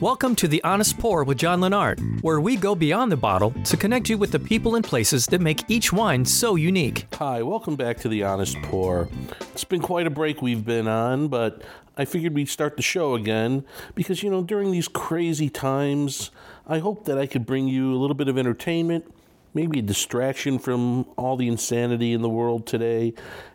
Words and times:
Welcome 0.00 0.34
to 0.36 0.48
The 0.48 0.60
Honest 0.64 0.98
Pour 0.98 1.22
with 1.22 1.38
John 1.38 1.60
Lennart, 1.60 2.00
where 2.20 2.40
we 2.40 2.56
go 2.56 2.74
beyond 2.74 3.12
the 3.12 3.16
bottle 3.16 3.52
to 3.64 3.76
connect 3.76 4.08
you 4.08 4.18
with 4.18 4.32
the 4.32 4.40
people 4.40 4.74
and 4.74 4.84
places 4.84 5.26
that 5.26 5.40
make 5.40 5.62
each 5.70 5.92
wine 5.92 6.24
so 6.24 6.56
unique. 6.56 7.06
Hi, 7.14 7.40
welcome 7.42 7.76
back 7.76 7.98
to 7.98 8.08
The 8.08 8.24
Honest 8.24 8.60
Pour. 8.62 9.08
It's 9.52 9.62
been 9.62 9.82
quite 9.82 10.08
a 10.08 10.10
break 10.10 10.42
we've 10.42 10.64
been 10.64 10.88
on, 10.88 11.28
but 11.28 11.62
I 11.96 12.06
figured 12.06 12.34
we'd 12.34 12.48
start 12.48 12.76
the 12.76 12.82
show 12.82 13.14
again 13.14 13.64
because, 13.94 14.24
you 14.24 14.30
know, 14.30 14.42
during 14.42 14.72
these 14.72 14.88
crazy 14.88 15.48
times, 15.48 16.32
I 16.66 16.80
hope 16.80 17.04
that 17.04 17.16
I 17.16 17.26
could 17.26 17.46
bring 17.46 17.68
you 17.68 17.94
a 17.94 17.98
little 17.98 18.16
bit 18.16 18.26
of 18.26 18.36
entertainment, 18.36 19.14
maybe 19.54 19.78
a 19.78 19.82
distraction 19.82 20.58
from 20.58 21.04
all 21.16 21.36
the 21.36 21.46
insanity 21.46 22.12
in 22.12 22.22
the 22.22 22.28
world 22.28 22.66
today, 22.66 23.14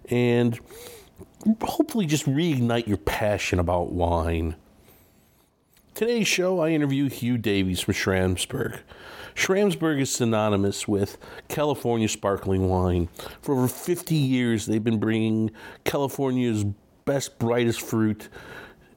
and 0.10 0.58
hopefully 1.62 2.06
just 2.06 2.26
reignite 2.26 2.88
your 2.88 2.98
passion 2.98 3.60
about 3.60 3.92
wine. 3.92 4.56
Today's 5.96 6.28
show, 6.28 6.60
I 6.60 6.72
interview 6.72 7.08
Hugh 7.08 7.38
Davies 7.38 7.80
from 7.80 7.94
Schramsberg. 7.94 8.80
Schramsberg 9.34 10.02
is 10.02 10.12
synonymous 10.12 10.90
with 10.90 11.18
California 11.48 12.10
sparkling 12.10 12.68
wine. 12.68 13.08
For 13.42 13.56
over 13.56 13.70
50 13.70 14.14
years, 14.14 14.66
they've 14.66 14.84
been 14.84 15.00
bringing 15.00 15.52
California's 15.86 16.66
best, 17.06 17.40
brightest 17.40 17.80
fruit 17.80 18.28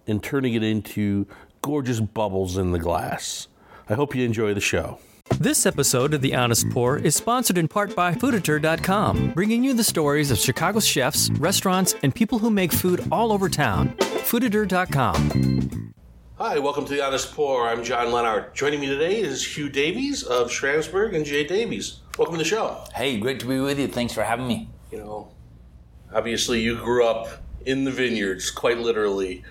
and 0.09 0.21
turning 0.21 0.55
it 0.55 0.65
into 0.65 1.29
gorgeous 1.63 2.01
bubbles 2.01 2.59
in 2.59 2.73
the 2.73 2.81
glass. 2.81 3.47
I 3.89 3.95
hope 3.95 4.17
you 4.17 4.25
enjoy 4.25 4.53
the 4.53 4.61
show. 4.61 4.99
This 5.39 5.67
episode 5.67 6.15
of 6.15 6.21
The 6.21 6.35
Honest 6.35 6.69
Pour 6.71 6.99
is 6.99 7.15
sponsored 7.15 7.59
in 7.59 7.69
part 7.69 7.95
by 7.95 8.13
Fooditor.com, 8.13 9.35
bringing 9.35 9.63
you 9.63 9.73
the 9.73 9.85
stories 9.85 10.33
of 10.33 10.39
Chicago's 10.39 10.85
chefs, 10.85 11.31
restaurants, 11.35 11.95
and 12.03 12.13
people 12.13 12.41
who 12.41 12.51
make 12.51 12.73
food 12.73 13.07
all 13.13 13.31
over 13.31 13.49
town. 13.49 13.91
Fooditor.com. 14.01 15.95
Hi, 16.39 16.61
welcome 16.61 16.85
to 16.85 16.93
The 16.93 17.05
Honest 17.05 17.35
Pour. 17.35 17.67
I'm 17.67 17.83
John 17.83 18.13
Lennart. 18.13 18.55
Joining 18.55 18.79
me 18.79 18.87
today 18.87 19.21
is 19.21 19.57
Hugh 19.57 19.69
Davies 19.69 20.23
of 20.23 20.53
Schramsberg 20.53 21.17
and 21.17 21.27
J. 21.27 21.45
Davies. 21.45 21.99
Welcome 22.17 22.37
to 22.37 22.39
the 22.39 22.49
show. 22.49 22.85
Hey, 22.95 23.19
great 23.19 23.41
to 23.41 23.47
be 23.47 23.59
with 23.59 23.77
you. 23.77 23.89
Thanks 23.89 24.13
for 24.13 24.23
having 24.23 24.47
me. 24.47 24.69
You 24.93 24.99
know, 24.99 25.33
obviously 26.15 26.61
you 26.61 26.77
grew 26.77 27.05
up 27.05 27.43
in 27.67 27.83
the 27.83 27.91
vineyards, 27.91 28.53
quite 28.53 28.79
literally. 28.79 29.43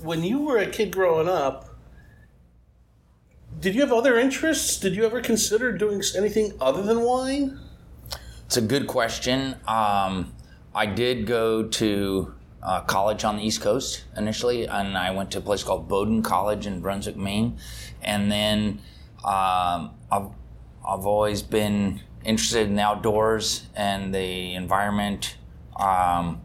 When 0.00 0.24
you 0.24 0.38
were 0.38 0.56
a 0.56 0.66
kid 0.66 0.92
growing 0.92 1.28
up, 1.28 1.68
did 3.60 3.74
you 3.74 3.82
have 3.82 3.92
other 3.92 4.18
interests? 4.18 4.80
Did 4.80 4.96
you 4.96 5.04
ever 5.04 5.20
consider 5.20 5.72
doing 5.72 6.00
anything 6.16 6.54
other 6.58 6.82
than 6.82 7.02
wine? 7.02 7.60
It's 8.46 8.56
a 8.56 8.62
good 8.62 8.86
question. 8.86 9.56
Um, 9.68 10.32
I 10.74 10.86
did 10.86 11.26
go 11.26 11.64
to 11.64 12.32
uh, 12.66 12.80
college 12.80 13.24
on 13.24 13.36
the 13.36 13.42
East 13.44 13.60
Coast 13.60 14.04
initially, 14.16 14.66
and 14.66 14.98
I 14.98 15.12
went 15.12 15.30
to 15.30 15.38
a 15.38 15.40
place 15.40 15.62
called 15.62 15.88
Bowdoin 15.88 16.22
College 16.22 16.66
in 16.66 16.80
Brunswick, 16.80 17.16
Maine. 17.16 17.58
And 18.02 18.30
then 18.30 18.80
um, 19.24 19.94
I've, 20.10 20.30
I've 20.86 21.06
always 21.06 21.42
been 21.42 22.00
interested 22.24 22.66
in 22.66 22.74
the 22.74 22.82
outdoors 22.82 23.68
and 23.76 24.12
the 24.12 24.54
environment. 24.54 25.36
Um, 25.76 26.40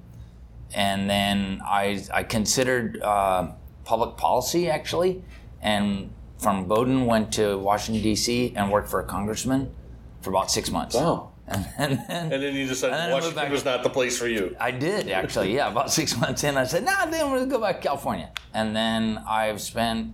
and 0.74 1.10
then 1.10 1.60
I, 1.66 2.04
I 2.14 2.22
considered 2.24 3.02
uh, 3.02 3.54
public 3.84 4.16
policy 4.16 4.70
actually, 4.70 5.24
and 5.60 6.14
from 6.38 6.68
Bowdoin 6.68 7.08
went 7.08 7.34
to 7.34 7.58
Washington 7.58 8.04
D.C. 8.04 8.54
and 8.56 8.72
worked 8.72 8.90
for 8.90 9.00
a 9.00 9.06
congressman 9.06 9.74
for 10.22 10.30
about 10.30 10.52
six 10.52 10.70
months. 10.70 10.96
Wow. 10.96 11.31
And, 11.52 11.66
then, 11.78 12.32
And 12.32 12.44
then 12.44 12.56
you 12.56 12.68
decided 12.68 12.96
then 12.96 13.12
Washington 13.12 13.52
was 13.52 13.66
not 13.66 13.84
the 13.84 13.90
place 13.90 14.18
for 14.18 14.28
you. 14.28 14.56
I 14.60 14.72
did 14.72 15.10
actually, 15.10 15.54
yeah. 15.56 15.70
About 15.70 15.92
six 15.92 16.18
months 16.22 16.44
in, 16.44 16.58
I 16.58 16.64
said, 16.64 16.84
"Nah, 16.84 17.06
then 17.06 17.26
I'm 17.26 17.34
gonna 17.34 17.46
go 17.46 17.60
back 17.60 17.82
to 17.82 17.88
California." 17.88 18.32
And 18.54 18.76
then 18.76 19.22
I've 19.28 19.62
spent 19.62 20.14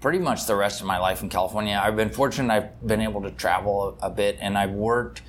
pretty 0.00 0.18
much 0.18 0.46
the 0.46 0.56
rest 0.56 0.80
of 0.80 0.86
my 0.86 0.98
life 0.98 1.22
in 1.22 1.28
California. 1.28 1.80
I've 1.82 1.96
been 1.96 2.10
fortunate; 2.10 2.52
I've 2.52 2.86
been 2.86 3.00
able 3.00 3.22
to 3.22 3.30
travel 3.30 3.96
a, 4.02 4.06
a 4.06 4.10
bit, 4.10 4.38
and 4.40 4.56
I've 4.58 4.72
worked. 4.72 5.22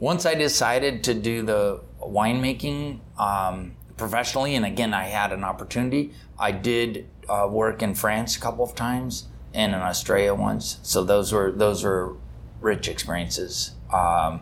Once 0.00 0.26
I 0.26 0.34
decided 0.34 1.04
to 1.04 1.14
do 1.14 1.42
the 1.42 1.80
winemaking 2.00 3.00
um, 3.18 3.76
professionally, 3.96 4.54
and 4.54 4.66
again, 4.66 4.92
I 4.92 5.04
had 5.04 5.32
an 5.32 5.44
opportunity. 5.44 6.12
I 6.38 6.50
did 6.52 7.08
uh, 7.28 7.48
work 7.50 7.82
in 7.82 7.94
France 7.94 8.36
a 8.36 8.40
couple 8.40 8.64
of 8.64 8.74
times 8.74 9.28
and 9.54 9.72
in 9.74 9.80
Australia 9.80 10.34
once. 10.34 10.78
So 10.82 11.04
those 11.04 11.32
were 11.32 11.52
those 11.52 11.84
were 11.84 12.16
rich 12.60 12.88
experiences. 12.88 13.72
Um, 13.92 14.40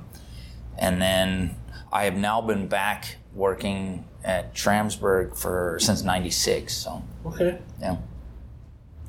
and 0.78 1.00
then 1.00 1.56
I 1.93 2.05
have 2.05 2.16
now 2.16 2.41
been 2.41 2.69
back 2.69 3.16
working 3.34 4.05
at 4.25 4.55
Schramsberg 4.55 5.37
for 5.37 5.78
since 5.81 6.03
'96. 6.03 6.72
So 6.72 7.03
Okay. 7.27 7.59
yeah, 7.81 7.97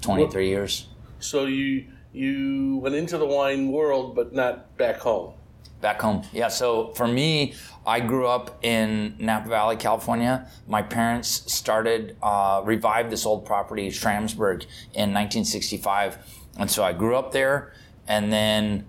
23 0.02 0.47
years. 0.47 0.88
So 1.19 1.46
you 1.46 1.85
you 2.12 2.78
went 2.78 2.96
into 2.96 3.18
the 3.18 3.25
wine 3.25 3.72
world, 3.72 4.16
but 4.16 4.34
not 4.34 4.78
back 4.78 4.97
home. 5.00 5.34
Back 5.81 6.02
home, 6.02 6.22
yeah. 6.31 6.47
So 6.47 6.94
for 6.94 7.07
me, 7.07 7.56
I 7.85 8.00
grew 8.00 8.28
up 8.28 8.63
in 8.63 9.16
Napa 9.19 9.50
Valley, 9.50 9.75
California. 9.75 10.47
My 10.68 10.81
parents 10.81 11.52
started 11.52 12.16
uh, 12.22 12.62
revived 12.63 13.09
this 13.09 13.25
old 13.25 13.46
property, 13.46 13.90
Schramsberg, 13.90 14.63
in 14.94 15.12
1965, 15.13 16.18
and 16.57 16.72
so 16.72 16.84
I 16.84 16.94
grew 16.94 17.16
up 17.18 17.31
there. 17.34 17.73
And 18.07 18.31
then 18.31 18.85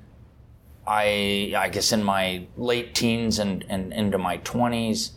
I, 0.86 1.52
I 1.56 1.68
guess, 1.68 1.92
in 1.92 2.02
my 2.02 2.46
late 2.56 2.94
teens 2.94 3.38
and, 3.38 3.64
and 3.68 3.92
into 3.92 4.18
my 4.18 4.38
20s, 4.38 5.12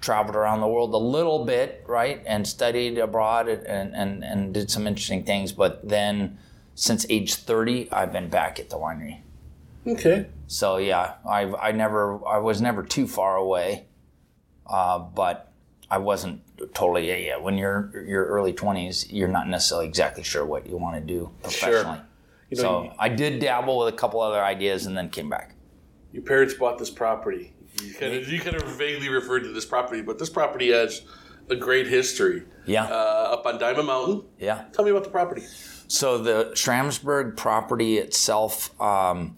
traveled 0.00 0.36
around 0.36 0.60
the 0.60 0.68
world 0.68 0.92
a 0.94 0.98
little 0.98 1.44
bit, 1.44 1.84
right, 1.86 2.22
and 2.26 2.46
studied 2.46 2.98
abroad 2.98 3.48
and, 3.48 3.94
and, 3.94 4.24
and 4.24 4.54
did 4.54 4.70
some 4.70 4.86
interesting 4.86 5.24
things. 5.24 5.52
But 5.52 5.88
then, 5.88 6.38
since 6.74 7.06
age 7.08 7.34
30, 7.34 7.90
I've 7.90 8.12
been 8.12 8.28
back 8.28 8.60
at 8.60 8.70
the 8.70 8.76
winery. 8.76 9.20
Okay. 9.86 10.26
So 10.48 10.78
yeah, 10.78 11.14
I 11.28 11.42
I 11.42 11.72
never 11.72 12.24
I 12.26 12.38
was 12.38 12.60
never 12.60 12.82
too 12.82 13.06
far 13.06 13.36
away, 13.36 13.86
uh, 14.66 14.98
but 14.98 15.52
I 15.90 15.98
wasn't 15.98 16.42
totally 16.74 17.08
yeah, 17.08 17.16
yeah. 17.16 17.36
When 17.36 17.56
you're 17.56 17.92
your 18.06 18.26
early 18.26 18.52
twenties, 18.52 19.10
you're 19.12 19.28
not 19.28 19.48
necessarily 19.48 19.86
exactly 19.86 20.22
sure 20.22 20.44
what 20.44 20.66
you 20.66 20.76
want 20.76 20.96
to 20.96 21.00
do 21.00 21.30
professionally. 21.42 22.00
You 22.50 22.56
know, 22.58 22.62
so 22.62 22.82
you- 22.84 22.90
I 22.98 23.08
did 23.08 23.40
dabble 23.40 23.78
with 23.78 23.92
a 23.92 23.96
couple 23.96 24.20
other 24.20 24.42
ideas 24.42 24.86
and 24.86 24.96
then 24.96 25.08
came 25.10 25.28
back. 25.28 25.54
Your 26.12 26.22
parents 26.22 26.54
bought 26.54 26.78
this 26.78 26.90
property. 26.90 27.52
You 27.82 27.92
kind 27.94 28.14
of 28.14 28.28
you 28.28 28.40
kind 28.40 28.56
of 28.56 28.62
vaguely 28.78 29.08
referred 29.08 29.40
to 29.40 29.52
this 29.52 29.66
property, 29.66 30.00
but 30.00 30.18
this 30.18 30.30
property 30.30 30.72
has 30.72 31.02
a 31.50 31.56
great 31.56 31.86
history. 31.86 32.44
Yeah, 32.64 32.84
Uh, 32.86 33.34
up 33.34 33.46
on 33.46 33.58
Diamond 33.58 33.86
Mountain. 33.86 34.22
yeah. 34.38 34.64
Tell 34.72 34.84
me 34.84 34.90
about 34.90 35.04
the 35.04 35.10
property. 35.10 35.42
So 35.88 36.18
the 36.18 36.50
Schramsberg 36.54 37.36
property 37.36 37.98
itself 37.98 38.70
um, 38.80 39.36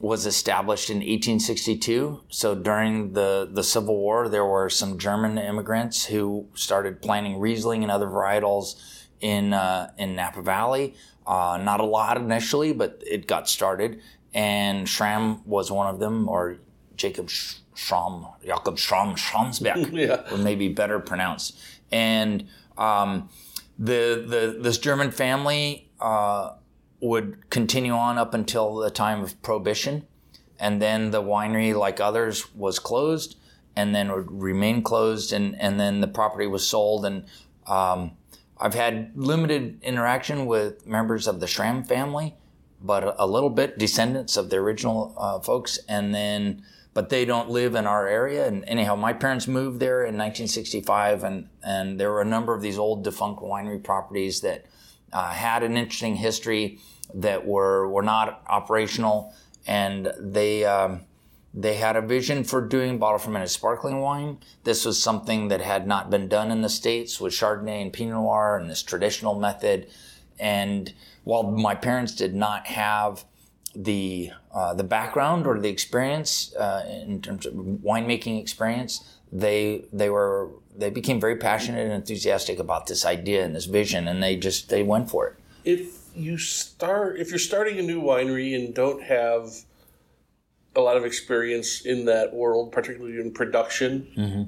was 0.00 0.26
established 0.26 0.90
in 0.90 0.96
1862. 0.96 2.20
So 2.28 2.54
during 2.54 3.12
the, 3.14 3.48
the 3.50 3.62
Civil 3.62 3.96
War, 3.96 4.28
there 4.28 4.44
were 4.44 4.68
some 4.68 4.98
German 4.98 5.38
immigrants 5.38 6.06
who 6.06 6.48
started 6.54 7.00
planting 7.00 7.38
Riesling 7.38 7.82
and 7.82 7.90
other 7.90 8.06
varietals 8.08 8.74
in 9.20 9.54
uh, 9.54 9.90
in 9.96 10.14
Napa 10.16 10.42
Valley. 10.42 10.94
Uh, 11.26 11.58
not 11.60 11.80
a 11.80 11.84
lot 11.84 12.16
initially, 12.16 12.72
but 12.72 13.02
it 13.04 13.26
got 13.26 13.48
started. 13.48 14.00
And 14.34 14.88
Schramm 14.88 15.40
was 15.46 15.70
one 15.72 15.88
of 15.92 15.98
them, 15.98 16.28
or 16.28 16.58
Jacob 16.96 17.28
Sch- 17.30 17.56
Schramm, 17.74 18.26
Jakob 18.44 18.78
Schramm, 18.78 19.16
Schrammsberg 19.16 19.92
Yeah. 20.08 20.30
would 20.30 20.40
maybe 20.40 20.68
better 20.68 20.98
pronounced. 21.00 21.58
And 21.90 22.46
um, 22.78 23.28
the 23.78 24.24
the 24.26 24.58
this 24.60 24.78
German 24.78 25.10
family 25.10 25.90
uh, 26.00 26.52
would 27.00 27.50
continue 27.50 27.92
on 27.92 28.18
up 28.18 28.34
until 28.34 28.76
the 28.76 28.90
time 28.90 29.22
of 29.22 29.40
Prohibition, 29.42 30.06
and 30.58 30.80
then 30.80 31.10
the 31.10 31.22
winery, 31.22 31.74
like 31.78 32.00
others, 32.00 32.54
was 32.54 32.78
closed, 32.78 33.36
and 33.74 33.94
then 33.94 34.10
would 34.12 34.30
remain 34.30 34.82
closed, 34.82 35.32
and 35.32 35.60
and 35.60 35.78
then 35.80 36.00
the 36.00 36.08
property 36.08 36.46
was 36.46 36.66
sold. 36.66 37.04
And 37.04 37.24
um, 37.66 38.12
I've 38.58 38.74
had 38.74 39.12
limited 39.14 39.82
interaction 39.82 40.46
with 40.46 40.86
members 40.86 41.26
of 41.26 41.40
the 41.40 41.46
Schramm 41.46 41.84
family, 41.84 42.34
but 42.80 43.04
a, 43.04 43.24
a 43.24 43.26
little 43.26 43.50
bit 43.50 43.78
descendants 43.78 44.36
of 44.36 44.50
the 44.50 44.56
original 44.56 45.14
uh, 45.18 45.40
folks, 45.40 45.78
and 45.88 46.14
then 46.14 46.62
but 46.94 47.10
they 47.10 47.26
don't 47.26 47.50
live 47.50 47.74
in 47.74 47.86
our 47.86 48.08
area. 48.08 48.46
And 48.46 48.64
anyhow, 48.66 48.96
my 48.96 49.12
parents 49.12 49.46
moved 49.46 49.80
there 49.80 50.00
in 50.00 50.16
1965, 50.16 51.24
and 51.24 51.48
and 51.62 52.00
there 52.00 52.10
were 52.10 52.22
a 52.22 52.26
number 52.26 52.54
of 52.54 52.62
these 52.62 52.78
old 52.78 53.04
defunct 53.04 53.42
winery 53.42 53.82
properties 53.82 54.40
that 54.40 54.64
uh, 55.12 55.30
had 55.30 55.62
an 55.62 55.76
interesting 55.76 56.16
history 56.16 56.78
that 57.14 57.46
were 57.46 57.88
were 57.88 58.02
not 58.02 58.42
operational, 58.48 59.34
and 59.66 60.12
they. 60.18 60.64
Um, 60.64 61.02
they 61.56 61.76
had 61.76 61.96
a 61.96 62.02
vision 62.02 62.44
for 62.44 62.60
doing 62.60 62.98
bottle 62.98 63.18
fermented 63.18 63.48
sparkling 63.48 64.00
wine. 64.00 64.38
This 64.64 64.84
was 64.84 65.02
something 65.02 65.48
that 65.48 65.62
had 65.62 65.86
not 65.86 66.10
been 66.10 66.28
done 66.28 66.50
in 66.50 66.60
the 66.60 66.68
States 66.68 67.18
with 67.18 67.32
Chardonnay 67.32 67.80
and 67.80 67.92
Pinot 67.92 68.14
Noir 68.14 68.58
and 68.58 68.68
this 68.68 68.82
traditional 68.82 69.34
method. 69.34 69.88
And 70.38 70.92
while 71.24 71.44
my 71.44 71.74
parents 71.74 72.14
did 72.14 72.34
not 72.34 72.66
have 72.66 73.24
the 73.74 74.30
uh, 74.52 74.74
the 74.74 74.84
background 74.84 75.46
or 75.46 75.58
the 75.58 75.68
experience 75.68 76.54
uh, 76.56 76.84
in 77.06 77.22
terms 77.22 77.46
of 77.46 77.54
winemaking 77.54 78.38
experience, 78.38 79.16
they 79.32 79.84
they 79.92 80.10
were 80.10 80.50
they 80.76 80.90
became 80.90 81.18
very 81.18 81.36
passionate 81.36 81.84
and 81.84 81.92
enthusiastic 81.92 82.58
about 82.58 82.86
this 82.86 83.06
idea 83.06 83.44
and 83.44 83.54
this 83.54 83.64
vision, 83.64 84.08
and 84.08 84.22
they 84.22 84.36
just 84.36 84.68
they 84.68 84.82
went 84.82 85.10
for 85.10 85.26
it. 85.28 85.36
If 85.64 86.00
you 86.14 86.38
start, 86.38 87.18
if 87.18 87.30
you're 87.30 87.38
starting 87.38 87.78
a 87.78 87.82
new 87.82 88.00
winery 88.00 88.54
and 88.54 88.74
don't 88.74 89.02
have 89.02 89.65
a 90.76 90.80
lot 90.80 90.96
of 90.96 91.04
experience 91.04 91.80
in 91.86 92.04
that 92.04 92.32
world, 92.34 92.70
particularly 92.70 93.18
in 93.18 93.32
production, 93.32 94.06
Mm-hmm. 94.16 94.42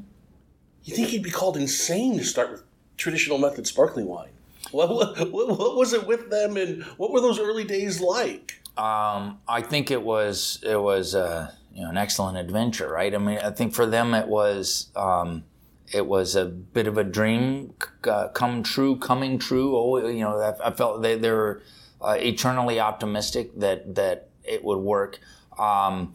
you 0.85 0.95
think 0.95 1.13
you'd 1.13 1.23
be 1.23 1.31
called 1.31 1.57
insane 1.57 2.19
to 2.19 2.25
start 2.25 2.51
with 2.51 2.63
traditional 2.97 3.39
method 3.39 3.67
sparkling 3.67 4.07
wine. 4.07 4.31
What, 4.71 4.91
what, 4.91 5.31
what, 5.33 5.49
what 5.59 5.77
was 5.77 5.93
it 5.95 6.07
with 6.07 6.31
them, 6.31 6.57
and 6.57 6.83
what 6.99 7.13
were 7.13 7.21
those 7.21 7.39
early 7.39 7.65
days 7.65 8.01
like? 8.01 8.61
Um, 8.77 9.39
I 9.49 9.63
think 9.63 9.91
it 9.91 10.03
was 10.03 10.63
it 10.63 10.81
was 10.81 11.15
uh, 11.15 11.51
you 11.75 11.83
know 11.83 11.91
an 11.91 11.97
excellent 11.97 12.37
adventure, 12.37 12.89
right? 12.91 13.15
I 13.15 13.19
mean, 13.19 13.39
I 13.39 13.51
think 13.51 13.73
for 13.75 13.87
them 13.87 14.15
it 14.15 14.29
was 14.29 14.91
um, 14.95 15.45
it 15.93 16.07
was 16.07 16.37
a 16.37 16.45
bit 16.45 16.87
of 16.87 16.99
a 16.99 17.05
dream 17.05 17.73
uh, 18.05 18.29
come 18.29 18.63
true, 18.63 18.97
coming 18.97 19.39
true. 19.39 19.77
Oh, 19.77 20.07
you 20.07 20.21
know, 20.21 20.39
I, 20.39 20.69
I 20.69 20.71
felt 20.73 21.03
they, 21.03 21.17
they 21.17 21.31
were 21.31 21.63
uh, 22.03 22.17
eternally 22.19 22.79
optimistic 22.79 23.59
that 23.59 23.95
that 23.95 24.29
it 24.45 24.63
would 24.65 24.79
work. 24.79 25.19
Um, 25.58 26.14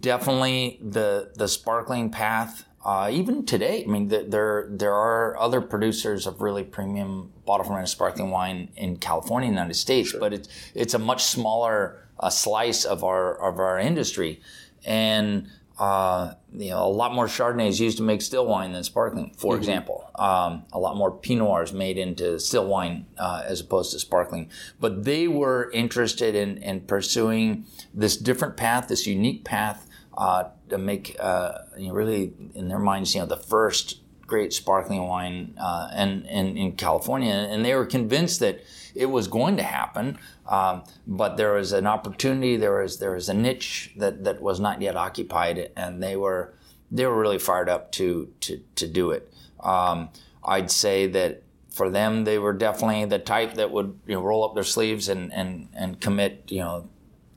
definitely 0.00 0.78
the 0.82 1.32
the 1.34 1.48
sparkling 1.48 2.10
path. 2.10 2.64
Uh, 2.84 3.10
even 3.10 3.44
today, 3.44 3.82
I 3.82 3.90
mean, 3.90 4.08
th- 4.08 4.30
there 4.30 4.68
there 4.70 4.94
are 4.94 5.36
other 5.38 5.60
producers 5.60 6.26
of 6.26 6.40
really 6.40 6.62
premium 6.62 7.32
bottle 7.44 7.66
fermented 7.66 7.88
sparkling 7.88 8.30
wine 8.30 8.68
in 8.76 8.96
California, 8.98 9.48
United 9.48 9.74
States, 9.74 10.12
but 10.12 10.32
it's 10.32 10.48
it's 10.74 10.94
a 10.94 10.98
much 10.98 11.24
smaller 11.24 12.06
uh, 12.20 12.30
slice 12.30 12.84
of 12.84 13.02
our 13.02 13.34
of 13.36 13.58
our 13.58 13.78
industry, 13.78 14.40
and 14.84 15.48
uh, 15.78 16.34
you 16.52 16.70
know 16.70 16.84
a 16.84 16.88
lot 16.88 17.14
more 17.14 17.26
Chardonnay 17.26 17.68
is 17.68 17.80
used 17.80 17.98
to 17.98 18.02
make 18.02 18.22
still 18.22 18.46
wine 18.46 18.72
than 18.72 18.82
sparkling, 18.82 19.34
for 19.36 19.56
example. 19.56 20.10
Um, 20.14 20.64
a 20.72 20.78
lot 20.78 20.96
more 20.96 21.10
Pinot 21.10 21.46
Noirs 21.46 21.72
made 21.72 21.98
into 21.98 22.38
still 22.40 22.66
wine 22.66 23.06
uh, 23.18 23.42
as 23.44 23.60
opposed 23.60 23.92
to 23.92 23.98
sparkling. 23.98 24.50
But 24.80 25.04
they 25.04 25.28
were 25.28 25.70
interested 25.72 26.34
in 26.34 26.58
in 26.58 26.82
pursuing 26.82 27.66
this 27.92 28.16
different 28.16 28.56
path, 28.56 28.88
this 28.88 29.06
unique 29.06 29.44
path 29.44 29.86
uh, 30.16 30.44
to 30.70 30.78
make 30.78 31.16
uh, 31.20 31.58
you 31.76 31.88
know, 31.88 31.94
really 31.94 32.32
in 32.54 32.68
their 32.68 32.78
minds, 32.78 33.14
you 33.14 33.20
know, 33.20 33.26
the 33.26 33.36
first 33.36 34.00
great 34.26 34.52
sparkling 34.52 35.06
wine 35.06 35.54
uh, 35.58 35.88
and, 35.92 36.26
and 36.26 36.58
in 36.58 36.72
California, 36.72 37.32
and 37.32 37.64
they 37.64 37.74
were 37.74 37.86
convinced 37.86 38.40
that 38.40 38.60
it 38.94 39.06
was 39.06 39.28
going 39.28 39.56
to 39.56 39.62
happen. 39.62 40.18
Um, 40.46 40.84
but 41.06 41.36
there 41.36 41.52
was 41.52 41.72
an 41.72 41.86
opportunity, 41.86 42.56
there 42.56 42.80
was 42.80 42.98
there 42.98 43.12
was 43.12 43.28
a 43.28 43.34
niche 43.34 43.92
that, 43.96 44.24
that 44.24 44.40
was 44.40 44.60
not 44.60 44.80
yet 44.80 44.96
occupied, 44.96 45.70
and 45.76 46.02
they 46.02 46.16
were 46.16 46.54
they 46.90 47.06
were 47.06 47.18
really 47.18 47.38
fired 47.38 47.68
up 47.68 47.92
to 47.92 48.32
to 48.40 48.60
to 48.76 48.86
do 48.86 49.10
it. 49.10 49.32
Um, 49.60 50.10
I'd 50.44 50.70
say 50.70 51.06
that 51.08 51.42
for 51.70 51.90
them, 51.90 52.24
they 52.24 52.38
were 52.38 52.52
definitely 52.52 53.04
the 53.04 53.18
type 53.18 53.54
that 53.54 53.70
would 53.70 53.98
you 54.06 54.14
know 54.14 54.22
roll 54.22 54.44
up 54.44 54.54
their 54.54 54.64
sleeves 54.64 55.08
and 55.08 55.32
and 55.32 55.68
and 55.74 56.00
commit 56.00 56.44
you 56.48 56.60
know 56.60 56.88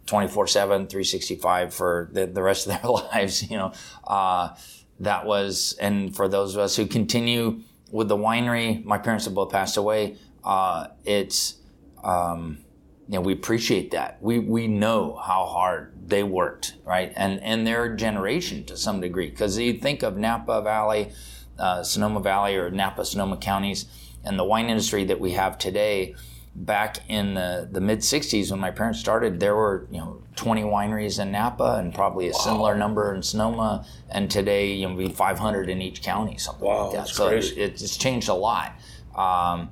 24 0.06 0.48
7 0.48 0.88
365 0.88 1.74
for 1.74 2.10
the, 2.12 2.26
the 2.26 2.42
rest 2.42 2.66
of 2.66 2.82
their 2.82 2.92
lives 3.14 3.50
you 3.50 3.58
know 3.58 3.72
uh, 4.08 4.50
that 5.00 5.26
was 5.26 5.76
and 5.80 6.16
for 6.16 6.28
those 6.28 6.56
of 6.56 6.62
us 6.62 6.76
who 6.76 6.86
continue 6.86 7.62
with 7.92 8.08
the 8.08 8.18
winery 8.18 8.84
my 8.86 8.98
parents 8.98 9.26
have 9.26 9.34
both 9.34 9.52
passed 9.52 9.78
away 9.78 10.18
uh, 10.44 10.88
it's 11.06 11.56
um, 12.04 12.60
you 13.08 13.16
know 13.16 13.22
we 13.22 13.34
appreciate 13.34 13.92
that. 13.92 14.22
We 14.22 14.40
we 14.40 14.68
know 14.68 15.16
how 15.16 15.46
hard 15.46 15.94
they 16.08 16.24
worked 16.24 16.76
right? 16.86 17.12
And 17.16 17.42
and 17.42 17.66
their 17.66 17.96
generation 17.96 18.64
to 18.66 18.78
some 18.78 19.02
degree 19.02 19.30
because 19.30 19.58
you 19.58 19.74
think 19.74 20.04
of 20.04 20.18
napa 20.18 20.62
valley 20.62 21.12
uh, 21.58 21.84
sonoma 21.84 22.20
valley 22.20 22.56
or 22.56 22.70
napa 22.70 23.04
sonoma 23.06 23.38
counties 23.38 23.86
and 24.24 24.38
the 24.38 24.44
wine 24.44 24.70
industry 24.70 25.06
that 25.06 25.20
we 25.20 25.32
have 25.32 25.58
today 25.58 26.16
back 26.56 27.00
in 27.08 27.36
the, 27.36 27.68
the 27.72 27.80
mid 27.80 28.00
60s 28.00 28.52
when 28.52 28.60
my 28.60 28.72
parents 28.72 29.00
started 29.00 29.40
there 29.40 29.56
were 29.56 29.88
you 29.92 29.98
know 29.98 30.22
20 30.40 30.64
wineries 30.64 31.20
in 31.22 31.32
napa 31.34 31.76
and 31.80 31.94
probably 31.94 32.30
a 32.30 32.34
similar 32.34 32.74
number 32.78 33.14
in 33.14 33.22
sonoma 33.22 33.86
and 34.10 34.32
today 34.32 34.72
you 34.72 34.88
know 34.88 34.96
be 34.96 35.10
500 35.10 35.70
in 35.70 35.82
each 35.82 36.02
county 36.02 36.38
something 36.38 36.66
Wow, 36.66 36.84
like 36.86 36.92
that. 36.94 36.98
that's 37.00 37.14
so 37.14 37.28
it's 37.30 37.98
changed 37.98 38.30
a 38.30 38.34
lot. 38.34 38.72
Um, 39.16 39.70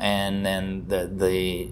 and 0.00 0.44
then 0.44 0.86
the 0.88 1.06
the 1.06 1.70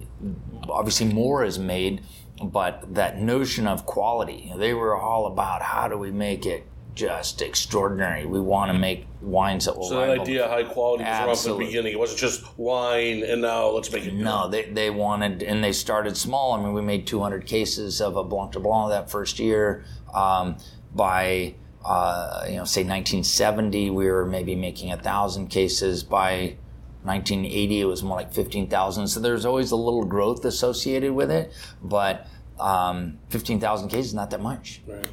obviously 0.69 1.07
more 1.07 1.43
is 1.43 1.59
made 1.59 2.01
but 2.41 2.93
that 2.95 3.19
notion 3.19 3.67
of 3.67 3.85
quality 3.85 4.53
they 4.57 4.73
were 4.73 4.95
all 4.95 5.25
about 5.27 5.61
how 5.61 5.89
do 5.89 5.97
we 5.97 6.11
make 6.11 6.45
it 6.45 6.65
just 6.97 7.43
extraordinary 7.43 8.25
we 8.25 8.39
want 8.39 8.71
to 8.71 8.77
make 8.77 9.05
wines 9.21 9.65
that 9.65 9.77
will 9.77 9.87
So 9.87 9.99
that 9.99 10.07
rival 10.07 10.21
idea 10.23 10.45
of 10.45 10.49
high 10.51 10.63
quality 10.63 11.03
was 11.03 11.43
from 11.43 11.59
the 11.59 11.65
beginning. 11.65 11.93
It 11.93 11.99
wasn't 11.99 12.19
just 12.19 12.57
wine, 12.57 13.23
and 13.23 13.41
now 13.41 13.69
let's 13.69 13.91
make 13.91 14.05
it. 14.05 14.13
No, 14.15 14.49
they, 14.49 14.63
they 14.63 14.89
wanted, 14.89 15.43
and 15.43 15.63
they 15.63 15.71
started 15.71 16.17
small. 16.17 16.53
I 16.53 16.61
mean, 16.61 16.73
we 16.73 16.81
made 16.81 17.05
200 17.05 17.45
cases 17.45 18.01
of 18.01 18.17
a 18.17 18.23
Blanc 18.23 18.53
de 18.53 18.59
Blanc 18.59 18.89
that 18.89 19.11
first 19.11 19.37
year. 19.37 19.85
Um, 20.13 20.57
by, 20.95 21.55
uh, 21.85 22.45
you 22.47 22.55
know, 22.55 22.65
say 22.65 22.81
1970, 22.81 23.91
we 23.91 24.07
were 24.07 24.25
maybe 24.25 24.55
making 24.55 24.91
a 24.91 24.97
thousand 24.97 25.47
cases. 25.47 26.03
By 26.03 26.57
1980, 27.03 27.81
it 27.81 27.85
was 27.85 28.01
more 28.01 28.17
like 28.17 28.33
15,000. 28.33 29.07
So 29.07 29.19
there's 29.19 29.45
always 29.45 29.71
a 29.71 29.75
little 29.75 30.03
growth 30.03 30.43
associated 30.45 31.13
with 31.13 31.29
it, 31.29 31.53
but 31.83 32.27
um, 32.59 33.19
15,000 33.29 33.89
cases 33.89 34.15
not 34.15 34.31
that 34.31 34.41
much 34.41 34.81
Right. 34.87 35.07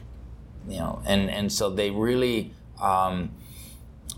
You 0.69 0.79
know, 0.79 1.03
and 1.05 1.31
and 1.31 1.53
so 1.53 1.71
they 1.71 1.91
really 1.91 2.53
um, 2.81 3.31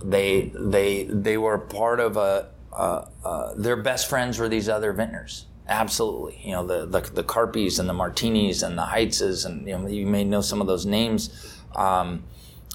they 0.04 0.52
they 0.54 1.04
they 1.04 1.36
were 1.36 1.58
part 1.58 2.00
of 2.00 2.16
a, 2.16 2.50
uh, 2.72 3.06
uh, 3.24 3.54
their 3.56 3.76
best 3.76 4.08
friends 4.08 4.38
were 4.38 4.48
these 4.48 4.68
other 4.68 4.92
vintners. 4.92 5.46
Absolutely, 5.68 6.40
you 6.44 6.52
know 6.52 6.66
the 6.66 6.86
the 6.86 7.00
the 7.10 7.24
Carpies 7.24 7.78
and 7.80 7.88
the 7.88 7.94
Martinis 7.94 8.62
and 8.62 8.78
the 8.78 8.84
Heitzes 8.84 9.44
and 9.44 9.66
you 9.66 9.76
know 9.76 9.86
you 9.86 10.06
may 10.06 10.24
know 10.24 10.40
some 10.40 10.60
of 10.60 10.66
those 10.66 10.86
names. 10.86 11.30
Um, 11.74 12.24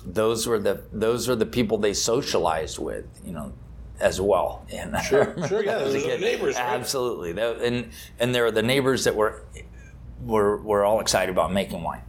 those 0.05 0.47
were 0.47 0.59
the 0.59 0.83
those 0.91 1.27
were 1.27 1.35
the 1.35 1.45
people 1.45 1.77
they 1.77 1.93
socialized 1.93 2.79
with, 2.79 3.05
you 3.23 3.31
know, 3.31 3.53
as 3.99 4.19
well. 4.19 4.65
And 4.73 4.97
Sure, 5.03 5.35
sure, 5.47 5.63
yeah, 5.63 5.77
a 5.77 5.79
those 5.79 5.95
are 6.05 6.11
the 6.11 6.17
neighbors, 6.17 6.55
right? 6.55 6.79
Absolutely, 6.79 7.39
and 7.41 7.89
and 8.19 8.35
there 8.35 8.45
are 8.45 8.51
the 8.51 8.63
neighbors 8.63 9.03
that 9.03 9.15
were 9.15 9.43
were 10.23 10.57
were 10.57 10.83
all 10.83 10.99
excited 10.99 11.31
about 11.31 11.51
making 11.51 11.83
wine, 11.83 12.01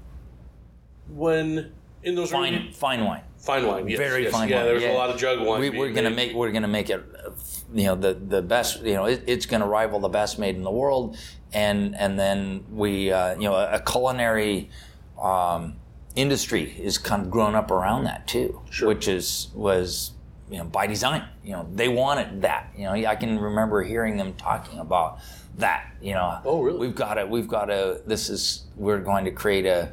When 1.13 1.73
in 2.03 2.15
those 2.15 2.31
fine 2.31 2.73
fine 2.73 3.05
wine. 3.05 3.23
fine 3.39 3.67
wine, 3.67 3.89
yes, 3.89 3.99
very 3.99 4.25
yes, 4.25 4.33
fine 4.33 4.49
yeah, 4.49 4.57
wine. 4.57 4.65
there 4.65 4.75
was 4.75 4.83
yeah. 4.83 4.93
a 4.93 4.99
lot 4.99 5.11
of 5.11 5.19
jug 5.19 5.41
wine. 5.47 5.61
we, 5.61 5.71
we're 5.71 5.93
gonna 5.93 6.11
made. 6.11 6.29
make 6.29 6.35
we're 6.37 6.51
gonna 6.53 6.69
make 6.69 6.91
it, 6.91 7.01
uh, 7.25 7.31
you 7.75 7.85
know, 7.85 7.95
the 7.95 8.15
the 8.15 8.43
best. 8.43 8.83
You 8.83 8.95
know, 8.95 9.05
it, 9.05 9.23
it's 9.27 9.47
gonna 9.47 9.67
rival 9.67 10.01
the 10.01 10.09
best 10.09 10.39
made 10.39 10.57
in 10.57 10.63
the 10.63 10.71
world, 10.71 11.17
and 11.53 11.95
and 11.97 12.19
then 12.19 12.65
we, 12.71 13.13
uh, 13.13 13.35
you 13.35 13.43
know, 13.49 13.55
a, 13.55 13.75
a 13.75 13.81
culinary 13.81 14.71
um, 15.21 15.77
industry 16.17 16.75
is 16.79 16.99
kind 16.99 17.23
of 17.23 17.31
grown 17.31 17.55
up 17.55 17.71
around 17.71 18.05
that 18.05 18.27
too, 18.27 18.61
Sure. 18.71 18.89
which 18.89 19.07
is 19.07 19.49
was 19.55 20.13
you 20.51 20.59
know 20.59 20.65
by 20.65 20.87
design. 20.87 21.25
You 21.45 21.53
know, 21.53 21.69
they 21.75 21.89
wanted 21.89 22.43
that. 22.43 22.71
You 22.77 22.85
know, 22.85 22.93
I 22.93 23.17
can 23.17 23.39
remember 23.39 23.83
hearing 23.83 24.17
them 24.17 24.35
talking 24.35 24.79
about 24.79 25.19
that. 25.59 25.93
You 26.01 26.15
know, 26.15 26.41
Oh, 26.45 26.63
really? 26.63 26.79
We've 26.79 26.95
got 26.95 27.15
to. 27.15 27.27
We've 27.27 27.49
got 27.49 27.67
to. 27.67 28.01
This 28.07 28.29
is. 28.29 28.65
We're 28.77 29.01
going 29.01 29.25
to 29.27 29.31
create 29.31 29.67
a 29.67 29.93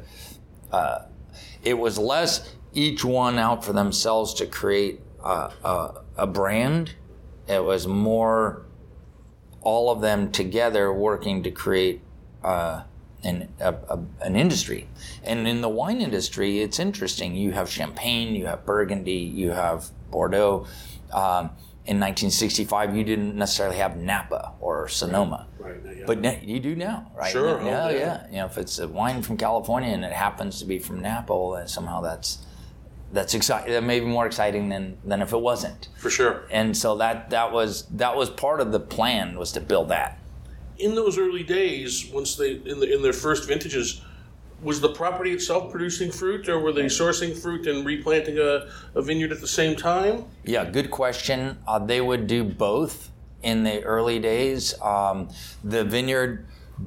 it 1.62 1.74
was 1.74 1.98
less 1.98 2.54
each 2.72 3.04
one 3.04 3.38
out 3.38 3.64
for 3.64 3.72
themselves 3.72 4.34
to 4.34 4.46
create 4.46 5.00
a, 5.24 5.50
a, 5.64 6.02
a 6.16 6.26
brand. 6.26 6.94
It 7.48 7.64
was 7.64 7.86
more 7.86 8.62
all 9.62 9.90
of 9.90 10.00
them 10.00 10.30
together 10.32 10.92
working 10.92 11.42
to 11.42 11.50
create 11.50 12.00
uh, 12.42 12.82
an, 13.22 13.48
a, 13.60 13.74
a, 13.74 14.00
an 14.22 14.36
industry. 14.36 14.88
And 15.22 15.46
in 15.46 15.60
the 15.60 15.68
wine 15.68 16.00
industry, 16.00 16.60
it's 16.60 16.78
interesting. 16.78 17.34
You 17.34 17.52
have 17.52 17.68
Champagne, 17.68 18.34
you 18.34 18.46
have 18.46 18.64
Burgundy, 18.64 19.12
you 19.12 19.50
have 19.50 19.90
Bordeaux. 20.10 20.66
Um, 21.12 21.50
in 21.86 21.98
1965, 21.98 22.96
you 22.96 23.04
didn't 23.04 23.34
necessarily 23.34 23.76
have 23.76 23.96
Napa 23.96 24.52
or 24.60 24.88
Sonoma. 24.88 25.46
Right, 25.70 25.96
yeah. 25.98 26.04
But 26.06 26.20
now, 26.20 26.36
you 26.42 26.60
do 26.60 26.74
now, 26.76 27.10
right? 27.16 27.30
Sure, 27.32 27.60
oh, 27.60 27.64
Yeah, 27.64 27.90
yeah. 27.90 27.98
yeah. 27.98 28.26
You 28.30 28.36
know, 28.38 28.46
if 28.46 28.58
it's 28.58 28.78
a 28.78 28.88
wine 28.88 29.22
from 29.22 29.36
California 29.36 29.90
and 29.90 30.04
it 30.04 30.12
happens 30.12 30.58
to 30.60 30.64
be 30.64 30.78
from 30.78 31.00
Napa, 31.00 31.34
well, 31.36 31.50
then 31.52 31.68
somehow 31.68 32.00
that's 32.00 32.38
that's 33.12 33.34
exciting. 33.34 33.72
That 33.72 33.82
may 33.82 34.00
be 34.00 34.06
more 34.06 34.26
exciting 34.26 34.68
than 34.68 34.98
than 35.04 35.20
if 35.22 35.32
it 35.32 35.40
wasn't. 35.40 35.88
for 35.98 36.10
sure. 36.10 36.42
And 36.50 36.76
so 36.76 36.96
that 36.98 37.30
that 37.30 37.52
was 37.52 37.86
that 37.96 38.16
was 38.16 38.30
part 38.30 38.60
of 38.60 38.72
the 38.72 38.80
plan 38.80 39.36
was 39.38 39.52
to 39.52 39.60
build 39.60 39.88
that. 39.88 40.18
in 40.78 40.94
those 40.94 41.18
early 41.18 41.42
days, 41.42 42.06
once 42.12 42.36
they 42.36 42.52
in 42.52 42.80
the 42.80 42.92
in 42.94 43.02
their 43.02 43.12
first 43.12 43.46
vintages, 43.48 44.00
was 44.62 44.80
the 44.80 44.90
property 44.90 45.32
itself 45.32 45.70
producing 45.72 46.10
fruit, 46.12 46.48
or 46.48 46.58
were 46.60 46.72
they 46.72 46.84
sourcing 46.84 47.36
fruit 47.36 47.66
and 47.66 47.84
replanting 47.84 48.38
a, 48.38 48.68
a 48.94 49.02
vineyard 49.02 49.32
at 49.32 49.40
the 49.40 49.46
same 49.46 49.74
time? 49.76 50.24
Yeah, 50.44 50.64
good 50.70 50.90
question. 50.90 51.58
Uh, 51.66 51.78
they 51.78 52.00
would 52.00 52.26
do 52.26 52.44
both 52.44 53.09
in 53.42 53.64
the 53.64 53.82
early 53.84 54.18
days. 54.18 54.80
Um, 54.80 55.28
the 55.64 55.84
vineyard 55.84 56.46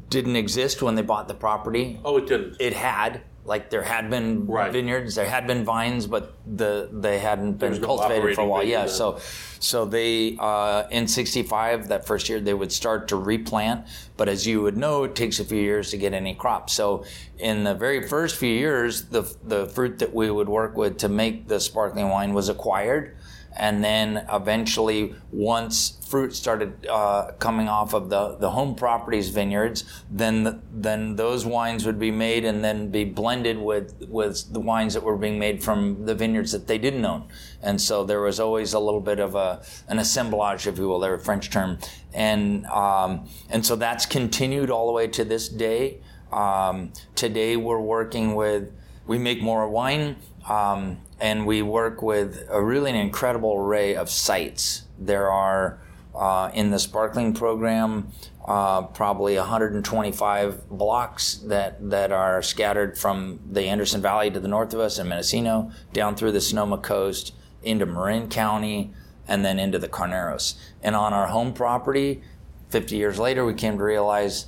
didn't 0.09 0.35
exist 0.35 0.81
when 0.81 0.95
they 0.95 1.01
bought 1.01 1.27
the 1.27 1.33
property. 1.33 1.99
Oh, 2.03 2.17
it 2.17 2.27
didn't. 2.27 2.57
It 2.59 2.73
had, 2.73 3.21
Like 3.45 3.69
there 3.69 3.81
had 3.83 4.09
been 4.09 4.47
Right. 4.47 4.71
vineyards, 4.71 5.15
there 5.15 5.25
had 5.25 5.45
been 5.47 5.65
vines, 5.65 6.07
but 6.07 6.33
the 6.47 6.87
they 6.93 7.19
hadn't 7.19 7.59
been 7.59 7.73
no 7.81 7.87
cultivated 7.87 8.35
for 8.35 8.41
a 8.41 8.47
while. 8.47 8.63
Yeah, 8.63 8.85
so 8.85 9.19
so 9.59 9.83
they 9.83 10.37
uh, 10.39 10.83
in 10.89 11.07
'65 11.09 11.89
that 11.89 12.07
first 12.07 12.29
year 12.29 12.39
they 12.39 12.53
would 12.53 12.71
start 12.71 13.09
to 13.09 13.17
replant, 13.17 13.85
but 14.15 14.29
as 14.29 14.47
you 14.47 14.61
would 14.61 14.77
know, 14.77 15.03
it 15.03 15.13
takes 15.13 15.41
a 15.41 15.43
few 15.43 15.61
years 15.61 15.91
to 15.91 15.97
get 15.97 16.13
any 16.13 16.33
crop. 16.33 16.69
So 16.69 17.03
in 17.37 17.65
the 17.65 17.73
very 17.75 18.07
first 18.07 18.37
few 18.37 18.53
years, 18.65 19.03
the 19.09 19.23
the 19.43 19.67
fruit 19.67 19.99
that 19.99 20.13
we 20.13 20.31
would 20.31 20.47
work 20.47 20.77
with 20.77 20.95
to 20.99 21.09
make 21.09 21.49
the 21.49 21.59
sparkling 21.59 22.07
wine 22.07 22.33
was 22.33 22.47
acquired, 22.47 23.17
and 23.55 23.83
then 23.83 24.25
eventually 24.31 25.15
once 25.31 25.97
fruit 26.07 26.35
started 26.35 26.85
uh, 26.87 27.31
coming 27.39 27.67
off 27.67 27.93
of 27.93 28.09
the, 28.09 28.35
the 28.37 28.51
home 28.51 28.75
properties 28.75 29.29
vineyards, 29.29 29.83
then 30.09 30.61
then 30.71 31.15
those 31.15 31.45
wines 31.45 31.85
would 31.85 31.99
be 31.99 32.11
made 32.11 32.45
and 32.45 32.63
then 32.63 32.89
be 32.89 33.03
blended 33.03 33.57
with 33.57 34.05
with 34.09 34.53
the 34.53 34.59
wines 34.59 34.93
that 34.93 35.03
were 35.03 35.17
being 35.17 35.39
made 35.39 35.63
from 35.63 36.05
the 36.05 36.15
vineyards 36.15 36.51
that 36.51 36.67
they 36.67 36.77
didn't 36.77 37.05
own, 37.05 37.23
and 37.61 37.79
so 37.79 38.03
there 38.03 38.21
was 38.21 38.39
always 38.39 38.73
a 38.73 38.79
little 38.79 39.01
bit 39.01 39.19
of 39.19 39.35
a 39.35 39.63
an 39.87 39.99
assemblage, 39.99 40.67
if 40.67 40.77
you 40.77 40.87
will, 40.87 40.99
they're 40.99 41.15
a 41.15 41.19
French 41.19 41.49
term, 41.49 41.77
and 42.13 42.65
um, 42.67 43.27
and 43.49 43.65
so 43.65 43.75
that's 43.75 44.05
continued 44.05 44.69
all 44.69 44.87
the 44.87 44.93
way 44.93 45.07
to 45.07 45.23
this 45.23 45.49
day. 45.49 45.99
Um, 46.31 46.93
today 47.15 47.57
we're 47.57 47.79
working 47.79 48.35
with 48.35 48.71
we 49.07 49.17
make 49.17 49.41
more 49.41 49.67
wine. 49.69 50.15
Um, 50.47 50.97
and 51.23 51.45
we 51.47 51.61
work 51.61 52.01
with 52.01 52.45
a 52.49 52.61
really 52.61 52.89
an 52.89 52.97
incredible 52.97 53.55
array 53.55 53.95
of 53.95 54.09
sites. 54.09 54.83
There 54.99 55.31
are 55.31 55.79
uh, 56.13 56.51
in 56.53 56.69
the 56.69 56.77
sparkling 56.77 57.33
program 57.33 58.11
uh, 58.45 58.81
probably 58.87 59.37
125 59.37 60.69
blocks 60.69 61.35
that 61.35 61.89
that 61.89 62.11
are 62.11 62.41
scattered 62.41 62.97
from 62.97 63.39
the 63.49 63.63
Anderson 63.63 64.01
Valley 64.01 64.29
to 64.31 64.39
the 64.41 64.49
north 64.49 64.73
of 64.73 64.81
us 64.81 64.99
in 64.99 65.07
Mendocino 65.07 65.71
down 65.93 66.17
through 66.17 66.33
the 66.33 66.41
Sonoma 66.41 66.77
coast 66.77 67.33
into 67.63 67.85
Marin 67.85 68.27
County 68.27 68.93
and 69.25 69.45
then 69.45 69.59
into 69.59 69.79
the 69.79 69.87
Carneros. 69.87 70.55
And 70.81 70.93
on 70.93 71.13
our 71.13 71.27
home 71.27 71.53
property, 71.53 72.21
50 72.69 72.97
years 72.97 73.17
later, 73.17 73.45
we 73.45 73.53
came 73.53 73.77
to 73.77 73.83
realize, 73.83 74.47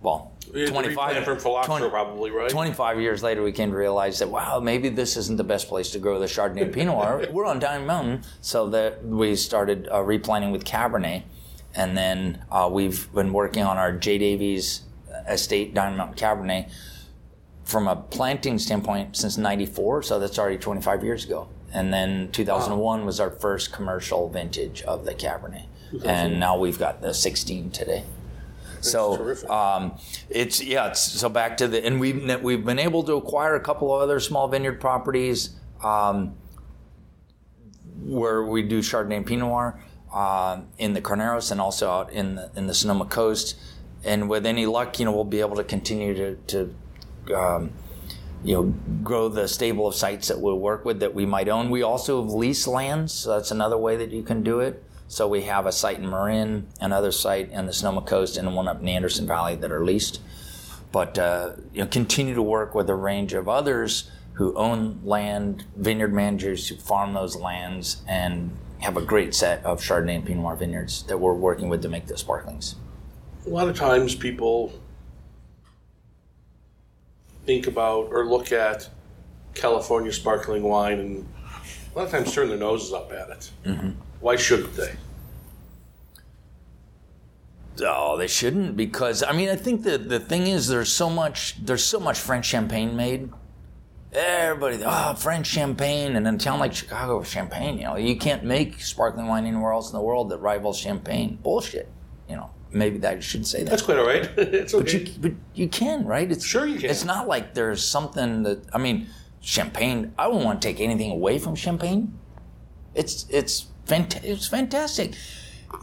well, 0.00 0.32
25 0.54 0.86
replant 0.86 1.24
from 1.24 1.38
phylloxera 1.38 1.78
20 1.78 1.90
probably, 1.90 2.30
right? 2.30 2.48
25 2.48 3.00
years 3.00 3.22
later, 3.22 3.42
we 3.42 3.52
came 3.52 3.70
to 3.70 3.76
realize 3.76 4.18
that, 4.20 4.28
wow, 4.28 4.60
maybe 4.60 4.88
this 4.88 5.16
isn't 5.16 5.36
the 5.36 5.44
best 5.44 5.68
place 5.68 5.90
to 5.90 5.98
grow 5.98 6.18
the 6.18 6.26
Chardonnay 6.26 6.62
and 6.62 6.72
Pinot 6.72 6.94
Noir. 6.94 7.26
We're 7.30 7.46
on 7.46 7.58
Diamond 7.58 7.86
Mountain. 7.86 8.22
So 8.40 8.68
that 8.70 9.04
we 9.04 9.36
started 9.36 9.88
uh, 9.92 10.02
replanting 10.02 10.52
with 10.52 10.64
Cabernet. 10.64 11.22
And 11.74 11.96
then 11.96 12.44
uh, 12.52 12.68
we've 12.72 13.12
been 13.12 13.32
working 13.32 13.64
on 13.64 13.78
our 13.78 13.92
J. 13.92 14.18
Davies 14.18 14.82
estate, 15.28 15.74
Diamond 15.74 15.96
Mountain 15.98 16.16
Cabernet, 16.16 16.70
from 17.64 17.88
a 17.88 17.96
planting 17.96 18.58
standpoint 18.58 19.16
since 19.16 19.36
94. 19.36 20.04
So 20.04 20.20
that's 20.20 20.38
already 20.38 20.58
25 20.58 21.02
years 21.02 21.24
ago. 21.24 21.48
And 21.72 21.92
then 21.92 22.30
2001 22.30 23.04
was 23.04 23.18
our 23.18 23.30
first 23.30 23.72
commercial 23.72 24.28
vintage 24.28 24.82
of 24.82 25.04
the 25.04 25.14
Cabernet. 25.14 25.66
And 26.04 26.38
now 26.40 26.56
we've 26.58 26.78
got 26.78 27.02
the 27.02 27.12
16 27.14 27.70
today. 27.70 28.04
So 28.84 29.34
um, 29.50 29.98
it's 30.28 30.62
yeah. 30.62 30.88
It's, 30.88 31.00
so 31.00 31.28
back 31.28 31.56
to 31.58 31.68
the 31.68 31.84
and 31.84 31.98
we've 31.98 32.42
we've 32.42 32.64
been 32.64 32.78
able 32.78 33.02
to 33.04 33.14
acquire 33.14 33.54
a 33.54 33.60
couple 33.60 33.94
of 33.94 34.02
other 34.02 34.20
small 34.20 34.48
vineyard 34.48 34.80
properties 34.80 35.56
um, 35.82 36.36
where 38.02 38.44
we 38.44 38.62
do 38.62 38.80
Chardonnay 38.80 39.16
and 39.18 39.26
Pinot 39.26 39.48
Noir 39.48 39.80
um 40.12 40.68
in 40.78 40.94
the 40.94 41.00
Carneros 41.00 41.50
and 41.50 41.60
also 41.60 41.90
out 41.90 42.12
in 42.12 42.36
the 42.36 42.50
in 42.56 42.66
the 42.66 42.74
Sonoma 42.74 43.06
Coast. 43.06 43.56
And 44.04 44.28
with 44.28 44.44
any 44.44 44.66
luck, 44.66 44.98
you 44.98 45.06
know, 45.06 45.12
we'll 45.12 45.24
be 45.24 45.40
able 45.40 45.56
to 45.56 45.64
continue 45.64 46.14
to, 46.14 46.36
to 46.48 47.34
um, 47.34 47.72
you 48.44 48.54
know, 48.54 48.74
grow 49.02 49.30
the 49.30 49.48
stable 49.48 49.88
of 49.88 49.94
sites 49.94 50.28
that 50.28 50.38
we'll 50.38 50.58
work 50.58 50.84
with 50.84 51.00
that 51.00 51.14
we 51.14 51.24
might 51.24 51.48
own. 51.48 51.70
We 51.70 51.82
also 51.82 52.22
have 52.22 52.30
lease 52.30 52.66
lands, 52.66 53.14
so 53.14 53.30
that's 53.30 53.50
another 53.50 53.78
way 53.78 53.96
that 53.96 54.10
you 54.10 54.22
can 54.22 54.42
do 54.42 54.60
it. 54.60 54.83
So 55.08 55.28
we 55.28 55.42
have 55.42 55.66
a 55.66 55.72
site 55.72 55.98
in 55.98 56.08
Marin, 56.08 56.68
another 56.80 57.12
site 57.12 57.50
in 57.50 57.66
the 57.66 57.72
Sonoma 57.72 58.02
Coast, 58.02 58.36
and 58.36 58.54
one 58.54 58.68
up 58.68 58.80
in 58.80 58.86
the 58.86 58.92
Anderson 58.92 59.26
Valley 59.26 59.54
that 59.56 59.70
are 59.70 59.84
leased. 59.84 60.20
But 60.92 61.18
uh, 61.18 61.52
you 61.72 61.80
know, 61.80 61.86
continue 61.86 62.34
to 62.34 62.42
work 62.42 62.74
with 62.74 62.88
a 62.88 62.94
range 62.94 63.32
of 63.32 63.48
others 63.48 64.10
who 64.34 64.54
own 64.56 65.00
land, 65.04 65.64
vineyard 65.76 66.12
managers 66.12 66.68
who 66.68 66.76
farm 66.76 67.14
those 67.14 67.36
lands, 67.36 68.02
and 68.08 68.56
have 68.80 68.96
a 68.96 69.02
great 69.02 69.34
set 69.34 69.64
of 69.64 69.80
Chardonnay 69.80 70.16
and 70.16 70.26
Pinot 70.26 70.42
Noir 70.42 70.56
vineyards 70.56 71.04
that 71.04 71.18
we're 71.18 71.34
working 71.34 71.68
with 71.68 71.82
to 71.82 71.88
make 71.88 72.06
the 72.06 72.18
sparklings. 72.18 72.76
a 73.46 73.48
lot 73.48 73.68
of 73.68 73.76
times 73.76 74.14
people 74.14 74.72
think 77.46 77.66
about 77.66 78.08
or 78.10 78.26
look 78.26 78.52
at 78.52 78.88
California 79.54 80.12
sparkling 80.12 80.62
wine 80.62 80.98
and 80.98 81.28
a 81.94 81.98
lot 81.98 82.06
of 82.06 82.10
times 82.10 82.32
turn 82.34 82.48
their 82.48 82.58
noses 82.58 82.92
up 82.92 83.12
at 83.12 83.30
it. 83.30 83.50
Mm-hmm. 83.64 83.90
Why 84.24 84.36
shouldn't 84.36 84.74
they? 84.74 84.94
Oh, 87.82 88.16
they 88.16 88.26
shouldn't 88.26 88.74
because 88.74 89.22
I 89.22 89.32
mean 89.32 89.50
I 89.50 89.56
think 89.56 89.82
that 89.82 90.08
the 90.08 90.18
thing 90.18 90.46
is 90.46 90.66
there's 90.66 90.90
so 90.90 91.10
much 91.10 91.62
there's 91.62 91.84
so 91.84 92.00
much 92.00 92.18
French 92.18 92.46
champagne 92.46 92.96
made. 92.96 93.28
Everybody, 94.14 94.82
oh, 94.82 95.14
French 95.14 95.46
champagne, 95.46 96.16
and 96.16 96.26
in 96.26 96.36
a 96.36 96.38
town 96.38 96.58
like 96.58 96.72
Chicago, 96.72 97.22
champagne. 97.22 97.76
You 97.76 97.84
know, 97.84 97.96
you 97.96 98.16
can't 98.16 98.44
make 98.44 98.80
sparkling 98.80 99.26
wine 99.26 99.44
anywhere 99.44 99.72
else 99.72 99.90
in 99.92 99.94
the 99.94 100.02
world 100.02 100.30
that 100.30 100.38
rivals 100.38 100.78
champagne. 100.78 101.38
Bullshit. 101.42 101.90
You 102.26 102.36
know, 102.36 102.50
maybe 102.70 102.96
that 103.00 103.18
I 103.18 103.20
shouldn't 103.20 103.48
say 103.48 103.62
that. 103.62 103.68
That's 103.68 103.82
quite 103.82 103.98
all 103.98 104.06
right. 104.06 104.24
it's 104.38 104.72
But 104.72 104.90
you, 104.90 105.06
but 105.20 105.32
you 105.52 105.68
can, 105.68 106.06
right? 106.06 106.32
It's 106.32 106.46
Sure 106.46 106.66
you 106.66 106.78
can. 106.78 106.88
It's 106.88 107.04
not 107.04 107.28
like 107.28 107.52
there's 107.52 107.84
something 107.84 108.44
that 108.44 108.62
I 108.72 108.78
mean, 108.78 109.06
champagne. 109.42 110.14
I 110.16 110.28
wouldn't 110.28 110.46
want 110.46 110.62
to 110.62 110.66
take 110.66 110.80
anything 110.80 111.10
away 111.10 111.38
from 111.38 111.54
champagne. 111.54 112.18
It's 112.94 113.26
it's 113.28 113.66
fant- 113.86 114.22
it's 114.24 114.46
fantastic. 114.46 115.14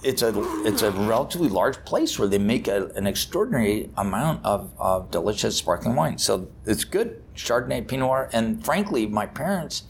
It's 0.04 0.22
a 0.22 0.32
it's 0.66 0.82
a 0.84 0.92
relatively 0.92 1.50
large 1.50 1.84
place 1.84 2.18
where 2.18 2.28
they 2.28 2.38
make 2.38 2.68
a, 2.68 2.88
an 2.96 3.08
extraordinary 3.08 3.90
amount 3.98 4.46
of, 4.46 4.72
of 4.78 5.12
delicious 5.12 5.58
sparkling 5.58 5.96
wine. 5.96 6.18
So 6.18 6.48
it's 6.66 6.86
good 6.86 7.22
Chardonnay, 7.36 7.88
Pinot 7.88 8.08
Noir, 8.08 8.30
and 8.32 8.64
frankly, 8.64 9.06
my 9.06 9.26
parents 9.26 9.84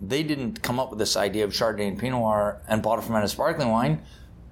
they 0.00 0.22
didn't 0.22 0.62
come 0.62 0.80
up 0.80 0.90
with 0.90 0.98
this 0.98 1.16
idea 1.16 1.44
of 1.44 1.52
Chardonnay 1.52 1.88
and 1.88 1.98
Pinot 1.98 2.18
Noir 2.18 2.62
and 2.68 2.82
bottle 2.82 3.04
fermented 3.04 3.30
sparkling 3.30 3.70
wine. 3.70 4.02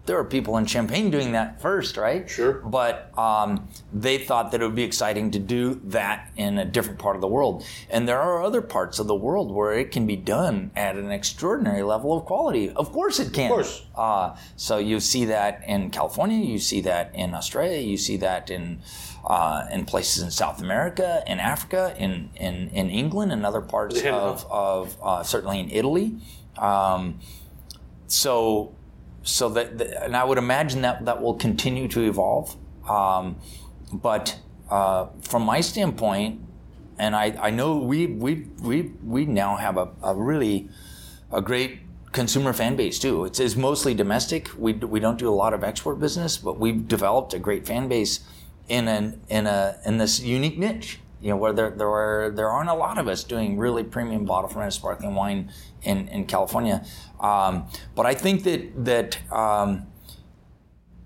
There 0.09 0.19
are 0.19 0.25
people 0.25 0.57
in 0.57 0.65
Champagne 0.67 1.11
doing 1.11 1.33
that 1.33 1.61
first, 1.61 1.97
right? 1.99 2.29
Sure. 2.29 2.55
But 2.55 3.17
um, 3.17 3.69
they 3.93 4.17
thought 4.19 4.51
that 4.53 4.63
it 4.63 4.65
would 4.65 4.75
be 4.75 4.83
exciting 4.83 5.31
to 5.33 5.39
do 5.39 5.81
that 5.85 6.31
in 6.37 6.59
a 6.59 6.65
different 6.65 6.99
part 6.99 7.15
of 7.15 7.21
the 7.21 7.29
world. 7.29 7.63
And 7.91 8.09
there 8.09 8.19
are 8.19 8.43
other 8.43 8.63
parts 8.63 8.99
of 8.99 9.07
the 9.07 9.15
world 9.15 9.53
where 9.53 9.75
it 9.75 9.93
can 9.93 10.07
be 10.07 10.17
done 10.17 10.71
at 10.75 10.97
an 10.97 11.11
extraordinary 11.11 11.83
level 11.83 12.17
of 12.17 12.25
quality. 12.25 12.71
Of 12.71 12.91
course 12.91 13.21
it 13.21 13.33
can. 13.35 13.51
Of 13.51 13.57
course. 13.57 13.87
Uh, 13.95 14.35
so 14.57 14.79
you 14.79 14.99
see 14.99 15.27
that 15.27 15.63
in 15.67 15.91
California, 15.91 16.39
you 16.45 16.59
see 16.59 16.81
that 16.81 17.15
in 17.15 17.35
Australia, 17.35 17.79
you 17.79 17.99
see 17.99 18.17
that 18.17 18.51
in 18.51 18.81
uh, 19.27 19.67
in 19.71 19.85
places 19.85 20.23
in 20.23 20.31
South 20.31 20.63
America, 20.63 21.23
in 21.27 21.39
Africa, 21.39 21.95
in 21.99 22.31
in, 22.35 22.69
in 22.71 22.89
England, 22.89 23.31
and 23.31 23.45
other 23.45 23.61
parts 23.61 24.03
Yeah. 24.03 24.17
of, 24.17 24.47
of 24.51 24.97
uh, 25.03 25.23
certainly 25.23 25.61
in 25.61 25.71
Italy. 25.71 26.17
Um, 26.57 27.21
so 28.07 28.73
so 29.29 29.49
that, 29.51 29.81
and 30.03 30.17
I 30.17 30.25
would 30.25 30.39
imagine 30.39 30.83
that 30.83 31.05
that 31.05 31.21
will 31.21 31.35
continue 31.35 31.87
to 31.89 32.01
evolve. 32.01 32.57
Um, 32.89 33.37
but 33.93 34.39
uh, 34.71 35.09
from 35.21 35.43
my 35.43 35.61
standpoint, 35.61 36.41
and 36.99 37.15
I, 37.15 37.37
I 37.41 37.51
know 37.51 37.79
we 37.79 38.07
we 38.07 38.47
we 38.61 38.93
we 39.05 39.25
now 39.27 39.57
have 39.57 39.77
a, 39.77 39.91
a 40.03 40.15
really 40.15 40.69
a 41.31 41.41
great 41.43 41.81
consumer 42.13 42.53
fan 42.53 42.75
base 42.75 42.99
too. 42.99 43.25
It's, 43.27 43.39
it's 43.39 43.55
mostly 43.55 43.95
domestic. 43.95 44.51
We, 44.59 44.73
we 44.73 44.99
don't 44.99 45.19
do 45.19 45.29
a 45.29 45.35
lot 45.35 45.53
of 45.53 45.63
export 45.63 46.01
business, 46.01 46.39
but 46.39 46.59
we've 46.59 46.89
developed 46.89 47.35
a 47.35 47.39
great 47.39 47.67
fan 47.67 47.87
base 47.89 48.21
in 48.69 48.89
an 48.89 49.21
in 49.29 49.47
a 49.47 49.79
in 49.85 49.99
this 49.99 50.21
unique 50.21 50.59
niche. 50.59 51.01
You 51.21 51.31
know, 51.31 51.37
where 51.37 51.53
there 51.53 51.71
there 51.71 51.89
are 51.89 52.31
there 52.31 52.49
aren't 52.49 52.71
a 52.71 52.75
lot 52.75 52.99
of 52.99 53.09
us 53.09 53.25
doing 53.25 53.59
really 53.59 53.83
premium 53.83 54.25
bottle 54.25 54.49
fermented 54.49 54.75
sparkling 54.75 55.15
wine 55.15 55.51
in 55.83 56.09
in 56.09 56.27
California. 56.27 56.85
Um, 57.21 57.67
but 57.95 58.07
I 58.07 58.15
think 58.15 58.45
that 58.45 58.85
that 58.85 59.33
um, 59.33 59.87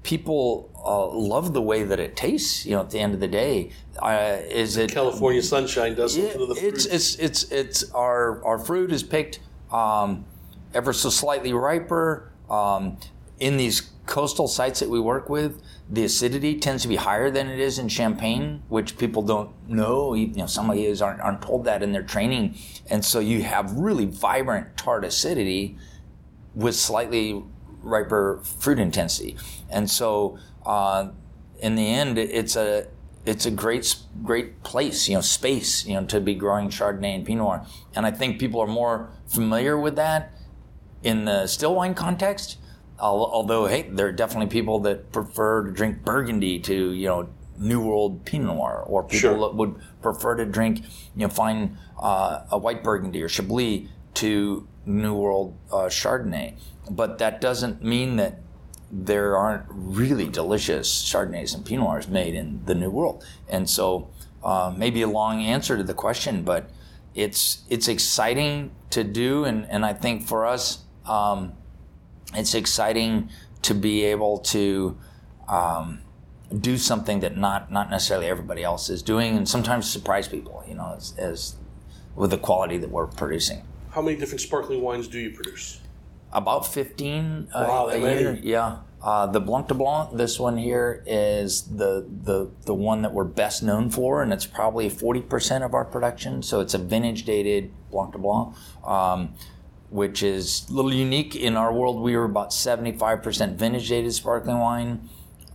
people 0.03 0.71
uh, 0.85 1.07
love 1.09 1.55
the 1.55 1.63
way 1.63 1.83
that 1.85 1.99
it 1.99 2.17
tastes. 2.17 2.67
You 2.67 2.73
know, 2.73 2.81
at 2.81 2.91
the 2.91 2.99
end 2.99 3.15
of 3.15 3.21
the 3.21 3.29
day, 3.29 3.71
uh, 3.99 4.39
is 4.49 4.77
it 4.77 4.91
California 4.93 5.43
sunshine 5.43 5.95
does 5.95 6.15
to 6.15 6.21
the 6.21 6.55
fruit. 6.55 6.75
it's 6.75 6.85
it's 6.87 7.15
it's 7.17 7.45
it's 7.51 7.91
our 7.93 8.45
our 8.45 8.59
fruit 8.59 8.93
is 8.93 9.03
picked 9.03 9.41
um, 9.71 10.25
ever 10.75 10.93
so 10.93 11.09
slightly 11.09 11.53
riper. 11.53 12.31
Um, 12.51 12.99
in 13.41 13.57
these 13.57 13.92
coastal 14.07 14.49
sites 14.49 14.81
that 14.81 14.91
we 14.91 15.01
work 15.01 15.29
with, 15.29 15.63
the 15.89 16.05
acidity 16.05 16.59
tends 16.59 16.83
to 16.83 16.89
be 16.89 16.97
higher 16.97 17.31
than 17.31 17.49
it 17.49 17.59
is 17.61 17.79
in 17.79 17.89
Champagne, 17.89 18.63
which 18.69 18.99
people 18.99 19.23
don't 19.23 19.51
know. 19.69 20.15
You 20.15 20.29
know, 20.29 20.47
some 20.47 20.71
of 20.71 20.77
these 20.77 21.01
aren't, 21.01 21.21
aren't 21.21 21.43
told 21.43 21.65
that 21.65 21.83
in 21.83 21.93
their 21.93 22.03
training, 22.03 22.57
and 22.91 23.05
so 23.05 23.21
you 23.21 23.43
have 23.43 23.73
really 23.73 24.07
vibrant 24.07 24.77
tart 24.77 25.05
acidity 25.05 25.77
with 26.55 26.75
slightly 26.75 27.43
riper 27.83 28.41
fruit 28.43 28.79
intensity. 28.79 29.37
And 29.71 29.91
so, 29.91 30.39
uh, 30.65 31.11
in 31.61 31.75
the 31.77 31.89
end, 31.89 32.19
it's 32.19 32.57
a 32.57 32.89
it's 33.25 33.47
a 33.47 33.51
great 33.51 33.97
great 34.23 34.63
place, 34.65 35.09
you 35.09 35.15
know, 35.15 35.21
space, 35.21 35.87
you 35.87 35.95
know, 35.95 36.05
to 36.07 36.21
be 36.21 36.35
growing 36.35 36.69
Chardonnay 36.69 37.15
and 37.15 37.25
Pinot 37.25 37.45
Noir. 37.45 37.67
And 37.95 38.05
I 38.05 38.11
think 38.11 38.41
people 38.41 38.61
are 38.61 38.67
more 38.67 39.11
familiar 39.27 39.79
with 39.79 39.97
that 39.97 40.33
in 41.03 41.25
the 41.25 41.47
still 41.47 41.75
wine 41.75 41.95
context. 41.95 42.59
Al- 43.03 43.31
Although, 43.33 43.67
hey, 43.67 43.83
there 43.91 44.07
are 44.07 44.13
definitely 44.13 44.47
people 44.49 44.79
that 44.81 45.11
prefer 45.13 45.65
to 45.65 45.73
drink 45.73 46.05
Burgundy 46.05 46.61
to, 46.61 46.93
you 46.93 47.09
know, 47.09 47.29
New 47.59 47.81
World 47.81 48.25
Pinot 48.25 48.55
Noir, 48.57 48.83
or 48.87 49.03
people 49.03 49.19
Sure. 49.19 49.39
that 49.41 49.55
would 49.55 49.75
prefer 50.01 50.37
to 50.37 50.47
drink, 50.47 50.79
you 51.17 51.27
know, 51.27 51.29
find 51.29 51.77
uh, 52.01 52.41
a 52.51 52.59
white 52.59 52.83
Burgundy 52.83 53.23
or 53.23 53.29
Chablis 53.29 53.89
to 54.15 54.67
New 54.87 55.15
World 55.15 55.57
uh, 55.71 55.89
Chardonnay. 55.89 56.55
But 56.91 57.19
that 57.19 57.41
doesn't 57.41 57.83
mean 57.83 58.17
that 58.17 58.41
there 58.91 59.37
aren't 59.37 59.65
really 59.69 60.29
delicious 60.29 60.89
Chardonnays 61.03 61.55
and 61.55 61.65
Pinot 61.65 61.85
Noirs 61.87 62.09
made 62.09 62.35
in 62.35 62.63
the 62.67 62.75
New 62.75 62.91
World. 62.91 63.25
And 63.49 63.69
so, 63.69 64.11
uh, 64.45 64.73
maybe 64.77 65.03
a 65.03 65.09
long 65.09 65.41
answer 65.43 65.77
to 65.77 65.83
the 65.85 65.95
question, 65.95 66.43
but 66.43 66.71
it's 67.15 67.63
it's 67.69 67.89
exciting 67.89 68.71
to 68.91 69.05
do, 69.05 69.45
and, 69.45 69.67
and 69.71 69.85
I 69.85 69.93
think 69.93 70.27
for 70.27 70.47
us, 70.47 70.79
um, 71.07 71.53
it's 72.35 72.55
exciting 72.55 73.31
to 73.63 73.75
be 73.75 74.05
able 74.05 74.39
to 74.39 74.99
um, 75.49 76.01
do 76.61 76.77
something 76.77 77.21
that 77.21 77.37
not 77.37 77.71
not 77.71 77.91
necessarily 77.91 78.27
everybody 78.27 78.63
else 78.63 78.89
is 78.91 79.03
doing, 79.03 79.37
and 79.37 79.49
sometimes 79.49 79.91
surprise 79.91 80.29
people. 80.29 80.65
You 80.69 80.75
know, 80.75 80.95
as, 80.97 81.15
as 81.19 81.57
with 82.15 82.31
the 82.31 82.39
quality 82.39 82.79
that 82.79 82.91
we're 82.91 83.07
producing. 83.07 83.63
How 83.91 84.03
many 84.03 84.17
different 84.17 84.41
sparkling 84.41 84.81
wines 84.83 85.09
do 85.09 85.19
you 85.19 85.31
produce? 85.31 85.81
About 86.33 86.67
15 86.67 87.49
uh, 87.53 87.67
Wow, 87.69 87.91
year. 87.91 88.39
Yeah. 88.43 88.79
Uh, 89.03 89.27
the 89.27 89.41
Blanc 89.41 89.67
de 89.67 89.75
Blanc, 89.75 90.17
this 90.17 90.39
one 90.39 90.57
here 90.57 91.03
is 91.07 91.63
the, 91.63 92.07
the 92.23 92.49
the 92.67 92.75
one 92.75 93.03
that 93.03 93.13
we're 93.13 93.25
best 93.25 93.63
known 93.63 93.91
for, 93.91 94.23
and 94.23 94.33
it's 94.33 94.47
probably 94.47 94.89
40% 94.89 95.65
of 95.65 95.75
our 95.75 95.85
production. 95.85 96.43
So 96.43 96.61
it's 96.61 96.73
a 96.73 96.79
vintage 96.79 97.25
dated 97.25 97.73
Blanc 97.91 98.13
de 98.13 98.19
Blanc, 98.19 98.55
um, 98.85 99.35
which 99.93 100.23
is 100.23 100.67
a 100.69 100.73
little 100.73 100.93
unique. 100.93 101.37
In 101.37 101.57
our 101.57 101.73
world, 101.73 102.01
we 102.01 102.17
were 102.17 102.25
about 102.25 102.51
75% 102.51 103.55
vintage 103.57 103.89
dated 103.89 104.13
sparkling 104.15 104.59
wine, 104.59 105.09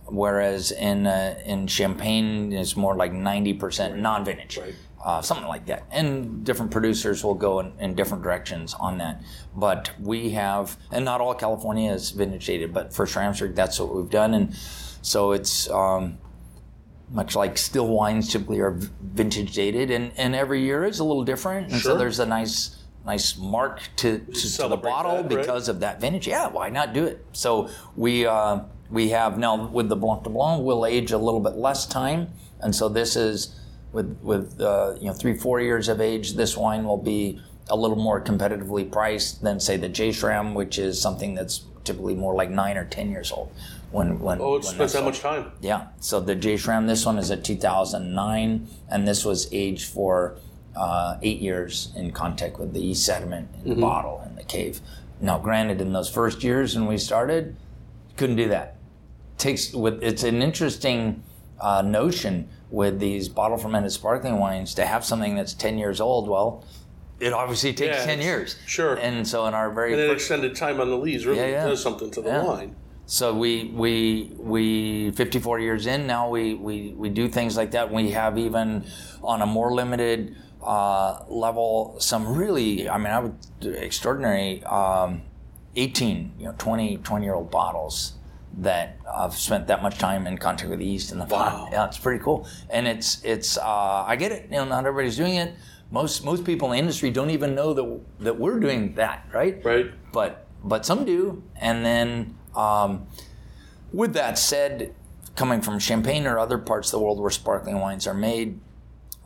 whereas 0.06 0.70
in 0.70 1.06
uh, 1.06 1.38
in 1.44 1.66
Champagne, 1.66 2.52
it's 2.52 2.76
more 2.76 2.94
like 2.96 3.12
90% 3.12 3.96
non 3.98 4.24
vintage 4.24 4.56
Right. 4.58 4.74
uh, 5.04 5.20
something 5.22 5.48
like 5.48 5.66
that. 5.66 5.84
And 5.90 6.44
different 6.44 6.70
producers 6.70 7.24
will 7.24 7.34
go 7.34 7.60
in, 7.60 7.72
in 7.80 7.94
different 7.94 8.22
directions 8.22 8.74
on 8.74 8.98
that. 8.98 9.22
But 9.56 9.90
we 10.00 10.30
have, 10.30 10.76
and 10.92 11.04
not 11.04 11.20
all 11.20 11.34
California 11.34 11.92
is 11.92 12.10
vintage 12.10 12.46
dated, 12.46 12.72
but 12.72 12.92
for 12.94 13.06
Schramsberg, 13.06 13.54
that's 13.54 13.78
what 13.80 13.94
we've 13.94 14.10
done. 14.10 14.34
And 14.34 14.54
so 15.02 15.32
it's 15.32 15.68
um, 15.70 16.18
much 17.10 17.34
like 17.34 17.58
still 17.58 17.88
wines 17.88 18.30
typically 18.30 18.60
are 18.60 18.76
vintage 19.02 19.54
dated, 19.54 19.90
and, 19.90 20.12
and 20.16 20.34
every 20.36 20.62
year 20.62 20.84
is 20.84 21.00
a 21.00 21.04
little 21.04 21.24
different. 21.24 21.72
And 21.72 21.80
so 21.80 21.96
there's 21.96 22.18
a 22.20 22.26
nice 22.26 22.76
nice 23.04 23.36
mark 23.38 23.80
to, 23.96 24.18
to, 24.18 24.56
to 24.56 24.68
the 24.68 24.76
bottle 24.76 25.22
that, 25.22 25.34
right? 25.34 25.40
because 25.40 25.68
of 25.68 25.80
that 25.80 26.00
vintage. 26.00 26.28
Yeah, 26.28 26.48
why 26.48 26.68
not 26.68 26.92
do 26.92 27.04
it? 27.04 27.24
So 27.32 27.68
we 27.96 28.26
uh, 28.26 28.60
we 28.90 29.10
have 29.10 29.38
now 29.38 29.66
with 29.66 29.88
the 29.88 29.96
Blanc 29.96 30.24
de 30.24 30.30
Blanc, 30.30 30.64
we'll 30.64 30.86
age 30.86 31.12
a 31.12 31.18
little 31.18 31.40
bit 31.40 31.54
less 31.54 31.86
time, 31.86 32.28
and 32.60 32.74
so 32.74 32.88
this 32.88 33.16
is 33.16 33.58
with 33.92 34.18
with 34.22 34.60
uh, 34.60 34.94
you 35.00 35.06
know 35.06 35.12
three 35.14 35.36
four 35.36 35.60
years 35.60 35.88
of 35.88 36.00
age. 36.00 36.34
This 36.34 36.56
wine 36.56 36.84
will 36.84 37.02
be 37.02 37.40
a 37.70 37.76
little 37.76 37.96
more 37.96 38.20
competitively 38.22 38.90
priced 38.90 39.42
than 39.42 39.60
say 39.60 39.76
the 39.76 39.88
J 39.88 40.10
Schram, 40.10 40.54
which 40.54 40.78
is 40.78 41.00
something 41.00 41.34
that's 41.34 41.64
typically 41.84 42.14
more 42.14 42.34
like 42.34 42.50
nine 42.50 42.76
or 42.76 42.84
ten 42.84 43.10
years 43.10 43.32
old. 43.32 43.52
When 43.90 44.20
when 44.20 44.40
Oh, 44.40 44.56
it 44.56 44.64
spends 44.64 44.92
that 44.92 45.04
much 45.04 45.20
time. 45.20 45.52
Yeah. 45.60 45.88
So 46.00 46.20
the 46.20 46.34
J 46.34 46.54
Schram, 46.54 46.86
this 46.86 47.06
one 47.06 47.16
is 47.16 47.30
a 47.30 47.36
2009, 47.36 48.68
and 48.90 49.08
this 49.08 49.24
was 49.24 49.48
aged 49.52 49.88
for 49.88 50.36
uh, 50.78 51.18
eight 51.22 51.40
years 51.40 51.92
in 51.96 52.12
contact 52.12 52.58
with 52.58 52.72
the 52.72 52.80
yeast 52.80 53.04
sediment 53.04 53.48
in 53.64 53.70
the 53.70 53.80
bottle 53.80 54.22
in 54.26 54.36
the 54.36 54.44
cave. 54.44 54.80
Now, 55.20 55.38
granted, 55.38 55.80
in 55.80 55.92
those 55.92 56.08
first 56.08 56.44
years 56.44 56.76
when 56.76 56.86
we 56.86 56.96
started, 56.98 57.56
couldn't 58.16 58.36
do 58.36 58.48
that. 58.48 58.76
Takes 59.38 59.72
with 59.72 60.02
it's 60.02 60.22
an 60.22 60.40
interesting 60.42 61.22
uh, 61.60 61.82
notion 61.82 62.48
with 62.70 63.00
these 63.00 63.28
bottle 63.28 63.56
fermented 63.58 63.90
sparkling 63.92 64.38
wines 64.38 64.74
to 64.74 64.86
have 64.86 65.04
something 65.04 65.34
that's 65.34 65.54
10 65.54 65.78
years 65.78 66.00
old. 66.00 66.28
Well, 66.28 66.64
it 67.18 67.32
obviously 67.32 67.72
takes 67.72 67.96
Yeah, 67.98 68.04
10 68.06 68.20
years. 68.20 68.56
sure. 68.66 68.94
And 68.94 69.26
so 69.26 69.46
in 69.46 69.54
our 69.54 69.70
very 69.72 69.92
And 69.94 70.02
first 70.02 70.12
extended 70.30 70.54
time 70.54 70.80
on 70.80 70.90
the 70.90 70.96
lees 70.96 71.26
really 71.26 71.40
Yeah, 71.40 71.46
yeah. 71.48 71.66
does 71.66 71.82
something 71.82 72.10
to 72.12 72.22
the 72.22 72.30
wine. 72.30 72.76
so 73.06 73.34
we 73.34 73.72
we 73.74 74.32
we 74.38 75.10
54 75.12 75.58
years 75.60 75.86
in 75.86 76.06
now 76.06 76.28
we 76.28 76.54
we 76.54 76.92
we 76.96 77.08
do 77.08 77.26
things 77.28 77.56
like 77.56 77.72
that. 77.72 77.92
We 77.92 78.10
have 78.10 78.38
even 78.38 78.84
on 79.22 79.42
a 79.42 79.46
more 79.46 79.72
limited 79.72 80.36
uh, 80.62 81.24
level 81.28 81.96
some 81.98 82.36
really 82.36 82.88
I 82.88 82.98
mean 82.98 83.08
I 83.12 83.20
would 83.20 83.36
extraordinary 83.62 84.62
um, 84.64 85.22
18 85.76 86.32
you 86.38 86.46
know 86.46 86.54
20 86.58 86.98
20 86.98 87.24
year 87.24 87.34
old 87.34 87.50
bottles 87.50 88.14
that 88.58 88.96
I've 89.12 89.34
spent 89.36 89.68
that 89.68 89.82
much 89.82 89.98
time 89.98 90.26
in 90.26 90.36
contact 90.38 90.68
with 90.70 90.80
the 90.80 90.84
yeast 90.86 91.12
in 91.12 91.18
the 91.18 91.26
Wow. 91.26 91.38
pot. 91.50 91.68
Yeah, 91.70 91.86
it's 91.86 91.98
pretty 91.98 92.22
cool. 92.24 92.46
And 92.70 92.88
it's 92.88 93.22
it's 93.22 93.56
uh, 93.56 94.04
I 94.06 94.16
get 94.16 94.32
it. 94.32 94.44
You 94.50 94.56
know, 94.56 94.64
not 94.64 94.84
everybody's 94.86 95.16
doing 95.16 95.34
it. 95.36 95.54
Most 95.90 96.24
most 96.24 96.44
people 96.44 96.68
in 96.68 96.72
the 96.72 96.78
industry 96.78 97.10
don't 97.10 97.30
even 97.30 97.54
know 97.54 97.72
that 97.74 98.00
that 98.20 98.38
we're 98.38 98.58
doing 98.58 98.94
that, 98.94 99.26
right? 99.32 99.64
Right. 99.64 99.86
but 100.12 100.46
but 100.64 100.84
some 100.84 101.04
do. 101.04 101.42
And 101.60 101.84
then, 101.84 102.36
um, 102.56 103.06
with 103.92 104.12
that 104.14 104.38
said, 104.38 104.92
coming 105.36 105.60
from 105.60 105.78
Champagne 105.78 106.26
or 106.26 106.38
other 106.38 106.58
parts 106.58 106.88
of 106.88 106.98
the 106.98 107.04
world 107.04 107.20
where 107.20 107.30
sparkling 107.30 107.78
wines 107.78 108.06
are 108.08 108.14
made, 108.14 108.58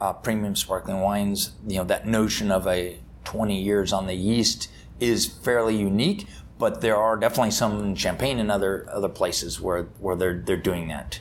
uh, 0.03 0.13
premium 0.13 0.57
sparkling 0.57 1.01
wines, 1.01 1.53
you 1.69 1.77
know, 1.77 1.85
that 1.85 2.07
notion 2.09 2.51
of 2.51 2.67
a 2.67 2.99
20 3.25 3.63
years 3.63 3.93
on 3.93 4.09
the 4.09 4.15
yeast 4.15 4.69
is 4.99 5.27
fairly 5.27 5.77
unique. 5.77 6.27
But 6.59 6.81
there 6.81 6.97
are 6.97 7.17
definitely 7.17 7.53
some 7.53 7.79
in 7.85 7.95
Champagne 7.95 8.39
and 8.41 8.51
other 8.51 8.87
other 8.91 9.09
places 9.09 9.61
where 9.61 9.85
where 10.01 10.17
they're 10.17 10.43
they're 10.45 10.57
doing 10.57 10.89
that. 10.89 11.21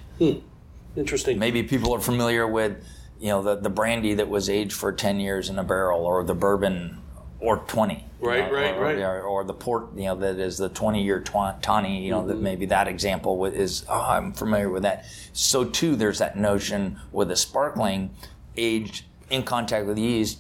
Interesting. 0.96 1.40
Maybe 1.40 1.64
people 1.64 1.94
are 1.94 2.00
familiar 2.02 2.46
with, 2.48 2.84
you 3.20 3.30
know, 3.30 3.42
the, 3.42 3.56
the 3.56 3.70
brandy 3.70 4.16
that 4.16 4.28
was 4.28 4.50
aged 4.50 4.74
for 4.74 4.92
10 4.92 5.20
years 5.20 5.50
in 5.50 5.58
a 5.58 5.64
barrel 5.64 6.06
or 6.06 6.24
the 6.24 6.36
bourbon 6.36 7.02
or 7.40 7.58
20. 7.58 8.06
Right, 8.20 8.52
know, 8.52 8.54
right, 8.54 8.76
or, 8.76 8.82
right. 8.84 8.98
Or, 9.00 9.22
or 9.22 9.44
the 9.46 9.54
port, 9.54 9.96
you 9.96 10.04
know, 10.04 10.16
that 10.16 10.38
is 10.38 10.58
the 10.58 10.70
20 10.70 11.02
year 11.02 11.22
twa- 11.22 11.58
tawny, 11.62 12.04
you 12.06 12.12
know, 12.12 12.20
Mm-hmm. 12.20 12.28
that 12.28 12.38
maybe 12.42 12.66
that 12.68 12.88
example 12.88 13.46
is, 13.46 13.86
oh, 13.90 14.02
I'm 14.02 14.34
familiar 14.34 14.70
with 14.70 14.84
that. 14.84 15.06
So 15.34 15.64
too, 15.64 15.96
there's 15.96 16.20
that 16.20 16.38
notion 16.38 17.00
with 17.12 17.32
a 17.32 17.36
sparkling 17.38 18.12
aged 18.58 19.06
in 19.30 19.44
contact 19.44 19.86
with 19.86 19.98
yeast 19.98 20.40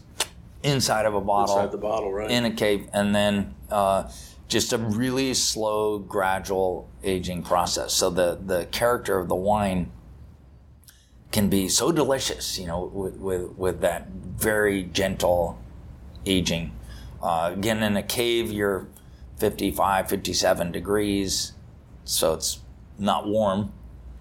inside 0.64 1.06
of 1.06 1.14
a 1.16 1.22
bottle 1.22 1.56
Inside 1.56 1.72
the 1.72 1.78
bottle, 1.78 2.12
right. 2.12 2.30
in 2.30 2.46
a 2.46 2.52
cave, 2.52 2.88
and 2.94 3.16
then 3.16 3.56
uh, 3.70 4.10
just 4.48 4.74
a 4.74 4.78
really 4.78 5.34
slow, 5.34 5.98
gradual 5.98 6.90
aging 7.04 7.44
process. 7.44 7.94
So 7.94 8.10
the 8.10 8.40
the 8.46 8.66
character 8.66 9.18
of 9.18 9.28
the 9.28 9.36
wine 9.36 9.92
can 11.32 11.50
be 11.50 11.70
so 11.70 11.92
delicious, 11.92 12.60
you 12.60 12.68
know, 12.68 12.86
with 12.86 13.16
with, 13.16 13.58
with 13.58 13.82
that 13.82 14.08
very 14.10 14.84
gentle 14.84 15.58
aging. 16.26 16.74
Uh, 17.24 17.52
again, 17.54 17.84
in 17.84 17.96
a 17.96 18.04
cave, 18.04 18.52
you're 18.52 18.88
55, 19.38 20.10
57 20.10 20.72
degrees, 20.72 21.54
so 22.04 22.34
it's 22.34 22.60
not 22.98 23.28
warm 23.28 23.72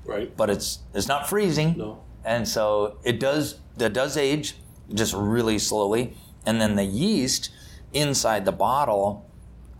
right. 0.05 0.37
but 0.37 0.50
it's 0.50 0.81
it's 0.94 1.09
not 1.09 1.29
freezing. 1.29 1.76
No. 1.76 2.03
And 2.25 2.47
so 2.47 2.99
it 3.05 3.19
does 3.19 3.61
that 3.77 3.93
does 3.93 4.17
age 4.17 4.57
just 4.93 5.15
really 5.15 5.59
slowly, 5.59 6.17
and 6.45 6.61
then 6.61 6.77
the 6.77 6.85
yeast 6.85 7.51
inside 7.93 8.45
the 8.45 8.53
bottle 8.53 9.31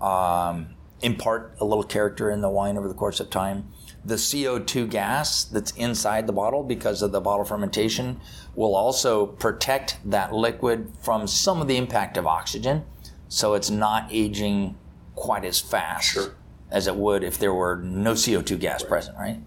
um, 0.01 0.75
impart 1.03 1.55
a 1.61 1.65
little 1.65 1.85
character 1.85 2.31
in 2.31 2.41
the 2.41 2.49
wine 2.49 2.77
over 2.79 2.89
the 2.89 2.95
course 2.95 3.21
of 3.21 3.31
time. 3.31 3.69
The 4.05 4.15
CO2 4.15 4.89
gas 4.89 5.45
that's 5.45 5.73
inside 5.73 6.27
the 6.27 6.33
bottle 6.33 6.63
because 6.63 7.03
of 7.03 7.13
the 7.13 7.21
bottle 7.21 7.45
fermentation 7.45 8.21
will 8.55 8.75
also 8.75 9.27
protect 9.27 9.99
that 10.05 10.33
liquid 10.33 10.93
from 11.03 11.27
some 11.27 11.61
of 11.61 11.69
the 11.69 11.77
impact 11.77 12.17
of 12.17 12.27
oxygen, 12.27 12.85
so 13.29 13.55
it's 13.55 13.69
not 13.71 14.09
aging 14.11 14.77
quite 15.15 15.45
as 15.45 15.61
fast 15.61 16.13
Sure. 16.13 16.35
as 16.71 16.87
it 16.87 16.97
would 16.97 17.23
if 17.23 17.39
there 17.39 17.53
were 17.53 17.77
no 17.77 18.13
CO2 18.13 18.59
gas 18.59 18.83
present, 18.83 19.19
right? 19.19 19.41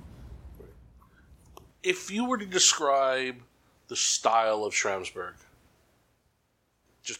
If 1.83 2.09
you 2.09 2.25
were 2.25 2.37
to 2.37 2.45
describe 2.45 3.35
the 3.89 3.95
style 3.95 4.63
of 4.63 4.73
Schramsberg, 4.73 5.33
just 7.03 7.19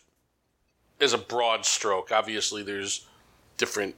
as 1.00 1.14
a 1.14 1.18
broad 1.18 1.66
stroke, 1.66 2.12
obviously 2.12 2.64
there's 2.64 3.06
different 3.58 3.96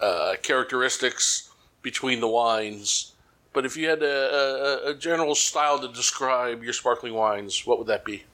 uh, 0.00 0.34
characteristics 0.42 1.50
between 1.82 2.20
the 2.20 2.28
wines, 2.28 3.14
but 3.52 3.64
if 3.64 3.76
you 3.76 3.88
had 3.88 4.02
a, 4.02 4.84
a, 4.86 4.90
a 4.90 4.94
general 4.94 5.34
style 5.34 5.78
to 5.80 5.88
describe 5.88 6.62
your 6.62 6.72
sparkling 6.72 7.14
wines, 7.14 7.66
what 7.66 7.78
would 7.78 7.88
that 7.88 8.04
be? 8.04 8.24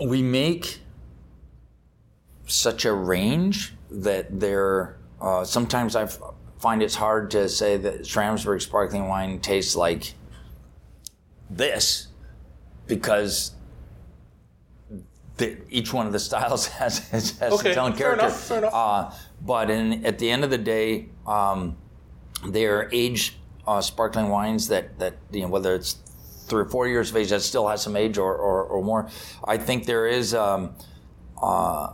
we 0.00 0.22
make 0.22 0.80
such 2.46 2.84
a 2.84 2.92
range 2.92 3.74
that 3.90 4.40
there 4.40 4.96
uh, 5.20 5.44
sometimes 5.44 5.96
I've 5.96 6.18
find 6.64 6.82
it's 6.82 6.94
hard 6.94 7.30
to 7.30 7.46
say 7.46 7.76
that 7.76 8.00
Schramsberg 8.04 8.62
sparkling 8.62 9.06
wine 9.06 9.38
tastes 9.38 9.76
like 9.76 10.14
this 11.50 12.08
because 12.86 13.52
the, 15.36 15.58
each 15.68 15.92
one 15.92 16.06
of 16.06 16.14
the 16.14 16.18
styles 16.30 16.66
has, 16.68 17.06
has, 17.10 17.38
has 17.38 17.52
Okay, 17.52 17.68
its 17.68 17.76
own 17.76 17.92
fair 17.92 18.16
character. 18.16 18.24
enough, 18.24 18.40
fair 18.40 18.58
enough. 18.60 18.72
Uh, 18.74 19.10
but 19.42 19.68
in, 19.68 20.06
at 20.06 20.18
the 20.18 20.30
end 20.30 20.42
of 20.42 20.48
the 20.48 20.56
day, 20.56 21.10
um, 21.26 21.76
they're 22.46 22.88
aged 22.92 23.34
uh, 23.66 23.82
sparkling 23.82 24.30
wines 24.30 24.68
that, 24.68 24.98
that 24.98 25.16
you 25.32 25.42
know 25.42 25.48
whether 25.48 25.74
it's 25.74 25.98
three 26.46 26.62
or 26.62 26.68
four 26.70 26.88
years 26.88 27.10
of 27.10 27.16
age 27.18 27.28
that 27.28 27.42
still 27.42 27.68
has 27.68 27.82
some 27.82 27.94
age 27.94 28.16
or, 28.16 28.34
or, 28.34 28.64
or 28.64 28.82
more. 28.82 29.10
I 29.46 29.58
think 29.58 29.84
there 29.84 30.06
is 30.06 30.32
um, 30.32 30.74
uh, 31.42 31.92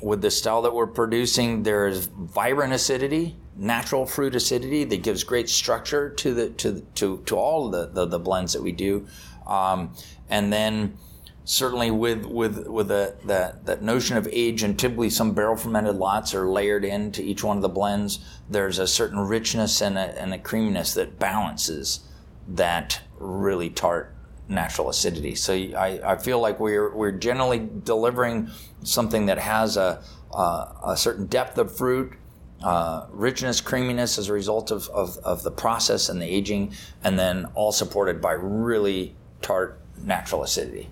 with 0.00 0.22
the 0.22 0.30
style 0.30 0.62
that 0.62 0.72
we're 0.72 0.86
producing, 0.86 1.62
there's 1.62 2.06
vibrant 2.06 2.72
acidity, 2.72 3.36
natural 3.56 4.06
fruit 4.06 4.34
acidity 4.34 4.84
that 4.84 5.02
gives 5.02 5.24
great 5.24 5.48
structure 5.48 6.10
to 6.10 6.34
the 6.34 6.50
to 6.50 6.80
to 6.94 7.22
to 7.26 7.36
all 7.36 7.70
the 7.70 7.86
the, 7.86 8.06
the 8.06 8.18
blends 8.18 8.52
that 8.52 8.62
we 8.62 8.72
do, 8.72 9.06
um, 9.46 9.94
and 10.28 10.52
then 10.52 10.96
certainly 11.44 11.90
with 11.90 12.24
with 12.24 12.66
with 12.66 12.88
the, 12.88 13.14
that 13.24 13.66
that 13.66 13.82
notion 13.82 14.16
of 14.16 14.28
age 14.30 14.62
and 14.62 14.78
typically 14.78 15.10
some 15.10 15.32
barrel 15.32 15.56
fermented 15.56 15.96
lots 15.96 16.34
are 16.34 16.48
layered 16.48 16.84
into 16.84 17.22
each 17.22 17.42
one 17.42 17.56
of 17.56 17.62
the 17.62 17.68
blends. 17.68 18.20
There's 18.48 18.78
a 18.78 18.86
certain 18.86 19.18
richness 19.18 19.80
and 19.80 19.98
a, 19.98 20.20
and 20.20 20.32
a 20.32 20.38
creaminess 20.38 20.94
that 20.94 21.18
balances 21.18 22.00
that 22.48 23.00
really 23.18 23.70
tart 23.70 24.14
natural 24.48 24.88
acidity. 24.88 25.34
So 25.34 25.52
I, 25.52 26.00
I 26.04 26.16
feel 26.16 26.40
like 26.40 26.60
we're 26.60 26.94
we're 26.94 27.12
generally 27.12 27.68
delivering 27.84 28.50
something 28.82 29.26
that 29.26 29.38
has 29.38 29.76
a 29.76 30.02
a, 30.32 30.74
a 30.86 30.96
certain 30.96 31.26
depth 31.26 31.58
of 31.58 31.76
fruit. 31.76 32.14
Uh, 32.62 33.06
richness, 33.10 33.60
creaminess 33.60 34.18
as 34.18 34.28
a 34.28 34.32
result 34.32 34.70
of, 34.70 34.88
of, 34.90 35.18
of 35.18 35.42
the 35.42 35.50
process 35.50 36.08
and 36.08 36.22
the 36.22 36.26
aging, 36.26 36.72
and 37.02 37.18
then 37.18 37.46
all 37.54 37.72
supported 37.72 38.20
by 38.20 38.32
really 38.32 39.14
tart 39.40 39.80
natural 40.04 40.42
acidity. 40.42 40.88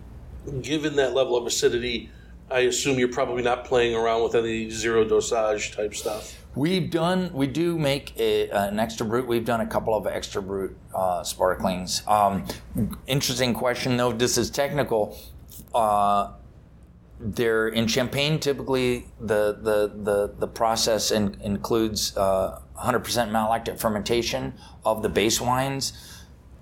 Given 0.63 0.97
that 0.97 1.15
level 1.15 1.37
of 1.37 1.47
acidity, 1.47 2.11
I 2.51 2.61
assume 2.61 2.99
you're 2.99 3.09
probably 3.09 3.43
not 3.43 3.65
playing 3.65 3.95
around 3.95 4.25
with 4.25 4.35
any 4.35 4.71
zero 4.71 5.05
dosage 5.05 5.73
type 5.77 5.95
stuff. 5.95 6.37
We've 6.57 6.91
done, 6.91 7.31
we 7.33 7.47
do 7.47 7.79
make 7.79 8.19
a, 8.19 8.51
an 8.51 8.81
extra 8.81 9.07
brut. 9.07 9.29
We've 9.29 9.45
done 9.45 9.61
a 9.61 9.67
couple 9.67 9.95
of 9.95 10.09
extra 10.09 10.43
brut 10.43 10.73
uh, 10.93 11.23
sparklings. 11.23 12.03
Um, 12.09 12.45
interesting 13.07 13.55
question, 13.55 13.97
though. 13.97 14.11
This 14.11 14.37
is 14.37 14.51
technical. 14.51 15.17
Uh, 15.73 16.33
there 17.21 17.69
in 17.69 17.87
champagne, 17.87 18.39
typically 18.41 19.07
the 19.21 19.59
the 19.61 19.93
the, 20.03 20.35
the 20.39 20.49
process 20.49 21.11
in, 21.11 21.37
includes 21.43 22.17
uh, 22.17 22.61
100% 22.79 23.03
malolactic 23.31 23.79
fermentation 23.79 24.55
of 24.85 25.03
the 25.03 25.09
base 25.11 25.41
wines, 25.41 25.93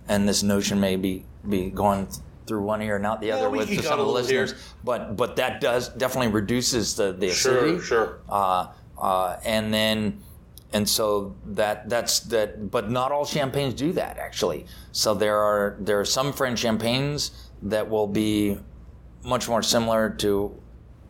and 0.09 0.29
this 0.29 0.42
notion 0.42 0.81
may 0.81 0.97
be 0.97 1.25
be 1.49 1.71
going 1.71 2.09
through 2.47 2.62
one 2.62 2.83
ear 2.83 2.97
and 2.97 3.07
out 3.07 3.21
the 3.21 3.31
other 3.31 3.49
we 3.49 3.59
with 3.59 3.68
some 3.85 4.01
of 4.01 4.07
the 4.07 4.12
little 4.12 4.29
here. 4.29 4.42
listeners. 4.42 4.75
But 4.83 5.16
but 5.16 5.37
that 5.37 5.61
does 5.61 5.90
definitely 5.90 6.33
reduces 6.33 6.97
the 6.97 7.12
the 7.12 7.31
Sure, 7.31 7.59
acidity 7.59 7.81
sure. 7.85 8.21
uh, 8.29 8.68
uh, 9.01 9.37
and 9.44 9.73
then 9.73 10.21
and 10.73 10.88
so 10.88 11.37
that 11.47 11.88
that's 11.88 12.21
that 12.21 12.71
but 12.71 12.90
not 12.90 13.12
all 13.12 13.25
champagnes 13.25 13.75
do 13.75 13.92
that 13.92 14.18
actually 14.18 14.66
so 14.92 15.14
there 15.14 15.38
are 15.38 15.77
there 15.81 15.99
are 16.01 16.05
some 16.05 16.31
french 16.33 16.59
champagnes 16.59 17.31
that 17.62 17.88
will 17.88 18.07
be 18.07 18.59
much 19.24 19.48
more 19.48 19.62
similar 19.62 20.11
to 20.11 20.54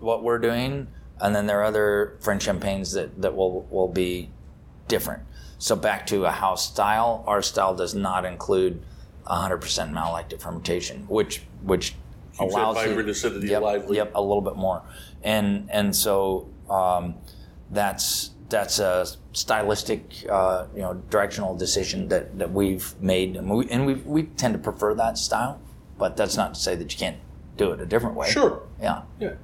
what 0.01 0.23
we're 0.23 0.39
doing 0.39 0.89
and 1.21 1.35
then 1.35 1.47
there 1.47 1.61
are 1.61 1.65
other 1.65 2.17
french 2.21 2.45
champagnes 2.45 2.93
that 2.93 3.21
that 3.21 3.35
will 3.35 3.63
will 3.71 3.89
be 3.89 4.31
different. 4.87 5.23
So 5.59 5.75
back 5.75 6.07
to 6.09 6.25
a 6.25 6.31
house 6.31 6.67
style 6.67 7.25
our 7.27 7.43
style 7.43 7.75
does 7.75 7.95
not 7.95 8.25
include 8.25 8.83
100% 9.27 9.61
malolactic 9.93 10.41
fermentation 10.41 11.05
which 11.09 11.43
which 11.63 11.95
that 12.39 12.49
allows 12.49 12.77
vibrant 12.77 13.09
acidity 13.09 13.49
yep, 13.49 13.63
lively. 13.63 13.97
Yep, 13.97 14.13
a 14.15 14.23
little 14.23 14.41
bit 14.41 14.57
more, 14.57 14.83
and 15.23 15.69
and 15.71 15.95
so 15.95 16.49
um, 16.71 17.15
that's 17.71 18.31
that's 18.49 18.79
a 18.79 19.07
stylistic, 19.33 20.25
uh, 20.31 20.67
you 20.75 20.81
know, 20.81 20.95
directional 21.11 21.55
decision 21.55 22.09
that, 22.09 22.39
that 22.39 22.51
we've 22.51 22.95
made, 23.01 23.37
and 23.37 23.51
we 23.51 23.69
and 23.71 23.87
we 23.87 23.95
we 23.95 24.23
tend 24.25 24.55
to 24.55 24.59
prefer 24.59 24.95
that 24.95 25.19
style, 25.19 25.61
but 25.99 26.17
that's 26.17 26.37
not 26.37 26.55
to 26.55 26.61
say 26.61 26.75
that 26.75 26.93
you 26.93 26.99
can't 26.99 27.19
do 27.59 27.73
it 27.73 27.81
a 27.81 27.87
different 27.87 28.17
way. 28.17 28.31
Sure. 28.31 28.63
Yeah. 28.81 29.03
Yeah. 29.21 29.35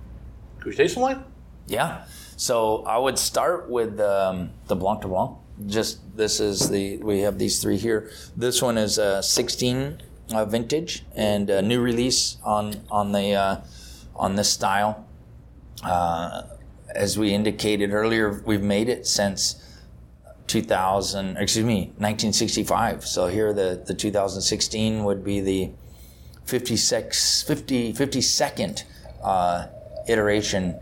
Can 0.60 0.70
we 0.70 0.74
taste 0.74 0.94
some 0.94 1.02
wine? 1.02 1.22
Yeah. 1.66 2.04
So 2.36 2.84
I 2.84 2.96
would 2.96 3.18
start 3.18 3.68
with 3.68 4.00
um, 4.00 4.50
the 4.66 4.76
Blanc 4.76 5.02
de 5.02 5.08
Blanc. 5.08 5.36
Just 5.66 6.16
this 6.16 6.40
is 6.40 6.70
the 6.70 6.96
we 6.98 7.20
have 7.20 7.38
these 7.38 7.60
three 7.62 7.76
here. 7.76 8.10
This 8.36 8.60
one 8.62 8.78
is 8.78 8.98
a 8.98 9.22
16 9.22 10.02
uh, 10.32 10.44
vintage 10.46 11.04
and 11.14 11.48
a 11.50 11.62
new 11.62 11.80
release 11.80 12.38
on 12.42 12.82
on 12.90 13.12
the 13.12 13.34
uh, 13.34 13.60
on 14.16 14.36
this 14.36 14.50
style. 14.50 15.06
Uh, 15.82 16.42
as 16.88 17.18
we 17.18 17.32
indicated 17.32 17.92
earlier, 17.92 18.42
we've 18.46 18.62
made 18.62 18.88
it 18.88 19.06
since 19.06 19.60
2000. 20.46 21.36
Excuse 21.36 21.64
me, 21.64 21.86
1965. 21.98 23.06
So 23.06 23.28
here 23.28 23.52
the 23.52 23.82
the 23.84 23.94
2016 23.94 25.04
would 25.04 25.22
be 25.22 25.40
the 25.40 25.70
56 26.46 27.42
50 27.42 27.92
52nd 27.92 28.84
uh, 29.22 29.66
iteration 30.08 30.78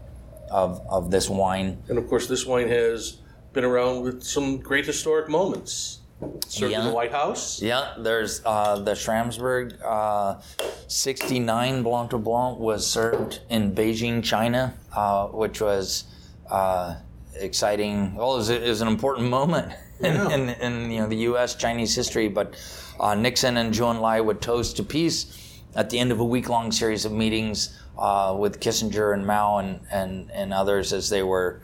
of 0.51 0.81
of 0.89 1.11
this 1.11 1.29
wine. 1.31 1.83
And 1.89 1.99
of 1.99 2.09
course, 2.09 2.27
this 2.27 2.45
wine 2.47 2.69
has 2.69 3.19
been 3.53 3.65
around 3.65 4.03
with 4.03 4.23
some 4.23 4.59
great 4.59 4.87
historic 4.87 5.29
moments. 5.29 5.99
Served 6.47 6.73
in 6.75 6.85
the 6.85 6.93
White 6.93 7.11
House. 7.11 7.61
Yeah, 7.61 7.95
there's 7.99 8.43
uh, 8.47 8.77
the 8.79 8.93
Schramsberg 8.93 9.77
uh, 9.85 10.41
69 10.87 11.83
Blanc 11.83 12.11
de 12.11 12.19
Blanc 12.19 12.61
was 12.61 12.87
served 12.87 13.41
in 13.51 13.75
Beijing, 13.75 14.23
China, 14.23 14.73
uh, 14.95 15.27
which 15.29 15.61
was 15.61 16.05
uh, 16.49 16.95
exciting. 17.35 18.15
Well, 18.15 18.35
it 18.35 18.37
was, 18.37 18.51
it 18.51 18.63
was 18.63 18.81
an 18.83 18.89
important 18.89 19.31
moment 19.31 19.73
in, 20.01 20.15
Yeah. 20.15 20.31
in, 20.31 20.49
in 20.51 20.91
you 20.93 21.01
know 21.01 21.09
the 21.09 21.17
U.S. 21.31 21.57
Chinese 21.57 21.93
history. 21.97 22.29
But 22.29 22.55
uh, 23.01 23.17
Nixon 23.17 23.57
and 23.57 23.75
Zhou 23.75 23.93
Enlai 23.97 24.25
would 24.25 24.41
toast 24.41 24.77
to 24.77 24.85
peace 24.85 25.52
at 25.75 25.91
the 25.91 25.99
end 25.99 26.13
of 26.13 26.21
a 26.21 26.25
week-long 26.25 26.71
series 26.73 27.05
of 27.05 27.13
meetings 27.13 27.79
uh, 27.99 28.35
with 28.39 28.61
Kissinger 28.61 29.15
and 29.15 29.27
Mao 29.27 29.59
and, 29.59 29.81
and, 29.91 30.31
and 30.33 30.53
others 30.53 30.93
as 30.93 31.09
they 31.11 31.23
were 31.23 31.61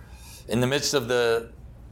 in 0.48 0.60
the 0.60 0.66
midst 0.66 0.94
of 0.94 1.08
the 1.08 1.50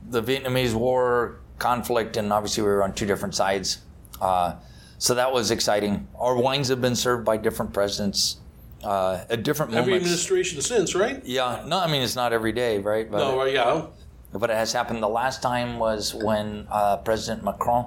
the 0.09 0.23
Vietnamese 0.23 0.73
War 0.73 1.41
conflict, 1.59 2.17
and 2.17 2.33
obviously 2.33 2.63
we 2.63 2.69
were 2.69 2.83
on 2.85 2.95
two 2.95 3.07
different 3.07 3.35
sides. 3.35 3.79
Uh, 4.21 4.55
so 4.99 5.15
that 5.15 5.33
was 5.33 5.51
exciting. 5.51 6.07
Our 6.19 6.37
wines 6.41 6.69
have 6.69 6.81
been 6.81 6.95
served 6.95 7.25
by 7.25 7.37
different 7.39 7.73
presidents 7.73 8.37
uh, 8.85 9.25
at 9.29 9.43
different 9.43 9.75
Every 9.75 9.95
moments. 9.95 10.07
administration 10.07 10.61
since, 10.63 10.95
right? 10.95 11.21
yeah, 11.25 11.65
no, 11.67 11.81
I 11.81 11.91
mean 11.91 12.03
it's 12.03 12.15
not 12.17 12.33
every 12.33 12.53
day, 12.53 12.79
right? 12.79 13.11
But, 13.11 13.19
No, 13.19 13.45
yeah. 13.45 13.87
but 14.33 14.49
it 14.49 14.55
has 14.57 14.73
happened. 14.73 15.03
The 15.03 15.09
last 15.09 15.43
time 15.43 15.79
was 15.81 16.15
when 16.15 16.67
uh, 16.71 16.99
President 16.99 17.43
Macron 17.45 17.87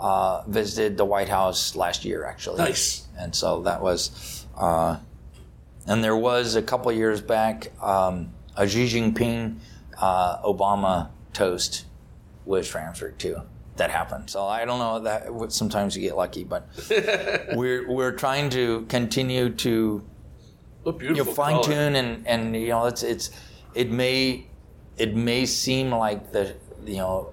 uh, 0.00 0.42
visited 0.46 0.96
the 0.96 1.04
White 1.04 1.28
House 1.28 1.74
last 1.76 2.04
year, 2.04 2.24
actually. 2.24 2.58
Nice. 2.58 3.06
And 3.18 3.34
so 3.34 3.62
that 3.62 3.82
was, 3.82 4.46
uh, 4.56 4.98
and 5.86 6.04
there 6.04 6.16
was 6.16 6.54
a 6.54 6.62
couple 6.62 6.90
of 6.90 6.96
years 6.96 7.20
back 7.20 7.72
um, 7.82 8.32
a 8.56 8.66
Xi 8.68 8.86
Jinping 8.86 9.58
uh, 10.00 10.42
Obama 10.42 11.08
toast 11.32 11.84
with 12.44 12.66
Schramsberg 12.66 13.18
too. 13.18 13.40
That 13.76 13.90
happened. 13.90 14.28
So 14.28 14.44
I 14.44 14.64
don't 14.64 14.80
know 14.80 15.00
that 15.00 15.52
sometimes 15.52 15.96
you 15.96 16.02
get 16.02 16.16
lucky, 16.16 16.42
but 16.42 16.68
we're 17.54 17.88
we're 17.88 18.12
trying 18.12 18.50
to 18.50 18.84
continue 18.86 19.50
to 19.50 20.04
you 20.84 20.92
beautiful 20.92 21.26
know, 21.26 21.34
fine 21.34 21.62
tune 21.62 21.94
and 21.94 22.26
and 22.26 22.56
you 22.56 22.68
know 22.68 22.86
it's 22.86 23.04
it's 23.04 23.30
it 23.74 23.90
may 23.92 24.46
it 24.96 25.14
may 25.14 25.46
seem 25.46 25.92
like 25.92 26.32
the 26.32 26.56
you 26.84 26.96
know 26.96 27.30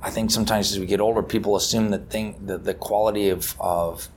I 0.00 0.10
think 0.10 0.30
sometimes 0.30 0.72
as 0.72 0.78
we 0.78 0.86
get 0.86 1.00
older 1.00 1.22
people 1.22 1.56
assume 1.56 1.90
that 1.90 2.08
thing 2.10 2.36
the, 2.44 2.58
the 2.58 2.74
quality 2.74 3.30
of 3.30 3.54
of 3.60 4.08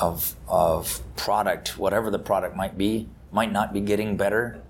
of 0.00 0.34
of 0.48 1.00
product 1.16 1.78
whatever 1.78 2.10
the 2.10 2.18
product 2.18 2.56
might 2.56 2.78
be 2.78 3.08
might 3.30 3.52
not 3.52 3.72
be 3.72 3.80
getting 3.80 4.16
better. 4.16 4.62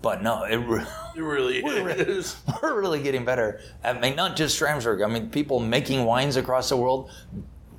But 0.00 0.22
no 0.22 0.42
it 0.44 0.56
re- 0.56 0.84
It 1.14 1.20
really 1.20 1.58
is. 1.58 2.36
we're 2.62 2.80
really 2.80 3.02
getting 3.02 3.24
better. 3.24 3.60
I 3.84 3.92
mean 3.92 4.16
not 4.16 4.34
just 4.36 4.60
Schramsberg 4.60 5.04
I 5.04 5.08
mean 5.08 5.30
people 5.30 5.60
making 5.60 6.04
wines 6.04 6.36
across 6.36 6.68
the 6.68 6.76
world 6.76 7.10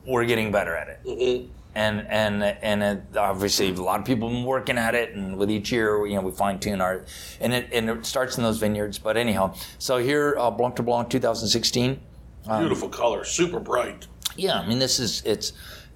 we're 0.05 0.25
getting 0.25 0.51
better 0.51 0.75
at 0.75 0.99
it. 1.05 1.49
And 1.75 2.07
and 2.07 2.41
and 2.41 2.83
it, 2.83 3.17
obviously 3.17 3.69
a 3.69 3.73
lot 3.73 3.99
of 3.99 4.05
people 4.05 4.29
have 4.29 4.38
been 4.38 4.45
working 4.45 4.77
at 4.77 4.95
it 4.95 5.13
and 5.15 5.38
with 5.38 5.51
each 5.51 5.73
year 5.73 6.05
you 6.07 6.15
know 6.15 6.21
we 6.21 6.31
fine 6.31 6.59
tune 6.59 6.79
our 6.79 7.03
and 7.41 7.53
it 7.53 7.67
and 7.73 7.89
it 7.89 8.05
starts 8.05 8.38
in 8.38 8.43
those 8.43 8.59
vineyards. 8.59 8.97
But 8.97 9.17
anyhow 9.17 9.55
so 9.77 9.97
here 9.97 10.38
uh, 10.39 10.49
Blanc 10.49 10.75
de 10.77 10.83
Blanc 10.83 11.09
2016 11.09 11.99
Beautiful 12.47 12.89
color, 12.89 13.23
super 13.23 13.60
bright. 13.60 14.08
yeah 14.36 14.60
I 14.60 14.67
mean 14.67 14.79
this 14.79 14.99
is 14.99 15.21
it's 15.25 15.53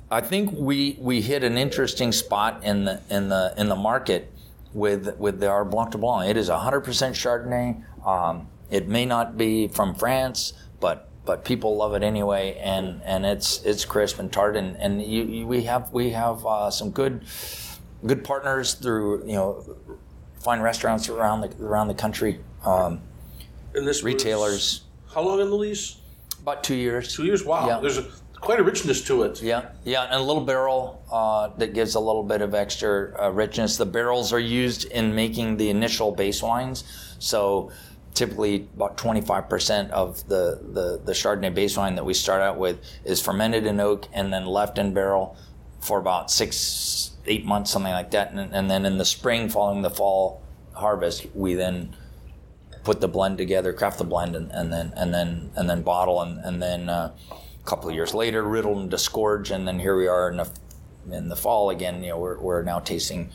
I 0.10 0.22
think 0.22 0.52
we 0.54 0.98
we 1.00 1.22
hit 1.22 1.44
an 1.44 1.58
interesting 1.58 2.12
spot 2.12 2.64
in 2.64 2.86
the 2.86 3.02
in 3.10 3.30
the 3.30 3.54
in 3.58 3.68
the 3.70 3.76
market 3.76 4.32
with 4.74 5.18
with 5.18 5.44
our 5.44 5.66
Blanc 5.66 5.92
de 5.92 5.98
Blanc 5.98 6.30
it 6.30 6.38
is 6.38 6.50
100% 6.50 6.84
Chardonnay 7.14 7.84
um, 8.06 8.48
it 8.70 8.88
may 8.88 9.06
not 9.06 9.38
be 9.38 9.68
from 9.68 9.94
France 9.96 10.54
but 10.80 11.10
but 11.26 11.44
people 11.44 11.76
love 11.76 11.94
it 11.94 12.04
anyway, 12.04 12.58
and 12.64 13.02
and 13.04 13.26
it's 13.26 13.62
it's 13.66 13.84
crisp 13.84 14.18
and 14.18 14.32
tart, 14.32 14.56
and 14.56 14.78
and 14.78 15.02
you, 15.02 15.24
you, 15.26 15.46
we 15.48 15.64
have 15.64 15.92
we 15.92 16.12
have 16.12 16.46
uh, 16.46 16.72
some 16.72 16.90
good 16.92 17.26
good 18.06 18.24
partners 18.24 18.76
through 18.76 19.26
you 19.28 19.34
know 19.34 19.76
fine 20.40 20.62
restaurants 20.62 21.10
around 21.10 21.42
the 21.42 21.52
around 21.62 21.90
the 21.90 21.94
country, 21.94 22.40
um, 22.64 23.02
And 23.76 23.86
this 23.86 23.98
was- 23.98 24.04
retailers. 24.06 24.84
how 25.14 25.22
long 25.22 25.42
in 25.42 25.50
the 25.50 25.56
lees? 25.58 25.98
About 26.48 26.64
two 26.64 26.76
years. 26.76 27.14
Two 27.14 27.26
years. 27.26 27.44
Wow. 27.44 27.68
Yeah. 27.68 27.80
There's 27.82 27.98
a, 27.98 28.06
quite 28.40 28.58
a 28.58 28.64
richness 28.64 29.04
to 29.08 29.24
it. 29.24 29.42
Yeah, 29.42 29.72
yeah, 29.84 30.04
and 30.04 30.14
a 30.14 30.22
little 30.22 30.46
barrel 30.46 31.04
uh, 31.12 31.50
that 31.58 31.74
gives 31.74 31.96
a 31.96 32.00
little 32.00 32.24
bit 32.24 32.42
of 32.42 32.56
extra 32.56 33.22
uh, 33.22 33.32
richness. 33.32 33.76
The 33.76 33.86
barrels 33.86 34.32
are 34.32 34.40
used 34.40 34.86
in 34.86 35.14
making 35.14 35.58
the 35.58 35.70
initial 35.70 36.14
base 36.14 36.42
wines, 36.42 36.86
so 37.20 37.74
typically 38.14 38.70
about 38.78 38.96
25% 38.96 39.90
of 39.90 40.26
the, 40.30 40.62
the, 40.72 41.02
the 41.04 41.12
Chardonnay 41.12 41.54
base 41.54 41.76
wine 41.76 41.96
that 41.96 42.06
we 42.06 42.14
start 42.14 42.42
out 42.42 42.58
with 42.58 42.80
is 43.04 43.22
fermented 43.22 43.66
in 43.66 43.82
oak 43.82 44.08
and 44.14 44.32
then 44.32 44.46
left 44.46 44.78
in 44.78 44.94
barrel 44.94 45.36
for 45.82 46.00
about 46.00 46.32
six, 46.32 47.12
eight 47.26 47.44
months, 47.46 47.72
something 47.72 47.92
like 47.92 48.12
that. 48.12 48.32
And, 48.32 48.56
and 48.56 48.72
then 48.72 48.86
in 48.86 48.98
the 48.98 49.06
spring, 49.06 49.50
following 49.50 49.82
the 49.82 49.90
fall 49.90 50.42
harvest, 50.72 51.28
we 51.36 51.56
then 51.56 51.94
put 52.88 53.02
the 53.02 53.08
blend 53.10 53.38
together, 53.38 53.74
craft 53.74 53.98
the 53.98 54.06
blend, 54.06 54.34
and, 54.34 54.50
and 54.54 54.72
then 54.72 54.94
and 54.96 55.14
then 55.14 55.52
and 55.58 55.70
then 55.70 55.82
bottle, 55.82 56.22
and 56.22 56.40
and 56.46 56.64
then 56.64 56.88
uh, 56.88 57.12
a 57.32 57.66
couple 57.66 57.90
of 57.90 57.96
years 57.96 58.14
later, 58.14 58.42
riddle 58.44 58.80
and 58.80 58.90
disgorge, 58.90 59.52
and 59.52 59.68
then 59.68 59.78
here 59.78 59.98
we 59.98 60.08
are 60.08 60.30
in 60.32 60.38
the 60.38 60.50
in 61.12 61.28
the 61.28 61.36
fall 61.36 61.70
again. 61.70 62.02
You 62.02 62.12
know, 62.12 62.18
we're 62.18 62.40
we're 62.40 62.64
now 62.64 62.80
tasting 62.80 63.30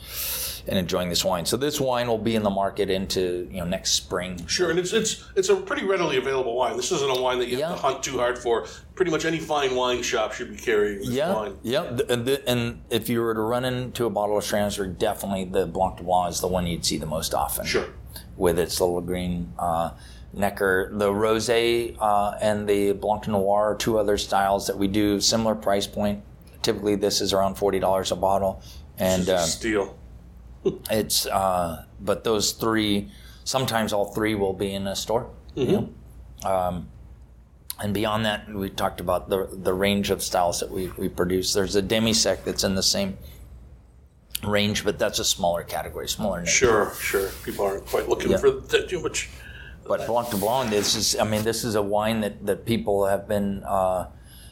and 0.67 0.79
enjoying 0.79 1.09
this 1.09 1.23
wine. 1.23 1.45
So 1.45 1.55
this 1.55 1.79
wine 1.79 2.07
will 2.07 2.17
be 2.17 2.35
in 2.35 2.41
the 2.41 2.49
market 2.49 2.89
into 2.89 3.47
you 3.51 3.57
know 3.59 3.65
next 3.65 3.91
spring. 3.91 4.43
Sure, 4.47 4.71
and 4.71 4.79
it's 4.79 4.91
it's 4.91 5.23
it's 5.35 5.49
a 5.49 5.55
pretty 5.55 5.85
readily 5.85 6.17
available 6.17 6.55
wine. 6.55 6.75
This 6.75 6.91
isn't 6.91 7.11
a 7.15 7.21
wine 7.21 7.37
that 7.37 7.47
you 7.49 7.61
have 7.61 7.75
to 7.75 7.81
hunt 7.81 8.01
too 8.01 8.17
hard 8.17 8.39
for. 8.39 8.65
Pretty 8.95 9.11
much 9.11 9.23
any 9.23 9.37
fine 9.37 9.75
wine 9.75 10.01
shop 10.01 10.33
should 10.33 10.49
be 10.49 10.57
carrying 10.57 10.97
this 10.97 11.09
Yeah, 11.09 11.33
wine. 11.33 11.57
yeah, 11.61 11.83
and, 12.09 12.25
the, 12.25 12.49
and 12.49 12.81
if 12.89 13.07
you 13.07 13.21
were 13.21 13.33
to 13.35 13.41
run 13.41 13.65
into 13.65 14.05
a 14.05 14.09
bottle 14.09 14.35
of 14.37 14.43
Schramsberg, 14.43 14.97
definitely 14.97 15.45
the 15.45 15.67
Blanc 15.67 15.97
de 15.97 16.03
Blanc 16.03 16.31
is 16.31 16.39
the 16.41 16.47
one 16.47 16.65
you'd 16.65 16.85
see 16.85 16.97
the 16.97 17.05
most 17.05 17.35
often. 17.35 17.65
Sure. 17.67 17.87
With 18.35 18.59
its 18.59 18.79
little 18.81 19.01
green 19.01 19.53
uh, 19.59 19.91
necker. 20.33 20.89
The 20.91 21.09
rosé 21.09 21.95
uh, 21.99 22.37
and 22.41 22.67
the 22.67 22.93
Blanc 22.93 23.23
de 23.23 23.31
Noir 23.31 23.71
are 23.71 23.75
two 23.75 23.97
other 23.97 24.17
styles 24.17 24.67
that 24.67 24.77
we 24.77 24.87
do 24.87 25.21
similar 25.21 25.55
price 25.55 25.87
point. 25.87 26.23
Typically, 26.61 26.95
this 26.95 27.21
is 27.21 27.33
around 27.33 27.55
forty 27.55 27.79
dollars 27.79 28.11
a 28.11 28.15
bottle, 28.15 28.61
and 28.97 29.29
uh, 29.29 29.39
Steal. 29.39 29.97
it's 30.89 31.25
uh, 31.27 31.85
but 31.99 32.23
those 32.23 32.53
three, 32.53 33.11
sometimes 33.43 33.93
all 33.93 34.13
three 34.13 34.35
will 34.35 34.53
be 34.53 34.73
in 34.73 34.87
a 34.87 34.95
store. 34.95 35.29
You 35.55 35.65
know? 36.43 36.49
um, 36.49 36.89
and 37.79 37.93
beyond 37.93 38.25
that, 38.25 38.51
we 38.51 38.69
talked 38.69 39.01
about 39.01 39.29
the 39.29 39.49
the 39.51 39.73
range 39.73 40.09
of 40.09 40.23
styles 40.23 40.59
that 40.59 40.71
we, 40.71 40.87
we 40.97 41.09
produce. 41.09 41.53
There's 41.53 41.75
a 41.75 41.81
demi 41.81 42.13
sec 42.13 42.45
that's 42.45 42.63
in 42.63 42.75
the 42.75 42.83
same 42.83 43.17
range, 44.45 44.83
but 44.83 44.97
that's 44.99 45.19
a 45.19 45.25
smaller 45.25 45.63
category, 45.63 46.07
smaller 46.07 46.41
niche. 46.41 46.49
Sure, 46.49 46.93
sure. 46.95 47.29
People 47.43 47.65
aren't 47.65 47.85
quite 47.85 48.07
looking 48.09 48.31
Yeah. 48.31 48.37
for 48.37 48.51
that 48.51 48.89
too 48.89 49.01
much. 49.01 49.29
But 49.87 50.07
Blanc 50.07 50.29
de 50.29 50.37
Blanc, 50.37 50.69
this 50.69 50.95
is, 50.95 51.17
I 51.19 51.25
mean, 51.25 51.43
this 51.43 51.63
is 51.65 51.75
a 51.75 51.81
wine 51.81 52.21
that, 52.21 52.45
that 52.45 52.65
people 52.65 53.05
have 53.05 53.27
been, 53.27 53.63
uh, 53.65 54.07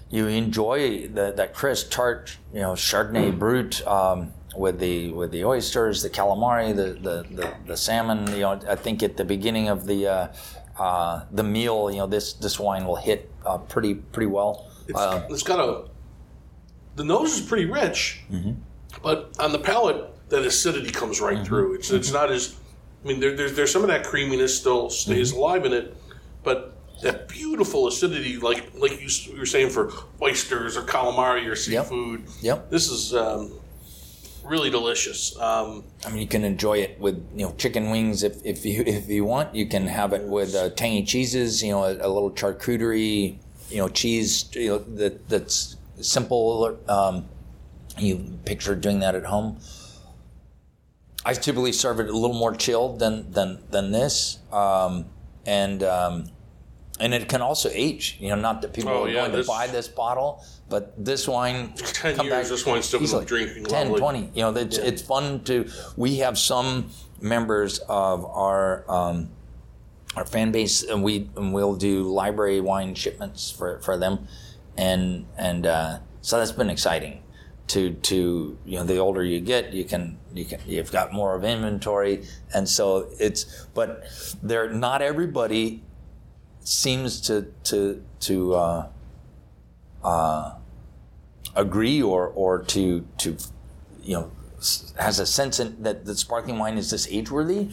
you 0.09 0.27
enjoy 0.27 1.07
the, 1.07 1.31
that 1.37 1.53
crisp, 1.53 1.89
tart, 1.89 2.35
you 2.53 2.59
know, 2.59 2.73
Chardonnay 2.73 3.37
Brut, 3.39 3.85
um, 3.87 4.33
with 4.57 4.79
the, 4.79 5.13
with 5.13 5.31
the 5.31 5.45
oysters, 5.45 6.03
the 6.03 6.09
calamari, 6.09 6.75
the, 6.75 6.99
the, 7.01 7.25
the, 7.33 7.53
the 7.65 7.77
salmon, 7.77 8.27
you 8.33 8.41
know, 8.41 8.59
I 8.67 8.75
think 8.75 9.01
at 9.03 9.15
the 9.15 9.23
beginning 9.23 9.69
of 9.69 9.85
the, 9.87 10.05
uh, 10.07 10.27
uh, 10.77 11.23
the 11.31 11.43
meal, 11.43 11.89
you 11.89 11.97
know, 11.99 12.07
this, 12.07 12.33
this 12.33 12.59
wine 12.59 12.83
will 12.85 12.97
hit, 12.97 13.31
uh, 13.45 13.57
pretty, 13.57 13.93
pretty 13.95 14.27
well. 14.27 14.67
It's, 14.89 14.99
it's 15.31 15.43
got 15.43 15.59
a. 15.59 15.87
The 16.97 17.05
nose 17.05 17.39
is 17.39 17.45
pretty 17.47 17.65
rich, 17.65 18.21
Mm-hmm. 18.29 18.51
But 19.01 19.33
on 19.39 19.51
the 19.51 19.59
palate, 19.59 20.05
that 20.29 20.45
acidity 20.45 20.91
comes 20.91 21.19
right 21.21 21.45
through. 21.45 21.75
It's 21.75 21.91
it's 21.91 22.11
not 22.11 22.31
as. 22.31 22.55
I 23.03 23.07
mean, 23.07 23.19
there, 23.19 23.35
there's 23.35 23.53
there's 23.55 23.71
some 23.71 23.81
of 23.81 23.87
that 23.89 24.03
creaminess 24.05 24.57
still 24.57 24.89
stays 24.89 25.31
Mm-hmm. 25.31 25.39
alive 25.39 25.65
in 25.65 25.73
it, 25.73 25.97
but 26.43 26.77
that 27.01 27.27
beautiful 27.27 27.87
acidity, 27.87 28.37
like 28.37 28.71
like 28.75 29.01
you, 29.01 29.09
were 29.37 29.45
saying 29.45 29.69
for 29.71 29.91
oysters 30.21 30.77
or 30.77 30.83
calamari 30.83 31.47
or 31.47 31.55
seafood. 31.55 32.23
Yep. 32.41 32.69
This 32.69 32.89
is 32.91 33.13
um, 33.15 33.51
really 34.43 34.69
delicious. 34.69 35.37
Um, 35.39 35.83
I 36.05 36.09
mean, 36.09 36.21
you 36.21 36.27
can 36.27 36.43
enjoy 36.43 36.77
it 36.77 36.99
with 36.99 37.15
you 37.35 37.45
know 37.45 37.53
chicken 37.57 37.89
wings 37.89 38.23
if, 38.23 38.37
if 38.45 38.65
you 38.65 38.83
if 38.87 39.09
you 39.09 39.25
want. 39.25 39.55
You 39.55 39.65
can 39.65 39.87
have 39.87 40.13
it 40.13 40.23
with 40.23 40.53
uh, 40.55 40.69
tangy 40.69 41.03
cheeses. 41.03 41.63
You 41.63 41.71
know, 41.71 41.83
a, 41.83 41.93
a 41.93 42.09
little 42.09 42.31
charcuterie. 42.31 43.37
You 43.69 43.77
know, 43.77 43.89
cheese. 43.89 44.49
You 44.53 44.67
know 44.69 44.77
that 44.77 45.27
that's 45.27 45.75
simple. 46.01 46.77
Um, 46.87 47.25
you 47.97 48.39
picture 48.45 48.75
doing 48.75 48.99
that 48.99 49.15
at 49.15 49.25
home. 49.25 49.59
I 51.23 51.33
typically 51.33 51.71
serve 51.71 51.99
it 51.99 52.09
a 52.09 52.13
little 52.17 52.35
more 52.35 52.55
chilled 52.55 52.99
than 52.99 53.31
than 53.31 53.59
than 53.69 53.91
this, 53.91 54.39
um, 54.51 55.05
and 55.45 55.83
um, 55.83 56.29
and 56.99 57.13
it 57.13 57.29
can 57.29 57.41
also 57.41 57.69
age. 57.71 58.17
You 58.19 58.29
know, 58.29 58.35
not 58.35 58.61
that 58.63 58.73
people 58.73 58.91
Oh, 58.91 59.03
are 59.03 59.07
yeah, 59.09 59.21
going 59.21 59.31
this- 59.33 59.45
to 59.45 59.51
buy 59.51 59.67
this 59.67 59.87
bottle, 59.87 60.43
but 60.67 60.93
this 61.03 61.27
wine 61.27 61.73
10 61.75 62.15
come 62.15 62.25
years, 62.25 62.35
back 62.45 62.49
this 62.49 62.65
wine's 62.65 62.85
still 62.85 63.03
easily. 63.03 63.25
drinking 63.25 63.65
10, 63.65 63.87
lovely. 63.91 63.99
20. 63.99 64.31
You 64.33 64.41
know, 64.43 64.55
it's 64.55 64.77
it's 64.79 65.01
fun 65.03 65.43
to. 65.43 65.69
We 65.95 66.17
have 66.17 66.39
some 66.39 66.89
members 67.21 67.77
of 67.87 68.25
our 68.25 68.83
um, 68.89 69.29
our 70.15 70.25
fan 70.25 70.51
base, 70.51 70.81
and 70.81 71.03
we 71.03 71.29
and 71.37 71.53
we'll 71.53 71.75
do 71.75 72.11
library 72.11 72.61
wine 72.61 72.95
shipments 72.95 73.51
for 73.51 73.79
for 73.81 73.95
them, 73.95 74.27
and 74.75 75.27
and 75.37 75.67
uh, 75.67 75.99
so 76.21 76.39
that's 76.39 76.51
been 76.51 76.71
exciting. 76.71 77.21
To 77.71 77.91
to 77.91 78.57
you 78.65 78.77
know, 78.77 78.83
the 78.83 78.97
older 78.97 79.23
you 79.23 79.39
get, 79.39 79.73
you 79.73 79.85
can 79.85 80.17
you 80.33 80.45
can 80.45 80.59
you've 80.65 80.91
got 80.91 81.13
more 81.13 81.35
of 81.35 81.43
inventory, 81.43 82.25
and 82.53 82.67
so 82.67 83.07
it's. 83.19 83.67
But 83.73 84.03
there, 84.41 84.69
not 84.69 85.01
everybody 85.01 85.83
seems 86.61 87.21
to 87.21 87.47
to 87.65 88.03
to. 88.21 88.55
Uh, 88.55 88.87
agree 91.55 92.01
or 92.01 92.27
or 92.27 92.63
to 92.63 93.05
to 93.17 93.37
you 94.01 94.13
know 94.13 94.31
has 94.99 95.19
a 95.19 95.25
sense 95.25 95.57
that 95.57 96.05
the 96.05 96.15
sparkling 96.15 96.59
wine 96.59 96.77
is 96.77 96.91
this 96.91 97.07
age 97.09 97.31
worthy 97.31 97.69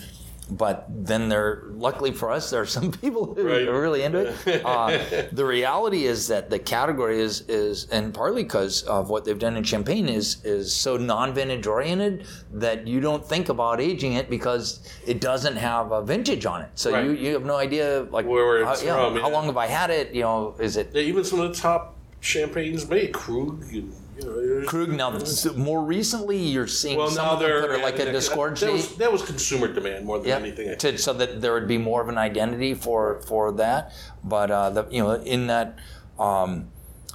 but 0.51 0.87
then 0.89 1.29
there 1.29 1.65
luckily 1.73 2.11
for 2.13 2.31
us 2.31 2.51
there 2.51 2.61
are 2.63 2.67
some 2.67 2.91
people 2.91 3.35
who 3.35 3.43
Right. 3.49 3.69
are 3.69 3.81
really 3.81 4.03
into 4.03 4.21
it 4.47 4.63
uh, 4.65 4.99
the 5.33 5.45
reality 5.45 6.05
is 6.07 6.29
that 6.29 6.49
the 6.51 6.59
category 6.59 7.21
is 7.21 7.43
is 7.43 7.87
and 7.91 8.15
partly 8.15 8.43
because 8.43 8.83
of 8.85 9.11
what 9.11 9.25
they've 9.25 9.39
done 9.39 9.57
in 9.57 9.65
champagne 9.65 10.09
is 10.09 10.45
is 10.45 10.75
so 10.75 10.97
non-vintage 10.97 11.67
oriented 11.67 12.27
that 12.53 12.87
you 12.87 13.01
don't 13.01 13.25
think 13.27 13.49
about 13.49 13.81
aging 13.81 14.15
it 14.15 14.31
because 14.31 14.89
it 15.07 15.21
doesn't 15.21 15.57
have 15.57 15.93
a 15.93 16.03
vintage 16.03 16.47
on 16.47 16.63
it 16.63 16.71
so 16.75 16.93
Right. 16.93 17.05
you, 17.05 17.13
you 17.13 17.33
have 17.35 17.45
no 17.45 17.57
idea 17.57 18.07
like 18.11 18.27
Where 18.27 18.65
how, 18.65 18.73
it's 18.73 18.83
yeah, 18.83 18.95
from, 18.95 19.17
how 19.21 19.29
yeah. 19.29 19.35
long 19.35 19.47
have 19.47 19.57
i 19.57 19.67
had 19.67 19.91
it 19.91 20.15
you 20.15 20.23
know 20.23 20.55
is 20.59 20.77
it 20.77 20.91
yeah, 20.95 21.03
even 21.03 21.25
some 21.25 21.41
of 21.41 21.55
the 21.55 21.61
top 21.61 21.97
champagnes 22.21 22.89
made 22.89 23.13
Krug. 23.13 23.65
You, 23.71 23.93
you 24.19 24.61
know, 24.61 24.67
Krug. 24.67 24.91
Now, 24.91 25.19
more 25.57 25.85
recently, 25.85 26.39
you're 26.39 26.67
seeing 26.67 26.97
Well, 26.99 27.09
some 27.11 27.29
of 27.29 27.41
them 27.41 27.49
they're 27.49 27.69
put 27.69 27.83
like 27.83 27.99
a 27.99 28.05
that- 28.05 28.13
disgorge 28.13 28.61
That 28.61 28.73
was, 28.73 28.97
that 28.97 29.13
was 29.13 29.23
consumer 29.23 29.69
demand 29.73 30.05
more 30.07 30.19
than 30.19 30.29
Yeah, 30.29 30.37
anything. 30.37 30.77
to, 30.79 30.99
so 30.99 31.13
that 31.15 31.41
there 31.41 31.53
would 31.55 31.69
be 31.69 31.79
more 31.79 32.01
of 32.03 32.09
an 32.09 32.19
identity 32.19 32.75
for 32.75 33.21
for 33.23 33.53
that. 33.53 33.93
But 34.25 34.51
uh, 34.51 34.71
the, 34.71 34.87
you 34.91 35.03
know, 35.03 35.13
in 35.15 35.47
that. 35.49 35.79
Um, 36.19 36.71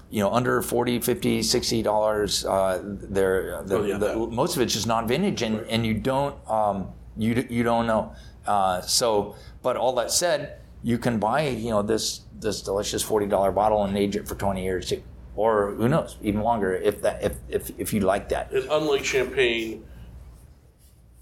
you 0.09 0.19
know, 0.19 0.29
under 0.31 0.61
40 0.61 0.99
50 0.99 1.41
60 1.41 1.81
dollars, 1.81 2.45
uh, 2.45 2.79
there, 2.83 3.63
the, 3.63 3.77
Oh, 3.79 3.83
yeah, 3.83 3.97
the, 3.97 4.15
most 4.15 4.55
of 4.55 4.61
it's 4.61 4.71
just 4.73 4.85
non-vintage, 4.85 5.41
and, 5.41 5.61
and 5.61 5.83
you 5.83 5.95
don't, 5.95 6.35
um, 6.47 6.89
you 7.17 7.47
you 7.49 7.63
don't 7.63 7.87
know. 7.87 8.13
Uh, 8.45 8.79
so, 8.81 9.35
but 9.63 9.75
all 9.75 9.91
that 9.95 10.11
said, 10.11 10.59
you 10.83 10.99
can 10.99 11.17
buy, 11.17 11.47
you 11.47 11.71
know, 11.71 11.81
this 11.81 12.21
this 12.39 12.61
delicious 12.61 13.01
forty 13.01 13.25
dollar 13.25 13.51
bottle 13.51 13.83
and 13.85 13.97
age 13.97 14.15
it 14.15 14.27
for 14.27 14.35
twenty 14.35 14.63
years, 14.63 14.87
too. 14.89 15.01
Or 15.35 15.71
who 15.71 15.87
knows, 15.89 16.17
even 16.21 16.41
longer 16.41 16.73
if 16.75 17.01
that 17.01 17.23
if 17.23 17.33
if, 17.49 17.71
if 17.79 17.93
you 17.93 18.01
like 18.01 18.29
that. 18.29 18.51
And 18.51 18.65
unlike 18.69 19.03
champagne, 19.05 19.83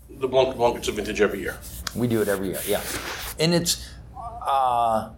the 0.09 0.27
Blanc 0.27 0.49
de 0.51 0.55
Blanc 0.57 0.77
it's 0.77 0.87
a 0.87 0.91
vintage 0.91 1.21
every 1.21 1.39
year. 1.39 1.57
We 1.95 2.07
do 2.07 2.21
it 2.21 2.27
every 2.27 2.49
year, 2.49 2.59
yeah. 2.67 2.81
And 3.39 3.53
it's, 3.53 3.89
uh, 4.45 5.09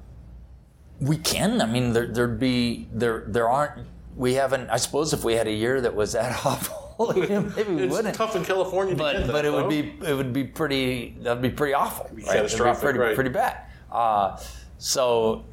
we 0.99 1.17
can. 1.17 1.61
I 1.61 1.65
mean, 1.65 1.93
there, 1.93 2.07
there'd 2.07 2.39
be 2.39 2.87
there 2.93 3.25
there 3.27 3.49
aren't. 3.49 3.85
We 4.15 4.35
haven't. 4.35 4.69
I 4.69 4.77
suppose 4.77 5.11
if 5.13 5.23
we 5.23 5.33
had 5.33 5.47
a 5.47 5.51
year 5.51 5.81
that 5.81 5.95
was 5.95 6.13
that 6.13 6.31
awful, 6.45 7.13
maybe 7.17 7.73
we 7.73 7.83
It's 7.83 7.91
wouldn't. 7.91 8.15
tough 8.15 8.35
in 8.35 8.45
California, 8.45 8.93
to 8.93 8.97
But 8.97 9.25
that, 9.25 9.31
but 9.31 9.45
it 9.45 9.51
would 9.51 9.69
be 9.69 9.95
it 10.07 10.13
would 10.15 10.33
be 10.33 10.43
pretty. 10.43 11.15
That'd 11.21 11.41
be 11.41 11.49
pretty 11.49 11.73
awful. 11.73 12.09
right? 12.27 12.45
It'd 12.45 12.57
be 12.57 12.73
pretty 12.79 12.99
right. 12.99 13.15
pretty 13.15 13.31
bad. 13.31 13.57
Uh, 13.91 14.39
so 14.77 15.43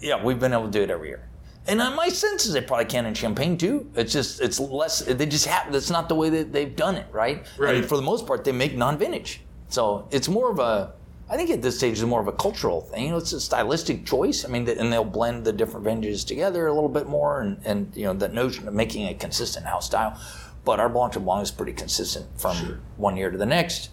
yeah, 0.00 0.22
we've 0.22 0.40
been 0.40 0.52
able 0.52 0.64
to 0.64 0.70
do 0.70 0.82
it 0.82 0.90
every 0.90 1.08
year. 1.08 1.28
And 1.68 1.78
my 1.96 2.08
sense 2.08 2.46
is 2.46 2.52
they 2.52 2.60
probably 2.60 2.84
can 2.84 3.06
in 3.06 3.14
Champagne 3.14 3.58
too. 3.58 3.90
It's 3.94 4.12
just 4.12 4.40
it's 4.40 4.60
less. 4.60 5.00
They 5.00 5.26
just 5.26 5.46
have. 5.46 5.72
That's 5.72 5.90
not 5.90 6.08
the 6.08 6.14
way 6.14 6.30
that 6.30 6.52
they've 6.52 6.74
done 6.74 6.96
it, 6.96 7.06
right? 7.10 7.46
Right. 7.58 7.76
And 7.76 7.86
for 7.86 7.96
the 7.96 8.02
most 8.02 8.26
part, 8.26 8.44
they 8.44 8.52
make 8.52 8.76
non-vintage. 8.76 9.40
So 9.68 10.06
it's 10.12 10.28
more 10.28 10.50
of 10.50 10.60
a 10.60 10.94
I 11.28 11.36
think 11.36 11.50
at 11.50 11.60
this 11.60 11.76
stage 11.76 11.94
it's 11.94 12.02
more 12.02 12.20
of 12.20 12.28
a 12.28 12.32
cultural 12.32 12.82
thing. 12.82 13.06
You 13.06 13.10
know, 13.10 13.16
it's 13.16 13.32
a 13.32 13.40
stylistic 13.40 14.06
choice. 14.06 14.44
I 14.44 14.48
mean, 14.48 14.68
and 14.68 14.92
they'll 14.92 15.04
blend 15.04 15.44
the 15.44 15.52
different 15.52 15.84
vintages 15.84 16.24
together 16.24 16.68
a 16.68 16.72
little 16.72 16.88
bit 16.88 17.08
more, 17.08 17.40
and, 17.40 17.60
and 17.64 17.92
you 17.96 18.04
know, 18.04 18.14
the 18.14 18.28
notion 18.28 18.68
of 18.68 18.74
making 18.74 19.08
a 19.08 19.14
consistent 19.14 19.66
house 19.66 19.86
style. 19.86 20.20
But 20.64 20.78
our 20.78 20.88
Blanc 20.88 21.14
de 21.14 21.20
Blanc 21.20 21.42
is 21.42 21.50
pretty 21.50 21.72
consistent 21.72 22.26
from 22.36 22.56
sure. 22.56 22.78
one 22.96 23.16
year 23.16 23.30
to 23.30 23.38
the 23.38 23.46
next. 23.46 23.90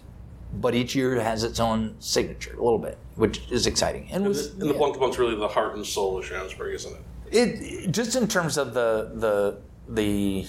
But 0.52 0.76
each 0.76 0.94
year 0.94 1.20
has 1.20 1.42
its 1.42 1.58
own 1.58 1.96
signature 1.98 2.52
a 2.52 2.62
little 2.62 2.78
bit, 2.78 2.96
which 3.16 3.40
is 3.50 3.66
exciting. 3.66 4.08
And, 4.12 4.28
was, 4.28 4.52
and 4.52 4.62
the, 4.62 4.66
yeah. 4.66 4.72
Blanc 4.74 4.94
de 4.94 5.00
Blanc's 5.00 5.18
really 5.18 5.34
the 5.34 5.48
heart 5.48 5.74
and 5.74 5.84
soul 5.84 6.18
of 6.18 6.24
Schramsberg, 6.24 6.74
isn't 6.74 6.92
it? 6.92 7.02
It 7.30 7.90
just 7.90 8.16
in 8.16 8.28
terms 8.28 8.56
of 8.58 8.74
the 8.74 9.12
the 9.14 9.58
the 9.88 10.46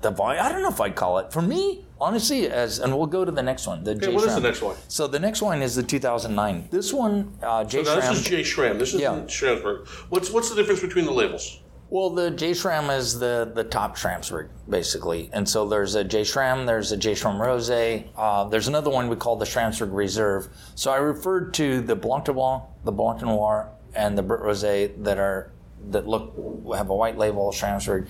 the 0.00 0.10
volume. 0.10 0.44
I 0.44 0.50
don't 0.50 0.62
know 0.62 0.68
if 0.68 0.80
I'd 0.80 0.96
call 0.96 1.18
it 1.18 1.32
for 1.32 1.42
me 1.42 1.84
honestly, 2.02 2.48
as 2.48 2.80
and 2.80 2.94
we'll 2.94 3.06
go 3.06 3.24
to 3.24 3.30
the 3.30 3.42
next 3.42 3.66
one. 3.66 3.84
The 3.84 3.92
okay, 3.92 4.06
J. 4.06 4.14
what 4.14 4.24
is 4.24 4.34
the 4.34 4.40
next 4.40 4.60
one? 4.60 4.76
So 4.88 5.06
the 5.06 5.20
next 5.20 5.40
one 5.40 5.62
is 5.62 5.74
the 5.74 5.82
2009. 5.82 6.68
This 6.70 6.92
one, 6.92 7.32
uh, 7.42 7.64
J. 7.64 7.84
So 7.84 7.96
this 7.96 8.10
is 8.10 8.24
J. 8.24 8.42
Schram. 8.42 8.78
This 8.78 8.92
is 8.92 9.00
yeah. 9.00 9.12
Schramsberg. 9.26 9.86
What's 10.10 10.30
what's 10.30 10.50
the 10.50 10.56
difference 10.56 10.80
between 10.80 11.06
the 11.06 11.12
labels? 11.12 11.60
Well, 11.88 12.08
the 12.08 12.30
J. 12.30 12.52
Schram 12.52 12.94
is 12.96 13.18
the, 13.18 13.52
the 13.54 13.64
top 13.64 13.98
Schramsberg, 13.98 14.48
basically. 14.66 15.28
And 15.34 15.46
so 15.46 15.68
there's 15.68 15.94
a 15.94 16.02
J. 16.02 16.22
Schram, 16.22 16.64
there's 16.64 16.90
a 16.90 16.96
J. 16.96 17.12
Schram 17.12 17.38
Rose, 17.38 17.68
uh, 17.68 18.44
there's 18.44 18.66
another 18.66 18.88
one 18.88 19.08
we 19.08 19.16
call 19.16 19.36
the 19.36 19.44
Schramsberg 19.44 19.92
Reserve. 19.92 20.48
So 20.74 20.90
I 20.90 20.96
referred 20.96 21.52
to 21.54 21.82
the 21.82 21.94
Blanc 21.94 22.24
de 22.24 22.32
Blanc, 22.32 22.62
the 22.84 22.92
Blanc 22.92 23.18
de 23.18 23.26
Noir, 23.26 23.68
and 23.94 24.16
the 24.16 24.22
Brut 24.22 24.40
Rosé 24.40 25.04
that 25.04 25.18
are 25.18 25.51
that 25.90 26.06
look 26.06 26.32
have 26.74 26.90
a 26.90 26.94
white 26.94 27.18
label 27.18 27.50
Schramsberg. 27.52 28.08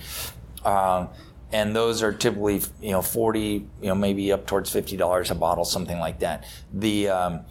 Uh, 0.63 1.07
and 1.53 1.75
those 1.75 2.01
are 2.01 2.11
typically 2.11 2.61
you 2.81 2.91
know 2.91 3.01
40 3.01 3.39
you 3.81 3.87
know 3.87 3.95
maybe 3.95 4.31
up 4.31 4.45
towards 4.45 4.73
$50 4.73 5.31
a 5.31 5.35
bottle 5.35 5.63
something 5.63 5.99
like 5.99 6.19
that 6.19 6.45
the 6.73 7.07
um, 7.09 7.41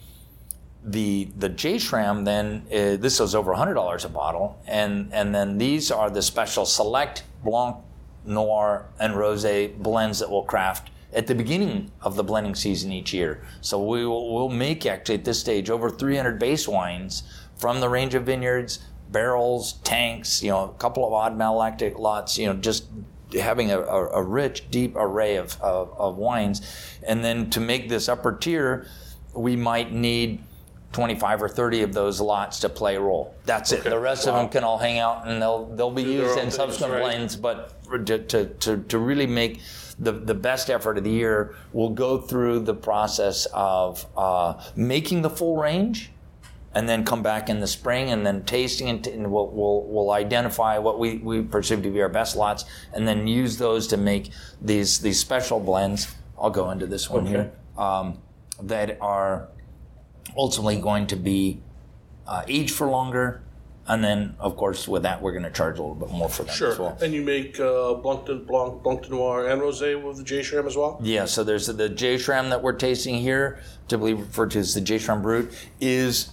the 0.83 1.29
the 1.37 1.49
J 1.49 1.77
Schram 1.77 2.25
then 2.25 2.63
uh, 2.67 2.97
this 3.01 3.19
is 3.19 3.33
over 3.33 3.53
$100 3.53 4.05
a 4.05 4.09
bottle 4.09 4.59
and 4.67 5.11
and 5.13 5.33
then 5.33 5.57
these 5.57 5.89
are 5.89 6.09
the 6.09 6.21
special 6.21 6.65
select 6.65 7.23
blanc 7.43 7.77
noir 8.25 8.85
and 8.99 9.13
rosé 9.13 9.75
blends 9.77 10.19
that 10.19 10.29
we'll 10.29 10.43
craft 10.43 10.91
at 11.13 11.27
the 11.27 11.35
beginning 11.35 11.91
of 12.01 12.15
the 12.15 12.23
blending 12.23 12.55
season 12.55 12.91
each 12.91 13.13
year 13.13 13.41
so 13.61 13.81
we 13.81 14.05
will 14.05 14.33
we'll 14.33 14.49
make 14.49 14.85
actually 14.85 15.15
at 15.15 15.25
this 15.25 15.39
stage 15.39 15.69
over 15.69 15.89
300 15.89 16.39
base 16.39 16.67
wines 16.67 17.23
from 17.55 17.79
the 17.79 17.87
range 17.87 18.15
of 18.15 18.25
vineyards 18.25 18.79
barrels 19.13 19.73
tanks 19.83 20.43
you 20.43 20.49
know 20.49 20.65
a 20.65 20.73
couple 20.73 21.07
of 21.07 21.13
odd 21.13 21.37
malolactic 21.37 21.97
lots 21.97 22.37
you 22.37 22.45
know 22.45 22.53
just 22.53 22.85
having 23.39 23.71
a, 23.71 23.79
a, 23.79 24.07
a 24.09 24.23
rich, 24.23 24.69
deep 24.69 24.95
array 24.95 25.35
of, 25.35 25.59
of, 25.61 25.93
of, 25.97 26.17
wines. 26.17 26.61
And 27.03 27.23
then 27.23 27.49
to 27.51 27.59
make 27.59 27.89
this 27.89 28.09
upper 28.09 28.33
tier, 28.33 28.87
we 29.33 29.55
might 29.55 29.91
need 29.91 30.43
25 30.93 31.43
or 31.43 31.49
30 31.49 31.81
of 31.81 31.93
those 31.93 32.21
lots 32.21 32.59
to 32.59 32.69
play 32.69 32.95
a 32.95 33.01
role. 33.01 33.35
That's 33.45 33.73
okay. 33.73 33.87
it. 33.87 33.89
The 33.89 33.99
rest 33.99 34.27
wow. 34.27 34.33
of 34.33 34.39
them 34.39 34.49
can 34.49 34.63
all 34.63 34.77
hang 34.77 34.99
out 34.99 35.27
and 35.27 35.41
they'll, 35.41 35.65
they'll 35.75 35.91
be 35.91 36.03
Do 36.03 36.11
used 36.11 36.37
in 36.37 36.51
subsequent 36.51 36.93
right. 36.93 37.01
blends. 37.01 37.35
But 37.35 37.83
to, 38.05 38.19
to, 38.19 38.45
to, 38.45 38.77
to 38.77 38.97
really 38.99 39.27
make 39.27 39.61
the, 39.97 40.11
the 40.11 40.35
best 40.35 40.69
effort 40.69 40.97
of 40.97 41.03
the 41.03 41.11
year, 41.11 41.55
we'll 41.71 41.89
go 41.89 42.19
through 42.19 42.59
the 42.59 42.75
process 42.75 43.47
of 43.53 44.05
uh, 44.15 44.61
making 44.75 45.23
the 45.23 45.29
full 45.29 45.57
range 45.57 46.11
and 46.75 46.89
then 46.89 47.05
come 47.05 47.21
back 47.21 47.49
in 47.49 47.59
the 47.59 47.67
spring 47.67 48.09
and 48.09 48.25
then 48.25 48.43
tasting 48.43 48.89
and, 48.89 49.05
and 49.07 49.31
we'll, 49.31 49.47
we'll, 49.47 49.83
we'll, 49.83 50.11
identify 50.11 50.77
what 50.77 50.99
we, 50.99 51.17
we 51.17 51.41
perceive 51.41 51.81
to 51.83 51.89
be 51.89 52.01
our 52.01 52.09
best 52.09 52.35
lots 52.35 52.65
and 52.93 53.07
then 53.07 53.27
use 53.27 53.57
those 53.57 53.87
to 53.87 53.97
make 53.97 54.29
these, 54.61 54.99
these 54.99 55.19
special 55.19 55.59
blends. 55.59 56.15
I'll 56.39 56.49
go 56.49 56.71
into 56.71 56.87
this 56.87 57.09
one 57.09 57.23
okay. 57.23 57.31
here 57.31 57.51
um, 57.77 58.19
that 58.61 58.97
are 59.01 59.49
ultimately 60.37 60.79
going 60.79 61.07
to 61.07 61.15
be 61.15 61.61
uh, 62.27 62.43
aged 62.47 62.73
for 62.73 62.87
longer. 62.87 63.41
And 63.85 64.01
then, 64.01 64.35
of 64.39 64.55
course, 64.55 64.87
with 64.87 65.03
that, 65.03 65.21
we're 65.21 65.33
going 65.33 65.43
to 65.43 65.51
charge 65.51 65.77
a 65.77 65.81
little 65.81 65.95
bit 65.95 66.09
more 66.09 66.29
for 66.29 66.43
them 66.43 66.55
sure. 66.55 66.71
as 66.71 66.79
well. 66.79 66.97
And 67.01 67.13
you 67.13 67.21
make 67.21 67.59
uh, 67.59 67.95
Blanc, 67.95 68.25
de, 68.25 68.35
Blanc, 68.35 68.81
Blanc 68.81 69.03
de 69.03 69.09
Noir 69.09 69.49
and 69.49 69.61
Rosé 69.61 70.01
with 70.01 70.17
the 70.17 70.23
J 70.23 70.39
Schram 70.39 70.65
as 70.65 70.77
well? 70.77 71.01
Yeah, 71.03 71.25
so 71.25 71.43
there's 71.43 71.67
the 71.67 71.89
J 71.89 72.15
Schram 72.15 72.49
that 72.49 72.63
we're 72.63 72.73
tasting 72.73 73.15
here, 73.15 73.59
typically 73.89 74.13
referred 74.13 74.51
to 74.51 74.59
as 74.59 74.73
the 74.73 74.79
J 74.79 74.99
Schram 74.99 75.21
Brut, 75.21 75.47
is 75.81 76.29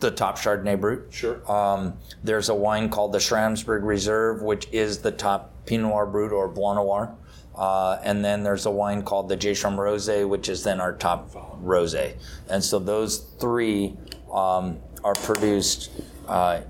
the 0.00 0.10
top 0.10 0.38
Chardonnay 0.38 0.80
Brut. 0.80 1.00
Sure. 1.10 1.50
Um, 1.50 1.94
there's 2.22 2.48
a 2.48 2.54
wine 2.54 2.88
called 2.90 3.12
the 3.12 3.18
Schramsberg 3.18 3.82
Reserve, 3.82 4.42
which 4.42 4.68
is 4.72 4.98
the 4.98 5.12
top 5.12 5.52
Pinot 5.66 5.90
Noir 5.90 6.06
Brut 6.06 6.32
or 6.32 6.48
Blanc 6.48 6.76
Noir. 6.76 7.14
Uh, 7.54 7.98
and 8.02 8.22
then 8.22 8.42
there's 8.42 8.66
a 8.66 8.70
wine 8.70 9.02
called 9.02 9.28
the 9.28 9.36
J. 9.36 9.52
Schram 9.52 9.76
Rosé, 9.76 10.28
which 10.28 10.48
is 10.48 10.62
then 10.62 10.80
our 10.80 10.92
top 10.92 11.32
rosé. 11.62 12.16
And 12.50 12.62
so 12.62 12.78
those 12.78 13.18
three 13.40 13.96
um, 14.30 14.78
are 15.02 15.14
produced 15.14 15.90
uh, 16.28 16.60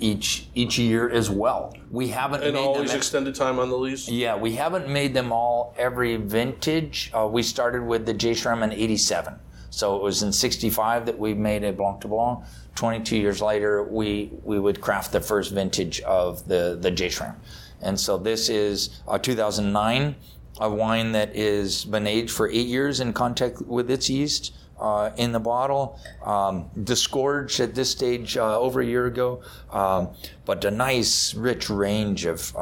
each 0.00 0.48
each 0.56 0.76
year 0.76 1.08
as 1.08 1.30
well. 1.30 1.72
We 1.92 2.08
haven't 2.08 2.42
and 2.42 2.54
made 2.54 2.60
always 2.60 2.90
them 2.90 2.96
extended 2.96 3.36
time 3.36 3.60
on 3.60 3.68
the 3.70 3.78
lees. 3.78 4.08
Yeah, 4.08 4.34
we 4.34 4.56
haven't 4.56 4.88
made 4.88 5.14
them 5.14 5.30
all 5.30 5.72
every 5.78 6.16
vintage. 6.16 7.12
Uh, 7.14 7.28
we 7.28 7.44
started 7.44 7.84
with 7.84 8.04
the 8.04 8.12
J. 8.14 8.32
In 8.32 8.72
'87. 8.72 9.38
So 9.74 9.96
it 9.96 10.02
was 10.02 10.22
in 10.22 10.32
65 10.32 11.06
that 11.06 11.18
we 11.18 11.34
made 11.34 11.64
a 11.64 11.72
Blanc 11.72 12.00
de 12.00 12.06
Blanc. 12.06 12.44
22 12.74 13.16
years 13.16 13.40
later, 13.40 13.82
we, 13.82 14.30
we 14.42 14.58
would 14.58 14.80
craft 14.80 15.12
the 15.12 15.20
first 15.20 15.52
vintage 15.52 16.00
of 16.02 16.46
the, 16.48 16.76
the 16.80 16.90
J 16.90 17.08
Schram. 17.08 17.36
And 17.80 17.98
so 17.98 18.18
this 18.18 18.48
is 18.48 19.00
a 19.06 19.18
2009, 19.18 20.16
a 20.60 20.70
wine 20.70 21.12
that 21.12 21.36
has 21.36 21.84
been 21.84 22.06
aged 22.06 22.30
for 22.30 22.48
eight 22.48 22.66
years 22.66 23.00
in 23.00 23.12
contact 23.12 23.62
with 23.62 23.90
its 23.90 24.08
yeast. 24.08 24.54
Uh, 24.80 25.12
in 25.16 25.30
the 25.30 25.38
bottle, 25.38 26.00
um, 26.24 26.68
disgorged 26.82 27.60
at 27.60 27.76
this 27.76 27.88
stage 27.88 28.36
uh, 28.36 28.58
over 28.58 28.80
a 28.80 28.84
year 28.84 29.06
ago, 29.06 29.40
um, 29.70 30.08
but 30.44 30.64
a 30.64 30.70
nice, 30.70 31.32
rich 31.34 31.70
range 31.70 32.24
of 32.24 32.52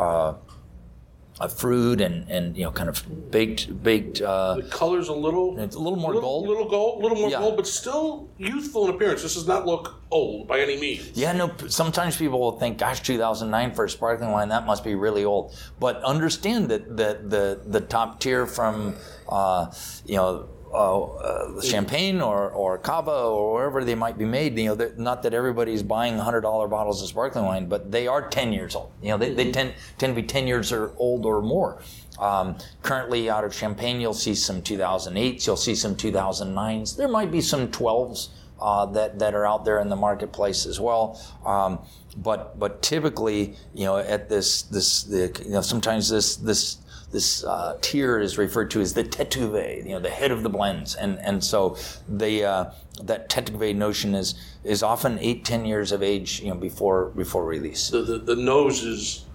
uh, 1.42 1.48
fruit 1.48 2.00
and, 2.00 2.28
and 2.30 2.56
you 2.56 2.64
know 2.64 2.70
kind 2.70 2.88
of 2.88 3.30
baked 3.30 3.82
baked. 3.82 4.20
Uh, 4.20 4.54
the 4.54 4.62
color's 4.62 5.08
a 5.08 5.12
little 5.12 5.58
it's 5.58 5.74
a 5.74 5.78
little 5.78 5.98
more 5.98 6.14
little, 6.14 6.22
gold, 6.22 6.48
little 6.48 6.68
gold, 6.68 7.00
a 7.00 7.02
little 7.02 7.18
more 7.18 7.30
yeah. 7.30 7.38
gold, 7.38 7.56
but 7.56 7.66
still 7.66 8.30
youthful 8.38 8.88
in 8.88 8.94
appearance. 8.94 9.22
This 9.22 9.34
does 9.34 9.48
not 9.48 9.66
look 9.66 10.00
old 10.10 10.46
by 10.46 10.60
any 10.60 10.78
means. 10.78 11.10
Yeah, 11.14 11.32
no. 11.32 11.52
Sometimes 11.66 12.16
people 12.16 12.38
will 12.38 12.58
think, 12.58 12.78
"Gosh, 12.78 13.02
2009 13.02 13.74
for 13.74 13.86
a 13.86 13.90
sparkling 13.90 14.30
wine, 14.30 14.48
that 14.50 14.66
must 14.66 14.84
be 14.84 14.94
really 14.94 15.24
old." 15.24 15.54
But 15.80 16.02
understand 16.04 16.68
that 16.68 16.96
the 16.96 17.20
the 17.24 17.60
the 17.66 17.80
top 17.80 18.20
tier 18.20 18.46
from 18.46 18.94
uh, 19.28 19.72
you 20.06 20.16
know 20.16 20.48
uh, 20.74 21.60
champagne 21.60 22.20
or, 22.20 22.50
or 22.50 22.78
cava 22.78 23.10
or 23.10 23.54
wherever 23.54 23.84
they 23.84 23.94
might 23.94 24.18
be 24.18 24.24
made. 24.24 24.58
You 24.58 24.74
know, 24.74 24.92
not 24.96 25.22
that 25.22 25.34
everybody's 25.34 25.82
buying 25.82 26.18
hundred 26.18 26.42
dollar 26.42 26.68
bottles 26.68 27.02
of 27.02 27.08
sparkling 27.08 27.44
wine, 27.44 27.66
but 27.66 27.90
they 27.92 28.06
are 28.06 28.28
ten 28.28 28.52
years 28.52 28.74
old. 28.74 28.92
You 29.02 29.10
know, 29.10 29.18
they, 29.18 29.34
they 29.34 29.50
tend 29.50 29.74
tend 29.98 30.14
to 30.14 30.20
be 30.20 30.26
ten 30.26 30.46
years 30.46 30.72
or 30.72 30.92
old 30.96 31.26
or 31.26 31.42
more. 31.42 31.82
Um, 32.18 32.56
currently, 32.82 33.28
out 33.28 33.44
of 33.44 33.54
champagne, 33.54 34.00
you'll 34.00 34.14
see 34.14 34.34
some 34.34 34.62
2008s, 34.62 35.46
you'll 35.46 35.56
see 35.56 35.74
some 35.74 35.96
2009s. 35.96 36.96
There 36.96 37.08
might 37.08 37.32
be 37.32 37.40
some 37.40 37.68
12s 37.68 38.28
uh, 38.60 38.86
that 38.86 39.18
that 39.18 39.34
are 39.34 39.44
out 39.44 39.64
there 39.64 39.80
in 39.80 39.88
the 39.88 39.96
marketplace 39.96 40.64
as 40.66 40.78
well. 40.78 41.20
Um, 41.44 41.80
but 42.16 42.58
but 42.58 42.82
typically, 42.82 43.56
you 43.74 43.84
know, 43.84 43.96
at 43.96 44.28
this 44.28 44.62
this 44.62 45.02
the, 45.04 45.32
you 45.44 45.50
know 45.50 45.62
sometimes 45.62 46.08
this 46.08 46.36
this 46.36 46.78
this 47.12 47.44
uh, 47.44 47.76
tier 47.80 48.18
is 48.18 48.38
referred 48.38 48.70
to 48.72 48.80
as 48.80 48.94
the 48.94 49.04
tete 49.04 49.30
cuvee, 49.30 49.84
you 49.84 49.90
know, 49.90 50.00
the 50.00 50.10
head 50.10 50.32
of 50.32 50.42
the 50.42 50.48
blends, 50.48 50.94
and 50.94 51.18
and 51.20 51.44
so 51.44 51.76
the 52.08 52.44
uh, 52.44 52.72
that 53.02 53.28
tete 53.28 53.52
cuvee 53.52 53.76
notion 53.76 54.14
is 54.14 54.34
is 54.64 54.82
often 54.82 55.18
eight 55.18 55.44
ten 55.44 55.64
years 55.64 55.92
of 55.92 56.02
age, 56.02 56.40
you 56.40 56.48
know, 56.48 56.54
before 56.54 57.10
before 57.10 57.44
release. 57.44 57.90
The 57.90 58.02
the, 58.02 58.18
the 58.18 58.36
nose 58.36 58.82
is 58.82 59.26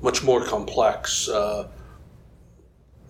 much 0.00 0.22
more 0.22 0.44
complex, 0.44 1.28
uh, 1.28 1.68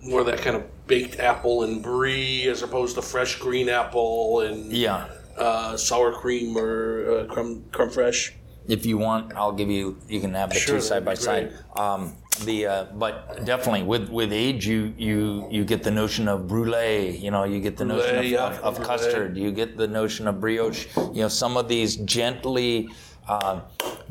more 0.02 0.24
that 0.24 0.38
kind 0.38 0.56
of 0.56 0.64
baked 0.86 1.18
apple 1.20 1.64
and 1.64 1.82
brie 1.82 2.48
as 2.48 2.62
opposed 2.62 2.94
to 2.96 3.02
fresh 3.02 3.36
green 3.36 3.68
apple 3.68 4.40
and 4.40 4.72
yeah. 4.72 5.08
Uh, 5.36 5.76
sour 5.76 6.12
cream 6.12 6.56
or 6.56 7.10
uh, 7.10 7.24
creme 7.26 7.64
creme 7.72 7.88
fraiche. 7.88 8.32
If 8.68 8.86
you 8.86 8.96
want, 8.96 9.34
I'll 9.34 9.52
give 9.52 9.68
you. 9.68 9.98
You 10.08 10.20
can 10.20 10.32
have 10.34 10.50
the 10.50 10.60
sure, 10.60 10.76
two 10.76 10.80
side 10.80 11.04
by 11.04 11.14
side. 11.14 11.52
Um, 11.76 12.14
the 12.44 12.66
uh, 12.66 12.84
but 12.94 13.44
definitely 13.44 13.82
with 13.82 14.08
with 14.08 14.32
age 14.32 14.66
you 14.66 14.92
you 14.98 15.46
you 15.50 15.64
get 15.64 15.82
the 15.82 15.90
notion 15.90 16.26
of 16.26 16.48
brulee 16.48 17.16
you 17.16 17.30
know 17.30 17.44
you 17.44 17.60
get 17.60 17.76
the 17.76 17.84
notion 17.84 18.18
of, 18.18 18.24
yeah, 18.24 18.46
of, 18.46 18.78
of 18.78 18.86
custard 18.86 19.36
you 19.36 19.52
get 19.52 19.76
the 19.76 19.86
notion 19.86 20.26
of 20.26 20.40
brioche 20.40 20.86
you 20.96 21.22
know 21.22 21.28
some 21.28 21.56
of 21.56 21.68
these 21.68 21.96
gently 21.96 22.88
uh, 23.28 23.60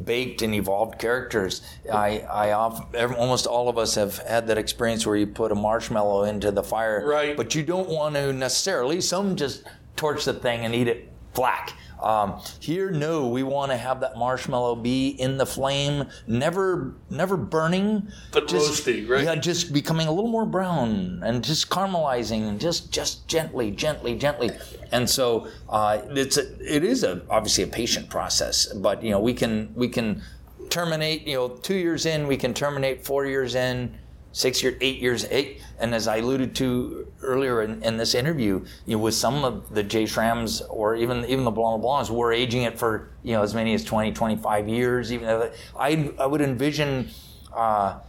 baked 0.03 0.41
and 0.41 0.55
evolved 0.55 0.97
characters. 0.99 1.61
I, 1.91 2.19
I 2.21 2.51
off, 2.53 2.93
almost 3.17 3.45
all 3.45 3.69
of 3.69 3.77
us 3.77 3.95
have 3.95 4.17
had 4.17 4.47
that 4.47 4.57
experience 4.57 5.05
where 5.05 5.15
you 5.15 5.27
put 5.27 5.51
a 5.51 5.55
marshmallow 5.55 6.23
into 6.23 6.51
the 6.51 6.63
fire, 6.63 7.05
right? 7.05 7.37
But 7.37 7.53
you 7.53 7.63
don't 7.63 7.89
want 7.89 8.15
to 8.15 8.33
necessarily. 8.33 9.01
Some 9.01 9.35
just 9.35 9.63
torch 9.95 10.25
the 10.25 10.33
thing 10.33 10.65
and 10.65 10.73
eat 10.73 10.87
it 10.87 11.11
black. 11.33 11.73
Um, 12.01 12.41
here, 12.59 12.91
no, 12.91 13.27
we 13.27 13.43
want 13.43 13.71
to 13.71 13.77
have 13.77 13.99
that 14.01 14.17
marshmallow 14.17 14.75
be 14.75 15.09
in 15.09 15.37
the 15.37 15.45
flame, 15.45 16.07
never, 16.27 16.93
never 17.09 17.37
burning, 17.37 18.07
But 18.31 18.47
roasty, 18.47 19.07
right? 19.07 19.23
Yeah, 19.23 19.35
just 19.35 19.73
becoming 19.73 20.07
a 20.07 20.11
little 20.11 20.29
more 20.29 20.45
brown 20.45 21.21
and 21.23 21.43
just 21.43 21.69
caramelizing, 21.69 22.47
and 22.47 22.59
just, 22.59 22.91
just 22.91 23.27
gently, 23.27 23.71
gently, 23.71 24.15
gently. 24.15 24.51
And 24.91 25.09
so 25.09 25.47
uh, 25.69 26.01
it's 26.09 26.37
a, 26.37 26.75
it 26.75 26.83
is 26.83 27.03
a 27.03 27.21
obviously 27.29 27.63
a 27.63 27.67
patient 27.67 28.09
process, 28.09 28.67
but 28.73 29.01
you 29.03 29.09
know 29.09 29.19
we 29.19 29.33
can 29.33 29.73
we 29.75 29.89
can 29.89 30.21
terminate. 30.69 31.27
You 31.27 31.35
know, 31.35 31.49
two 31.49 31.75
years 31.75 32.05
in, 32.05 32.27
we 32.27 32.37
can 32.37 32.53
terminate. 32.53 33.03
Four 33.03 33.25
years 33.25 33.55
in, 33.55 33.97
six 34.33 34.61
years, 34.61 34.75
eight 34.81 34.99
years, 34.99 35.25
eight. 35.31 35.61
And 35.79 35.95
as 35.95 36.07
I 36.07 36.17
alluded 36.17 36.53
to 36.55 37.07
earlier 37.21 37.61
in, 37.61 37.81
in 37.81 37.95
this 37.95 38.13
interview, 38.13 38.65
you 38.85 38.97
know, 38.97 39.03
with 39.03 39.13
some 39.13 39.45
of 39.45 39.73
the 39.73 39.83
J 39.83 40.03
Schrams 40.03 40.61
or 40.69 40.95
even 40.97 41.23
even 41.25 41.45
the 41.45 41.51
Blanc 41.51 41.81
Blancs, 41.81 42.09
we're 42.09 42.33
aging 42.33 42.63
it 42.63 42.77
for 42.77 43.09
you 43.23 43.33
know 43.33 43.43
as 43.43 43.53
many 43.55 43.73
as 43.73 43.85
20, 43.85 44.11
25 44.11 44.67
years. 44.67 45.13
Even 45.13 45.49
I 45.79 46.11
I 46.19 46.25
would 46.25 46.41
envision. 46.41 47.09
Uh, 47.55 47.99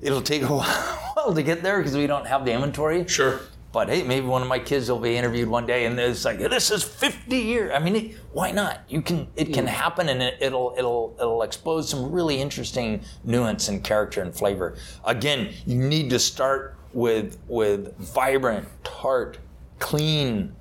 It'll 0.00 0.22
take 0.22 0.42
a 0.42 0.46
while 0.56 1.34
to 1.34 1.42
get 1.42 1.62
there 1.62 1.78
because 1.78 1.96
we 1.96 2.06
don't 2.06 2.26
have 2.26 2.44
the 2.44 2.52
inventory. 2.52 3.06
Sure. 3.08 3.40
But 3.76 3.90
hey, 3.90 4.04
maybe 4.04 4.26
one 4.26 4.40
of 4.40 4.48
my 4.48 4.58
kids 4.58 4.90
will 4.90 5.00
be 5.00 5.18
interviewed 5.18 5.50
one 5.50 5.66
day, 5.66 5.84
and 5.84 6.00
it's 6.00 6.24
like, 6.24 6.38
this 6.38 6.70
is 6.70 6.82
50 6.82 7.36
years. 7.36 7.72
I 7.74 7.78
mean, 7.78 7.94
it, 7.94 8.16
why 8.32 8.50
not? 8.50 8.80
You 8.88 9.02
can, 9.02 9.28
it 9.36 9.52
can 9.52 9.66
happen, 9.66 10.08
and 10.08 10.22
it, 10.22 10.38
it'll, 10.40 10.74
it'll, 10.78 11.14
it'll 11.20 11.42
expose 11.42 11.90
some 11.90 12.10
really 12.10 12.40
interesting 12.40 13.02
nuance 13.22 13.68
and 13.68 13.84
character 13.84 14.22
and 14.22 14.34
flavor. 14.34 14.76
Again, 15.04 15.52
you 15.66 15.76
need 15.76 16.08
to 16.08 16.18
start 16.18 16.78
with 16.94 17.36
with 17.48 17.94
vibrant, 17.98 18.66
tart, 18.82 19.36
clean 19.78 20.56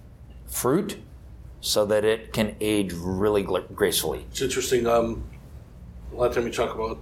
fruit, 0.46 0.98
so 1.62 1.86
that 1.86 2.04
it 2.04 2.34
can 2.34 2.58
age 2.60 2.92
really 2.92 3.44
gracefully. 3.44 4.26
It's 4.32 4.42
interesting. 4.42 4.88
Um, 4.88 5.24
a 6.12 6.16
lot 6.18 6.28
of 6.32 6.36
time 6.36 6.44
we 6.44 6.52
talk 6.52 6.76
about 6.76 7.00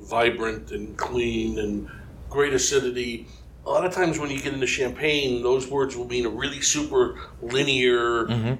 vibrant 0.00 0.70
and 0.70 0.98
clean 0.98 1.58
and 1.58 1.88
great 2.28 2.52
acidity. 2.52 3.26
A 3.68 3.70
lot 3.70 3.84
of 3.84 3.92
times 3.92 4.18
when 4.18 4.30
you 4.30 4.40
get 4.40 4.54
into 4.54 4.66
champagne, 4.66 5.42
those 5.42 5.68
words 5.68 5.94
will 5.94 6.06
mean 6.06 6.24
a 6.24 6.30
really 6.30 6.62
super 6.62 7.18
linear, 7.42 8.56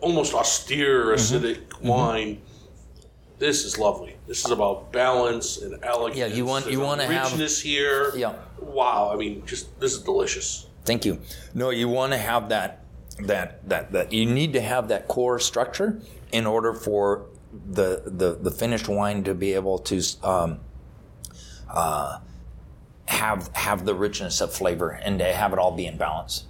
almost 0.00 0.34
austere 0.34 1.06
acidic 1.14 1.80
wine. 1.82 2.42
This 3.38 3.64
is 3.64 3.78
lovely. 3.78 4.16
This 4.28 4.44
is 4.44 4.50
about 4.50 4.92
balance 4.92 5.62
and 5.62 5.78
elegance. 5.82 6.18
Yeah, 6.18 6.26
you 6.26 6.44
want- 6.44 6.66
There's 6.66 6.76
you 6.76 6.82
wanna 6.82 7.06
have- 7.06 7.32
richness 7.32 7.58
here. 7.62 8.12
Yeah. 8.14 8.34
Wow. 8.60 9.10
I 9.12 9.16
mean, 9.16 9.44
just 9.46 9.80
this 9.80 9.94
is 9.94 10.00
delicious. 10.02 10.66
Thank 10.84 11.06
you. 11.06 11.18
No, 11.54 11.70
you 11.70 11.88
want 11.88 12.12
to 12.12 12.18
have 12.18 12.50
that 12.50 12.80
that 13.20 13.66
that 13.68 13.92
that 13.92 14.12
you 14.12 14.26
need 14.26 14.52
to 14.52 14.60
have 14.60 14.88
that 14.88 15.08
core 15.08 15.38
structure 15.38 16.00
in 16.32 16.46
order 16.46 16.74
for 16.74 17.24
the 17.70 18.02
the 18.04 18.34
the 18.40 18.50
finished 18.50 18.88
wine 18.88 19.24
to 19.24 19.32
be 19.34 19.54
able 19.54 19.78
to 19.78 20.02
um, 20.22 20.60
uh, 21.70 22.18
have 23.12 23.50
have 23.52 23.84
the 23.84 23.94
richness 23.94 24.40
of 24.40 24.52
flavor 24.52 24.90
and 24.90 25.18
to 25.18 25.24
have 25.24 25.52
it 25.52 25.58
all 25.58 25.72
be 25.72 25.86
in 25.86 25.96
balance. 25.98 26.46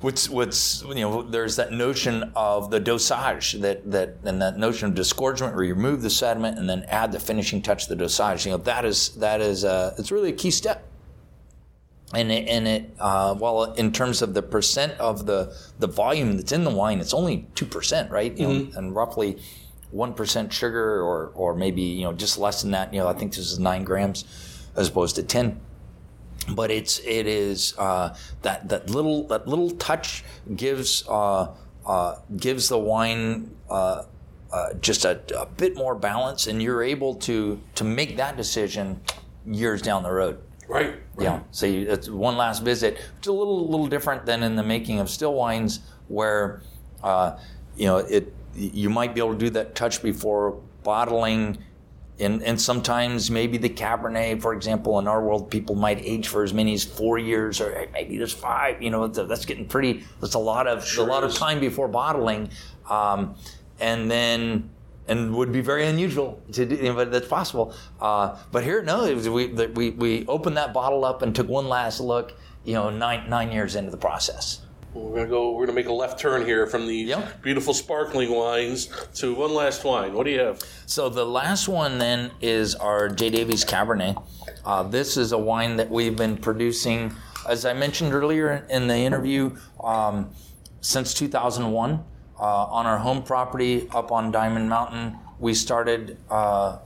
What's 0.00 0.28
what's 0.28 0.82
you 0.82 0.94
know 0.94 1.22
there's 1.22 1.56
that 1.56 1.72
notion 1.72 2.32
of 2.34 2.70
the 2.70 2.80
dosage 2.80 3.52
that 3.60 3.88
that 3.90 4.16
and 4.24 4.40
that 4.40 4.58
notion 4.58 4.88
of 4.88 4.94
disgorgement 4.94 5.54
where 5.54 5.64
you 5.64 5.74
remove 5.74 6.02
the 6.02 6.10
sediment 6.10 6.58
and 6.58 6.68
then 6.68 6.84
add 6.88 7.12
the 7.12 7.20
finishing 7.20 7.60
touch 7.62 7.86
the 7.86 7.94
dosage. 7.94 8.46
You 8.46 8.52
know 8.52 8.58
that 8.58 8.84
is 8.84 9.10
that 9.16 9.40
is 9.40 9.64
uh, 9.64 9.94
it's 9.98 10.10
really 10.10 10.30
a 10.30 10.36
key 10.36 10.50
step. 10.50 10.88
And 12.14 12.30
it, 12.30 12.46
and 12.48 12.68
it 12.68 12.94
uh, 12.98 13.34
well 13.38 13.72
in 13.74 13.92
terms 13.92 14.22
of 14.22 14.34
the 14.34 14.42
percent 14.42 14.94
of 14.98 15.26
the 15.26 15.54
the 15.78 15.86
volume 15.86 16.36
that's 16.36 16.52
in 16.52 16.64
the 16.64 16.70
wine 16.70 17.00
it's 17.00 17.14
only 17.14 17.46
2% 17.54 18.10
right? 18.10 18.36
You 18.36 18.48
know, 18.48 18.70
and 18.74 18.94
roughly 18.94 19.38
1% 19.94 20.52
sugar 20.52 21.02
or 21.02 21.30
or 21.34 21.54
maybe 21.54 21.82
you 21.82 22.04
know 22.04 22.12
just 22.12 22.38
less 22.38 22.62
than 22.62 22.72
that. 22.72 22.92
You 22.92 23.00
know 23.00 23.08
I 23.08 23.12
think 23.12 23.34
this 23.34 23.52
is 23.52 23.58
9 23.58 23.84
grams 23.84 24.24
as 24.76 24.88
opposed 24.88 25.16
to 25.16 25.22
10 25.22 25.60
but 26.50 26.70
it's 26.70 26.98
it 27.00 27.26
is 27.26 27.74
uh, 27.78 28.16
that 28.42 28.68
that 28.68 28.90
little 28.90 29.28
that 29.28 29.46
little 29.46 29.70
touch 29.70 30.24
gives 30.56 31.06
uh, 31.08 31.46
uh, 31.86 32.16
gives 32.36 32.68
the 32.68 32.78
wine 32.78 33.54
uh, 33.70 34.02
uh, 34.52 34.74
just 34.74 35.04
a, 35.04 35.20
a 35.38 35.46
bit 35.46 35.76
more 35.76 35.94
balance, 35.94 36.46
and 36.46 36.62
you're 36.62 36.82
able 36.82 37.14
to 37.14 37.60
to 37.74 37.84
make 37.84 38.16
that 38.16 38.36
decision 38.36 39.00
years 39.46 39.82
down 39.82 40.02
the 40.02 40.12
road. 40.12 40.38
Right. 40.68 40.94
Yeah. 41.18 41.40
So 41.50 41.66
you, 41.66 41.90
it's 41.90 42.08
one 42.08 42.36
last 42.36 42.62
visit, 42.62 42.98
It's 43.18 43.26
a 43.26 43.32
little 43.32 43.68
little 43.68 43.86
different 43.86 44.26
than 44.26 44.42
in 44.42 44.56
the 44.56 44.62
making 44.62 45.00
of 45.00 45.10
still 45.10 45.34
wines, 45.34 45.80
where 46.08 46.62
uh, 47.02 47.38
you 47.76 47.86
know 47.86 47.98
it 47.98 48.32
you 48.54 48.90
might 48.90 49.14
be 49.14 49.20
able 49.20 49.32
to 49.32 49.38
do 49.38 49.50
that 49.50 49.74
touch 49.74 50.02
before 50.02 50.60
bottling. 50.82 51.58
And, 52.22 52.42
and 52.42 52.60
sometimes 52.60 53.30
maybe 53.30 53.58
the 53.58 53.68
Cabernet, 53.68 54.40
for 54.40 54.54
example, 54.54 54.98
in 54.98 55.08
our 55.08 55.22
world, 55.22 55.50
people 55.50 55.74
might 55.74 55.98
age 56.02 56.28
for 56.28 56.44
as 56.44 56.54
many 56.54 56.72
as 56.74 56.84
four 56.84 57.18
years, 57.18 57.60
or 57.60 57.86
maybe 57.92 58.16
there's 58.16 58.32
five. 58.32 58.80
You 58.80 58.90
know, 58.90 59.08
that's 59.08 59.44
getting 59.44 59.66
pretty. 59.66 60.04
That's 60.20 60.34
a 60.34 60.38
lot 60.38 60.66
of 60.66 60.84
sure 60.86 61.06
a 61.06 61.10
lot 61.10 61.24
of 61.24 61.34
time 61.34 61.60
before 61.60 61.88
bottling, 61.88 62.50
um, 62.88 63.34
and 63.80 64.10
then 64.10 64.70
and 65.08 65.34
would 65.34 65.52
be 65.52 65.60
very 65.60 65.86
unusual 65.86 66.40
to 66.52 66.64
do, 66.64 66.94
but 66.94 67.10
that's 67.10 67.26
possible. 67.26 67.74
Uh, 68.00 68.36
but 68.52 68.62
here, 68.62 68.82
no, 68.82 69.04
it 69.04 69.14
was, 69.14 69.28
we, 69.28 69.48
we 69.48 69.90
we 69.90 70.26
opened 70.26 70.56
that 70.56 70.72
bottle 70.72 71.04
up 71.04 71.22
and 71.22 71.34
took 71.34 71.48
one 71.48 71.68
last 71.68 72.00
look. 72.00 72.38
You 72.64 72.74
know, 72.74 72.90
nine 72.90 73.28
nine 73.28 73.50
years 73.50 73.74
into 73.74 73.90
the 73.90 73.96
process. 73.96 74.60
We're 74.94 75.16
gonna 75.16 75.28
go. 75.28 75.52
We're 75.52 75.64
gonna 75.66 75.76
make 75.76 75.88
a 75.88 75.92
left 75.92 76.20
turn 76.20 76.44
here 76.44 76.66
from 76.66 76.86
these 76.86 77.08
Yeah. 77.08 77.26
beautiful 77.40 77.72
sparkling 77.72 78.30
wines 78.30 78.88
to 79.14 79.34
one 79.34 79.54
last 79.54 79.84
wine. 79.84 80.12
What 80.12 80.24
do 80.26 80.30
you 80.32 80.40
have? 80.40 80.60
So 80.86 81.08
the 81.08 81.24
last 81.24 81.66
one 81.66 81.98
then 81.98 82.30
is 82.42 82.74
our 82.74 83.08
J. 83.08 83.30
Davies 83.30 83.64
Cabernet. 83.64 84.22
Uh, 84.66 84.82
this 84.82 85.16
is 85.16 85.32
a 85.32 85.38
wine 85.38 85.76
that 85.76 85.90
we've 85.90 86.16
been 86.16 86.36
producing, 86.36 87.14
as 87.48 87.64
I 87.64 87.72
mentioned 87.72 88.12
earlier 88.12 88.66
in 88.68 88.86
the 88.86 88.96
interview, 88.96 89.56
um, 89.82 90.28
since 90.82 91.14
2001 91.14 92.04
uh, 92.38 92.42
on 92.44 92.84
our 92.86 92.98
home 92.98 93.22
property 93.22 93.88
up 93.94 94.12
on 94.12 94.30
Diamond 94.30 94.68
Mountain. 94.68 95.16
We 95.40 95.54
started 95.54 96.18
uh, 96.30 96.78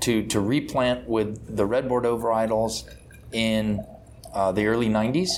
to 0.00 0.22
to 0.26 0.40
replant 0.40 1.08
with 1.08 1.56
the 1.56 1.64
red 1.64 1.88
Bordeaux 1.88 2.18
varietals 2.18 2.84
in 3.32 3.82
uh, 4.34 4.52
the 4.52 4.66
early 4.66 4.88
90s. 4.90 5.30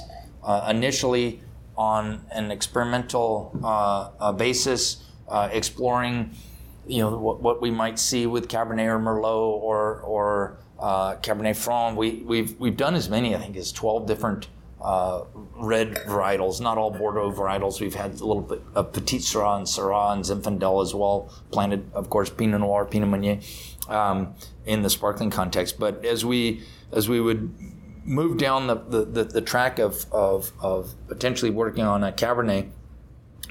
Uh, 0.42 0.66
initially 0.68 1.40
on 1.76 2.24
an 2.30 2.50
experimental 2.50 3.58
uh, 3.62 4.10
uh, 4.20 4.32
basis, 4.32 5.02
uh, 5.28 5.48
exploring 5.52 6.30
you 6.86 7.00
know 7.00 7.16
what, 7.16 7.40
what 7.40 7.62
we 7.62 7.70
might 7.70 7.98
see 7.98 8.26
with 8.26 8.48
Cabernet 8.48 8.86
or 8.86 8.98
Merlot 8.98 9.62
or 9.62 10.00
or 10.00 10.58
uh, 10.78 11.16
Cabernet 11.16 11.56
Franc. 11.56 11.96
We 11.96 12.22
we've 12.26 12.58
we've 12.60 12.76
done 12.76 12.94
as 12.94 13.08
many 13.08 13.34
I 13.34 13.38
think 13.38 13.56
as 13.56 13.72
12 13.72 14.06
different 14.06 14.48
uh, 14.84 15.24
red 15.56 15.94
varietals, 15.94 16.60
not 16.60 16.76
all 16.76 16.90
Bordeaux 16.90 17.32
varietals. 17.32 17.80
We've 17.80 17.94
had 17.94 18.20
a 18.20 18.24
little 18.24 18.42
bit 18.42 18.60
of 18.74 18.92
Petite 18.92 19.22
Sirah 19.22 19.56
and 19.56 19.66
Syrah 19.66 20.12
and 20.12 20.22
Zinfandel 20.22 20.82
as 20.82 20.94
well. 20.94 21.32
Planted, 21.50 21.90
of 21.94 22.10
course, 22.10 22.28
Pinot 22.28 22.60
Noir, 22.60 22.84
Pinot 22.84 23.08
Meunier 23.08 23.40
um, 23.88 24.34
in 24.66 24.82
the 24.82 24.90
sparkling 24.90 25.30
context. 25.30 25.78
But 25.78 26.04
as 26.04 26.24
we 26.24 26.62
as 26.92 27.08
we 27.08 27.18
would 27.18 27.54
move 28.04 28.38
down 28.38 28.66
the, 28.66 28.76
the, 28.76 29.04
the, 29.04 29.24
the 29.24 29.40
track 29.40 29.78
of, 29.78 30.06
of, 30.12 30.52
of 30.60 30.94
potentially 31.08 31.50
working 31.50 31.84
on 31.84 32.04
a 32.04 32.12
Cabernet, 32.12 32.70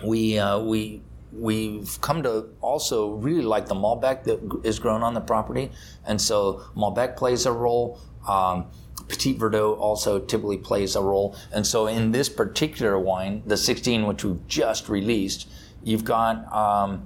we 0.03 0.37
uh, 0.37 0.59
we 0.59 1.01
we've 1.31 1.99
come 2.01 2.21
to 2.23 2.47
also 2.61 3.11
really 3.13 3.41
like 3.41 3.67
the 3.67 3.75
Malbec 3.75 4.23
that 4.25 4.61
is 4.63 4.79
grown 4.79 5.01
on 5.03 5.13
the 5.13 5.21
property, 5.21 5.71
and 6.05 6.21
so 6.21 6.63
Malbec 6.75 7.15
plays 7.15 7.45
a 7.45 7.51
role. 7.51 7.99
Um, 8.27 8.67
Petit 9.07 9.35
Verdot 9.35 9.77
also 9.77 10.17
typically 10.19 10.57
plays 10.57 10.95
a 10.95 11.01
role, 11.01 11.35
and 11.51 11.65
so 11.65 11.87
in 11.87 12.11
this 12.11 12.29
particular 12.29 12.97
wine, 12.97 13.43
the 13.45 13.57
16, 13.57 14.05
which 14.05 14.23
we've 14.23 14.47
just 14.47 14.87
released, 14.87 15.47
you've 15.83 16.05
got 16.05 16.51
um, 16.53 17.05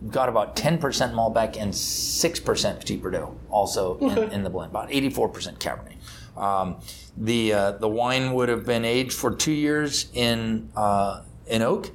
you've 0.00 0.12
got 0.12 0.28
about 0.28 0.56
10% 0.56 0.80
Malbec 0.80 1.56
and 1.60 1.72
6% 1.72 2.80
Petit 2.80 2.98
Verdot 2.98 3.34
also 3.50 3.98
in, 3.98 4.32
in 4.32 4.42
the 4.42 4.50
blend, 4.50 4.70
about 4.70 4.90
84% 4.90 5.58
Cabernet. 5.58 5.93
Um, 6.36 6.76
the 7.16 7.52
uh, 7.52 7.72
the 7.72 7.88
wine 7.88 8.32
would 8.34 8.48
have 8.48 8.66
been 8.66 8.84
aged 8.84 9.12
for 9.12 9.34
two 9.34 9.52
years 9.52 10.10
in 10.14 10.70
uh, 10.76 11.22
in 11.46 11.62
oak 11.62 11.90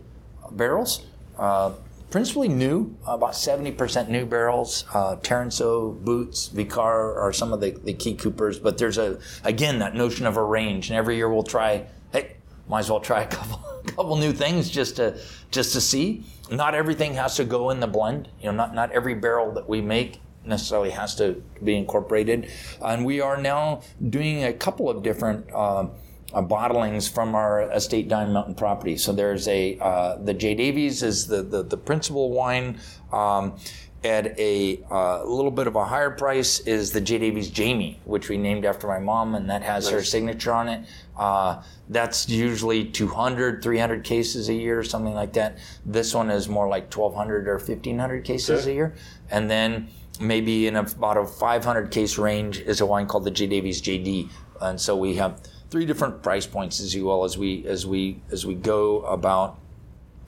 barrels, 0.51 1.05
uh, 1.37 1.73
principally 2.09 2.47
new, 2.47 2.97
about 3.05 3.33
70% 3.33 4.09
new 4.09 4.25
barrels. 4.25 4.85
Uh, 4.93 5.15
Taransaud, 5.17 6.03
Boutes, 6.03 6.49
Vicard 6.49 7.17
are 7.17 7.33
some 7.33 7.53
of 7.53 7.61
the, 7.61 7.71
the 7.71 7.93
key 7.93 8.15
coopers, 8.15 8.59
but 8.59 8.77
there's 8.77 8.97
a 8.97 9.19
again 9.43 9.79
that 9.79 9.95
notion 9.95 10.25
of 10.25 10.37
a 10.37 10.43
range, 10.43 10.89
and 10.89 10.97
every 10.97 11.17
year 11.17 11.31
we'll 11.31 11.43
try. 11.43 11.85
Hey, 12.11 12.35
might 12.67 12.79
as 12.79 12.89
well 12.89 12.99
try 12.99 13.23
a 13.23 13.27
couple 13.27 13.57
couple 13.85 14.15
new 14.17 14.31
things 14.31 14.69
just 14.69 14.95
to 14.97 15.19
just 15.51 15.73
to 15.73 15.81
see. 15.81 16.23
Not 16.51 16.73
everything 16.73 17.13
has 17.13 17.35
to 17.35 17.45
go 17.45 17.69
in 17.69 17.79
the 17.79 17.87
blend. 17.87 18.29
You 18.39 18.47
know, 18.47 18.53
not 18.53 18.73
not 18.73 18.91
every 18.91 19.13
barrel 19.15 19.51
that 19.53 19.67
we 19.67 19.81
make 19.81 20.19
necessarily 20.45 20.91
has 20.91 21.15
to 21.15 21.41
be 21.63 21.75
incorporated. 21.75 22.49
And 22.81 23.05
we 23.05 23.21
are 23.21 23.37
now 23.37 23.81
doing 24.09 24.43
a 24.43 24.53
couple 24.53 24.89
of 24.89 25.03
different 25.03 25.51
uh, 25.51 25.87
uh, 26.33 26.41
bottlings 26.41 27.11
from 27.11 27.35
our 27.35 27.71
estate 27.71 28.07
Diamond 28.07 28.33
Mountain 28.33 28.55
property. 28.55 28.97
So 28.97 29.13
there's 29.13 29.47
a 29.47 29.77
uh, 29.79 30.17
the 30.17 30.33
J 30.33 30.55
Davies 30.55 31.03
is 31.03 31.27
the 31.27 31.41
the, 31.41 31.63
the 31.63 31.77
principal 31.77 32.31
wine. 32.31 32.79
Um, 33.11 33.57
at 34.03 34.39
a 34.39 34.81
uh, 34.89 35.23
little 35.25 35.51
bit 35.51 35.67
of 35.67 35.75
a 35.75 35.83
higher 35.83 36.09
price 36.09 36.61
is 36.61 36.91
the 36.91 37.01
J 37.01 37.17
Davies 37.17 37.49
Jamie, 37.49 37.99
which 38.05 38.29
we 38.29 38.37
named 38.37 38.63
after 38.63 38.87
my 38.87 38.99
mom, 38.99 39.35
and 39.35 39.49
that 39.49 39.61
has 39.61 39.89
her 39.89 40.03
signature 40.03 40.53
on 40.53 40.69
it. 40.69 40.85
Uh, 41.17 41.61
that's 41.89 42.29
usually 42.29 42.85
200, 42.85 43.61
300 43.61 44.03
cases 44.05 44.47
a 44.47 44.53
year, 44.53 44.83
something 44.83 45.13
like 45.13 45.33
that. 45.33 45.57
This 45.85 46.13
one 46.13 46.29
is 46.29 46.47
more 46.47 46.69
like 46.69 46.93
1,200 46.93 47.47
or 47.49 47.57
1,500 47.57 48.23
cases 48.23 48.61
Okay. 48.61 48.71
a 48.71 48.73
year. 48.73 48.95
And 49.29 49.49
then 49.49 49.89
maybe 50.20 50.67
in 50.67 50.76
about 50.76 51.17
a 51.17 51.26
500 51.26 51.91
case 51.91 52.17
range 52.17 52.59
is 52.59 52.82
a 52.82 52.86
wine 52.86 53.07
called 53.07 53.24
the 53.24 53.32
J 53.32 53.47
Davies 53.47 53.82
JD. 53.82 54.30
And 54.61 54.80
so 54.80 54.95
we 54.95 55.15
have 55.15 55.41
three 55.70 55.86
different 55.86 56.22
price 56.22 56.45
points, 56.45 56.80
as 56.80 56.93
you 56.93 57.05
will, 57.05 57.24
as 57.24 57.38
we 57.38 57.65
as 57.65 57.86
we 57.86 58.22
as 58.32 58.45
we 58.45 58.55
go 58.55 59.01
about 59.03 59.59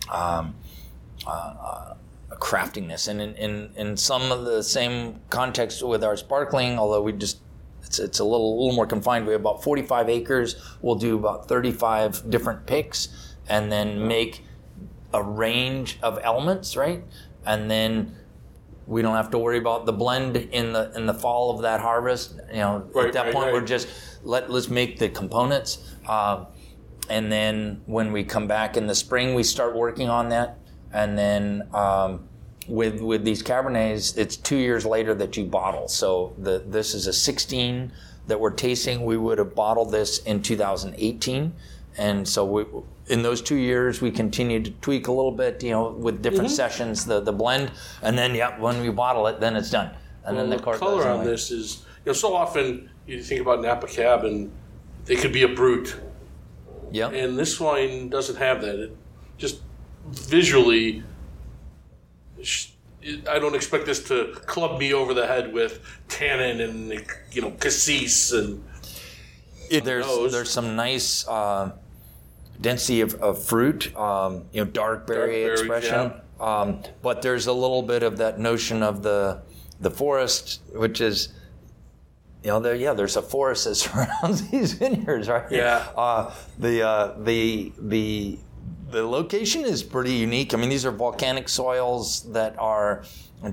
um, 0.09 0.55
uh, 1.27 1.93
crafting 2.31 2.87
this. 2.87 3.07
And 3.07 3.21
in, 3.21 3.35
in, 3.35 3.71
in 3.75 3.97
some 3.97 4.31
of 4.31 4.45
the 4.45 4.63
same 4.63 5.19
context 5.29 5.83
with 5.83 6.03
our 6.03 6.17
sparkling, 6.17 6.79
although 6.79 7.01
we 7.01 7.13
just 7.13 7.39
it's, 7.83 7.99
it's 7.99 8.19
a 8.19 8.23
little 8.23 8.57
little 8.57 8.75
more 8.75 8.87
confined. 8.87 9.25
We 9.25 9.33
have 9.33 9.41
about 9.41 9.63
45 9.63 10.09
acres. 10.09 10.55
We'll 10.81 10.95
do 10.95 11.17
about 11.17 11.47
35 11.47 12.29
different 12.29 12.65
picks, 12.65 13.09
and 13.47 13.71
then 13.71 14.07
make 14.07 14.43
a 15.13 15.21
range 15.21 15.99
of 16.01 16.19
elements, 16.23 16.77
right? 16.77 17.03
And 17.45 17.69
then 17.69 18.15
we 18.91 19.01
don't 19.01 19.15
have 19.15 19.31
to 19.31 19.37
worry 19.37 19.57
about 19.57 19.85
the 19.85 19.93
blend 19.93 20.35
in 20.35 20.73
the 20.73 20.91
in 20.95 21.05
the 21.05 21.13
fall 21.13 21.49
of 21.49 21.61
that 21.61 21.79
harvest. 21.79 22.35
You 22.49 22.57
know, 22.57 22.89
Right, 22.93 23.07
at 23.07 23.13
that 23.13 23.25
right, 23.25 23.33
point 23.33 23.45
right. 23.45 23.53
we're 23.53 23.65
just 23.65 23.87
let 24.23 24.51
let's 24.51 24.67
make 24.67 24.99
the 24.99 25.07
components, 25.07 25.79
uh, 26.07 26.45
and 27.09 27.31
then 27.31 27.81
when 27.85 28.11
we 28.11 28.25
come 28.25 28.47
back 28.47 28.75
in 28.75 28.87
the 28.87 28.95
spring, 28.95 29.33
we 29.33 29.43
start 29.43 29.75
working 29.75 30.09
on 30.09 30.29
that, 30.29 30.59
and 30.93 31.17
then. 31.17 31.67
Um, 31.73 32.27
with 32.67 33.01
with 33.01 33.25
these 33.25 33.41
cabernets, 33.41 34.15
it's 34.17 34.37
two 34.37 34.55
years 34.55 34.85
later 34.85 35.15
that 35.15 35.35
you 35.35 35.45
bottle. 35.45 35.87
So 35.87 36.33
the 36.37 36.63
this 36.65 36.93
is 36.93 37.07
a 37.07 37.11
16 37.11 37.91
that 38.27 38.39
we're 38.39 38.51
tasting. 38.51 39.03
We 39.03 39.17
would 39.17 39.39
have 39.39 39.55
bottled 39.55 39.91
this 39.91 40.19
in 40.19 40.43
2018, 40.43 41.53
and 41.97 42.27
so 42.27 42.45
we, 42.45 42.65
in 43.07 43.21
those 43.23 43.41
two 43.41 43.55
years 43.55 44.01
we 44.01 44.11
continued 44.11 44.65
to 44.65 44.71
tweak 44.81 45.07
a 45.07 45.11
little 45.11 45.31
bit, 45.31 45.61
you 45.63 45.71
know, 45.71 45.89
with 45.91 46.21
different 46.21 46.47
Mm-hmm. 46.47 46.55
sessions, 46.55 47.05
the 47.05 47.19
the 47.19 47.33
blend, 47.33 47.71
and 48.01 48.17
then 48.17 48.33
yeah, 48.35 48.59
when 48.59 48.81
we 48.81 48.89
bottle 48.89 49.27
it, 49.27 49.39
then 49.39 49.55
it's 49.55 49.69
done, 49.69 49.91
and 50.25 50.35
Well, 50.37 50.47
then 50.47 50.49
the, 50.49 50.57
the 50.71 50.77
color 50.77 51.07
on 51.07 51.25
this 51.25 51.51
is, 51.51 51.85
you 52.05 52.09
know, 52.11 52.13
so 52.13 52.33
often 52.35 52.89
you 53.07 53.21
think 53.21 53.41
about 53.41 53.61
Napa 53.61 53.87
Cab 53.87 54.23
and 54.25 54.51
they 55.05 55.15
could 55.15 55.33
be 55.33 55.43
a 55.43 55.47
brute, 55.49 55.97
Yeah, 56.91 57.09
and 57.09 57.37
this 57.37 57.59
wine 57.59 58.09
doesn't 58.09 58.37
have 58.37 58.61
that. 58.61 58.79
It 58.79 58.95
just 59.37 59.61
visually, 60.07 61.03
I 63.29 63.39
don't 63.39 63.55
expect 63.55 63.85
this 63.85 64.03
to 64.05 64.33
club 64.45 64.79
me 64.79 64.93
over 64.93 65.13
the 65.13 65.25
head 65.27 65.53
with 65.53 65.79
tannin 66.07 66.61
and 66.61 67.03
you 67.31 67.41
know 67.41 67.51
cassis 67.51 68.31
and 68.31 68.63
It- 69.69 69.83
there's 69.85 70.05
nose. 70.05 70.31
there's 70.31 70.49
some 70.49 70.75
nice 70.75 71.27
uh, 71.27 71.71
density 72.61 73.01
of, 73.01 73.15
of 73.15 73.43
fruit, 73.43 73.95
um, 73.97 74.45
you 74.51 74.63
know, 74.63 74.69
dark 74.69 75.07
berry 75.07 75.43
berries, 75.43 75.59
expression. 75.59 76.13
Um, 76.39 76.81
but 77.01 77.21
there's 77.21 77.47
a 77.47 77.53
little 77.53 77.83
bit 77.83 78.03
of 78.03 78.17
that 78.17 78.39
notion 78.39 78.81
of 78.83 79.03
the 79.03 79.41
the 79.79 79.91
forest, 79.91 80.61
which 80.73 81.01
is, 81.01 81.29
you 82.43 82.49
know, 82.49 82.59
there 82.59 82.75
yeah, 82.75 82.93
there's 82.93 83.15
a 83.17 83.21
forest 83.21 83.65
that 83.65 83.75
surrounds 83.85 84.49
these 84.49 84.73
vineyards, 84.73 85.27
right? 85.27 85.51
Yeah. 85.51 85.87
Uh, 85.95 86.33
the 86.57 86.81
uh, 86.87 87.15
the 87.19 87.71
the 87.79 88.39
the 88.89 89.03
location 89.07 89.65
is 89.65 89.83
pretty 89.83 90.13
unique. 90.13 90.53
I 90.53 90.57
mean, 90.57 90.69
these 90.69 90.85
are 90.85 90.91
volcanic 90.91 91.47
soils 91.47 92.31
that 92.33 92.57
are 92.59 93.03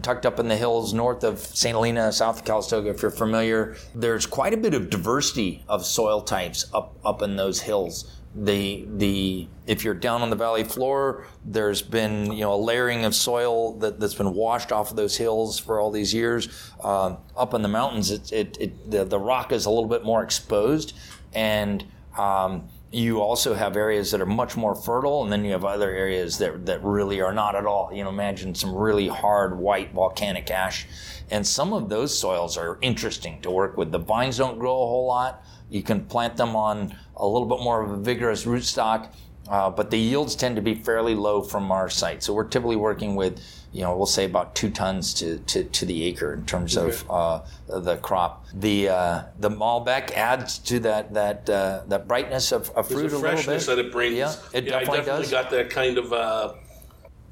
tucked 0.02 0.26
up 0.26 0.38
in 0.38 0.48
the 0.48 0.56
hills 0.56 0.92
north 0.92 1.24
of 1.24 1.38
St. 1.38 1.74
Helena, 1.74 2.12
south 2.12 2.40
of 2.40 2.44
Calistoga. 2.44 2.90
If 2.90 3.00
you're 3.00 3.10
familiar, 3.10 3.76
there's 3.94 4.26
quite 4.26 4.52
a 4.52 4.56
bit 4.56 4.74
of 4.74 4.90
diversity 4.90 5.64
of 5.68 5.86
soil 5.86 6.20
types 6.20 6.66
up 6.74 6.96
up 7.04 7.22
in 7.22 7.36
those 7.36 7.60
hills. 7.60 8.17
The 8.34 8.86
the 8.96 9.48
if 9.66 9.84
you're 9.84 9.94
down 9.94 10.22
on 10.22 10.30
the 10.30 10.36
valley 10.36 10.64
floor, 10.64 11.26
there's 11.44 11.82
been 11.82 12.32
you 12.32 12.40
know 12.40 12.54
a 12.54 12.60
layering 12.60 13.04
of 13.04 13.14
soil 13.14 13.78
that, 13.78 13.98
that's 13.98 14.14
been 14.14 14.34
washed 14.34 14.70
off 14.70 14.90
of 14.90 14.96
those 14.96 15.16
hills 15.16 15.58
for 15.58 15.80
all 15.80 15.90
these 15.90 16.12
years. 16.12 16.48
Um, 16.82 17.18
up 17.36 17.54
in 17.54 17.62
the 17.62 17.68
mountains, 17.68 18.10
it, 18.10 18.30
it, 18.32 18.56
it 18.60 18.90
the, 18.90 19.04
the 19.04 19.18
rock 19.18 19.50
is 19.50 19.66
a 19.66 19.70
little 19.70 19.88
bit 19.88 20.04
more 20.04 20.22
exposed, 20.22 20.94
and 21.32 21.84
um, 22.16 22.68
you 22.90 23.20
also 23.20 23.54
have 23.54 23.76
areas 23.76 24.10
that 24.10 24.20
are 24.20 24.26
much 24.26 24.56
more 24.56 24.74
fertile, 24.74 25.22
and 25.22 25.30
then 25.30 25.44
you 25.44 25.52
have 25.52 25.64
other 25.64 25.90
areas 25.90 26.38
that, 26.38 26.64
that 26.66 26.82
really 26.82 27.20
are 27.20 27.34
not 27.34 27.54
at 27.54 27.66
all. 27.66 27.90
You 27.92 28.02
know, 28.02 28.08
imagine 28.08 28.54
some 28.54 28.74
really 28.74 29.08
hard 29.08 29.58
white 29.58 29.92
volcanic 29.92 30.50
ash. 30.50 30.86
And 31.30 31.46
some 31.46 31.74
of 31.74 31.90
those 31.90 32.18
soils 32.18 32.56
are 32.56 32.78
interesting 32.80 33.42
to 33.42 33.50
work 33.50 33.76
with. 33.76 33.92
The 33.92 33.98
vines 33.98 34.38
don't 34.38 34.58
grow 34.58 34.72
a 34.72 34.86
whole 34.86 35.06
lot. 35.06 35.44
You 35.70 35.82
can 35.82 36.04
plant 36.04 36.36
them 36.36 36.56
on 36.56 36.96
a 37.16 37.26
little 37.26 37.46
bit 37.48 37.60
more 37.62 37.82
of 37.82 37.90
a 37.90 37.96
vigorous 37.96 38.44
rootstock, 38.44 39.12
uh, 39.48 39.70
but 39.70 39.90
the 39.90 39.98
yields 39.98 40.34
tend 40.34 40.56
to 40.56 40.62
be 40.62 40.74
fairly 40.74 41.14
low 41.14 41.42
from 41.42 41.70
our 41.72 41.88
site. 41.88 42.22
So 42.22 42.32
we're 42.32 42.44
typically 42.48 42.76
working 42.76 43.16
with, 43.16 43.40
you 43.72 43.82
know, 43.82 43.96
we'll 43.96 44.06
say 44.06 44.24
about 44.24 44.54
two 44.54 44.70
tons 44.70 45.12
to, 45.14 45.38
to, 45.38 45.64
to 45.64 45.86
the 45.86 46.04
acre 46.04 46.32
in 46.34 46.44
terms 46.46 46.76
of 46.76 47.04
uh, 47.10 47.42
the 47.68 47.96
crop. 47.98 48.46
The 48.54 48.88
uh, 48.88 49.22
the 49.38 49.50
Malbec 49.50 50.12
adds 50.12 50.58
to 50.60 50.80
that 50.80 51.12
that 51.14 51.48
uh, 51.50 51.82
that 51.88 52.08
brightness 52.08 52.52
of, 52.52 52.70
of 52.70 52.88
fruit 52.88 52.98
a 52.98 53.00
a 53.00 53.04
little 53.04 53.20
freshness 53.20 53.66
that 53.66 53.78
it 53.78 53.92
brings. 53.92 54.16
Yeah, 54.16 54.34
it 54.52 54.64
I 54.64 54.80
definitely 54.80 54.96
definitely 54.98 55.22
does. 55.22 55.30
got 55.30 55.50
that 55.50 55.70
kind 55.70 55.98
of 55.98 56.12
uh, 56.12 56.54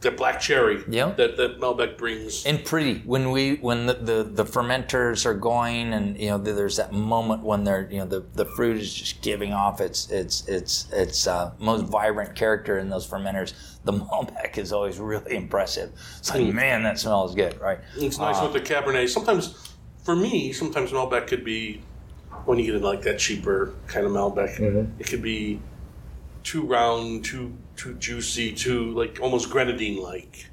that 0.07 0.17
black 0.17 0.41
cherry. 0.41 0.83
Yeah. 0.89 1.13
that 1.17 1.37
that 1.37 1.61
Malbec 1.61 1.99
brings. 1.99 2.45
and 2.47 2.65
pretty 2.65 3.01
when 3.05 3.31
we 3.31 3.57
when 3.57 3.87
the, 3.87 3.95
the, 3.95 4.23
the 4.25 4.45
fermenters 4.45 5.27
are 5.27 5.35
going 5.35 5.93
and 5.93 6.19
you 6.19 6.31
know 6.31 6.39
there's 6.39 6.77
that 6.77 6.93
moment 6.93 7.43
when 7.43 7.65
they're 7.65 7.89
you 7.91 7.99
know 7.99 8.07
the, 8.07 8.25
the 8.35 8.45
fruit 8.45 8.79
is 8.79 8.93
just 8.93 9.23
giving 9.23 9.53
off 9.53 9.81
its 9.81 10.11
its 10.11 10.47
its 10.49 10.91
its 10.93 11.27
uh, 11.27 11.53
most 11.59 11.85
vibrant 11.85 12.35
character 12.35 12.79
in 12.79 12.89
those 12.89 13.07
fermenters 13.07 13.53
the 13.85 13.93
malbec 14.01 14.59
is 14.59 14.73
always 14.73 14.99
really 14.99 15.35
impressive 15.35 15.93
it's 16.19 16.31
like 16.31 16.43
hmm. 16.43 16.55
man 16.55 16.83
that 16.83 16.99
smells 16.99 17.35
good 17.35 17.61
right 17.61 17.79
It's 17.97 18.19
nice 18.19 18.41
with 18.41 18.53
the 18.53 18.61
uh, 18.61 18.83
Cabernet. 18.83 19.09
Sometimes, 19.09 19.75
for 20.05 20.17
me, 20.17 20.53
sometimes 20.53 20.93
Malbec 20.93 21.27
could 21.27 21.45
be 21.45 21.83
when 22.45 22.59
you 22.59 22.67
get 22.67 22.75
in 22.75 22.83
like 22.83 23.03
that 23.03 23.19
cheaper 23.19 23.75
kind 23.87 24.07
of 24.07 24.13
Malbec. 24.13 24.57
Mm-hmm. 24.57 25.01
It 25.01 25.07
could 25.07 25.23
be 25.23 25.61
too 26.43 26.63
round, 26.63 27.25
too 27.25 27.57
too 27.77 27.95
juicy, 27.95 28.53
too 28.53 28.91
like 28.93 29.19
almost 29.21 29.51
grenadine 29.51 30.03
like. 30.03 30.47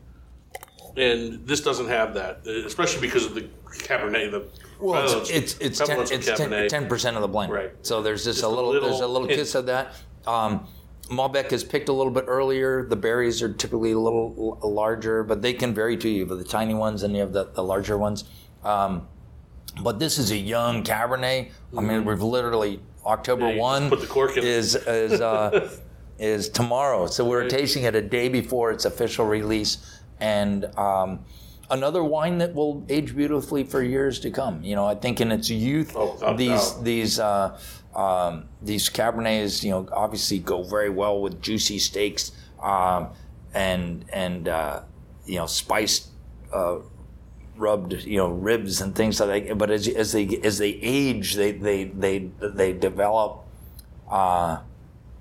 And 0.95 1.45
this 1.47 1.61
doesn't 1.61 1.87
have 1.87 2.13
that, 2.13 2.45
especially 2.45 3.01
because 3.01 3.25
of 3.25 3.33
the 3.35 3.47
Cabernet. 3.71 4.31
The 4.31 4.45
well 4.79 5.21
it's 5.21 5.29
it's 5.29 5.57
it's 5.59 5.79
ten, 5.79 5.99
it's 6.01 6.11
Cabernet. 6.29 6.67
ten 6.69 6.87
percent 6.87 7.15
of 7.15 7.21
the 7.21 7.27
blend 7.27 7.51
Right. 7.51 7.71
so 7.81 8.01
there's 8.01 8.23
just, 8.25 8.39
Just 8.39 8.43
a 8.43 8.47
a 8.47 8.49
little, 8.53 8.73
there's 8.73 8.85
a 8.85 9.07
little 9.07 9.21
little 9.21 9.27
kiss 9.27 9.55
of 9.55 9.65
that 9.67 9.93
um, 10.27 10.67
Malbec 11.09 11.51
is 11.51 11.63
picked 11.63 11.89
a 11.89 11.93
little 11.93 12.11
bit 12.11 12.25
earlier. 12.27 12.85
The 12.85 12.95
berries 12.95 13.41
are 13.41 13.51
typically 13.51 13.91
a 13.91 13.99
little 13.99 14.59
l- 14.63 14.69
larger, 14.71 15.23
but 15.23 15.41
they 15.41 15.53
can 15.53 15.73
vary 15.73 15.97
too. 15.97 16.09
You 16.09 16.25
have 16.27 16.37
the 16.37 16.43
tiny 16.45 16.73
ones 16.73 17.03
and 17.03 17.13
you 17.13 17.19
have 17.21 17.33
the, 17.33 17.45
the 17.45 17.63
larger 17.63 17.97
ones. 17.97 18.23
Um, 18.63 19.07
but 19.81 19.99
this 19.99 20.17
is 20.17 20.31
a 20.31 20.37
young 20.37 20.83
Cabernet. 20.83 21.51
I 21.77 21.81
mean, 21.81 22.05
we've 22.05 22.21
literally 22.21 22.79
October 23.05 23.43
Mm-hmm. 23.47 23.55
Yeah, 23.57 23.61
one 23.61 23.81
just 23.81 23.89
put 23.91 24.01
the 24.01 24.07
cork 24.07 24.37
in. 24.37 24.43
is 24.45 24.75
is 24.75 25.19
uh, 25.19 25.75
is 26.19 26.49
tomorrow. 26.49 27.07
So 27.07 27.25
we're 27.25 27.47
tasting 27.49 27.83
it 27.83 27.95
a 27.95 28.01
day 28.01 28.29
before 28.29 28.71
its 28.71 28.85
official 28.85 29.25
release, 29.25 29.77
and 30.19 30.65
um, 30.77 31.25
another 31.69 32.03
wine 32.03 32.37
that 32.39 32.53
will 32.53 32.85
age 32.89 33.15
beautifully 33.15 33.63
for 33.63 33.81
years 33.81 34.19
to 34.21 34.31
come. 34.31 34.63
You 34.63 34.75
know, 34.75 34.85
I 34.85 34.95
think 34.95 35.21
in 35.21 35.31
its 35.31 35.49
youth, 35.49 35.93
Oh, 35.95 36.35
these 36.35 36.71
doubt. 36.71 36.83
these 36.83 37.19
uh, 37.19 37.59
um, 37.95 38.45
these 38.61 38.89
Cabernets, 38.89 39.63
you 39.63 39.71
know, 39.71 39.87
obviously 39.91 40.39
go 40.39 40.63
very 40.63 40.89
well 40.89 41.21
with 41.21 41.41
juicy 41.41 41.79
steaks 41.79 42.31
um, 42.61 43.09
and 43.53 44.05
and 44.13 44.47
uh, 44.47 44.81
you 45.25 45.37
know 45.37 45.45
spiced. 45.47 46.09
Uh, 46.53 46.77
rubbed 47.55 47.93
you 48.03 48.17
know 48.17 48.29
ribs 48.29 48.81
and 48.81 48.95
things 48.95 49.19
like 49.19 49.47
that 49.47 49.57
but 49.59 49.69
as, 49.69 49.87
as 49.87 50.11
they 50.11 50.25
as 50.43 50.57
they 50.57 50.69
age 50.81 51.35
they 51.35 51.51
they 51.51 51.83
they 51.83 52.31
they 52.41 52.73
develop 52.73 53.43
uh 54.09 54.57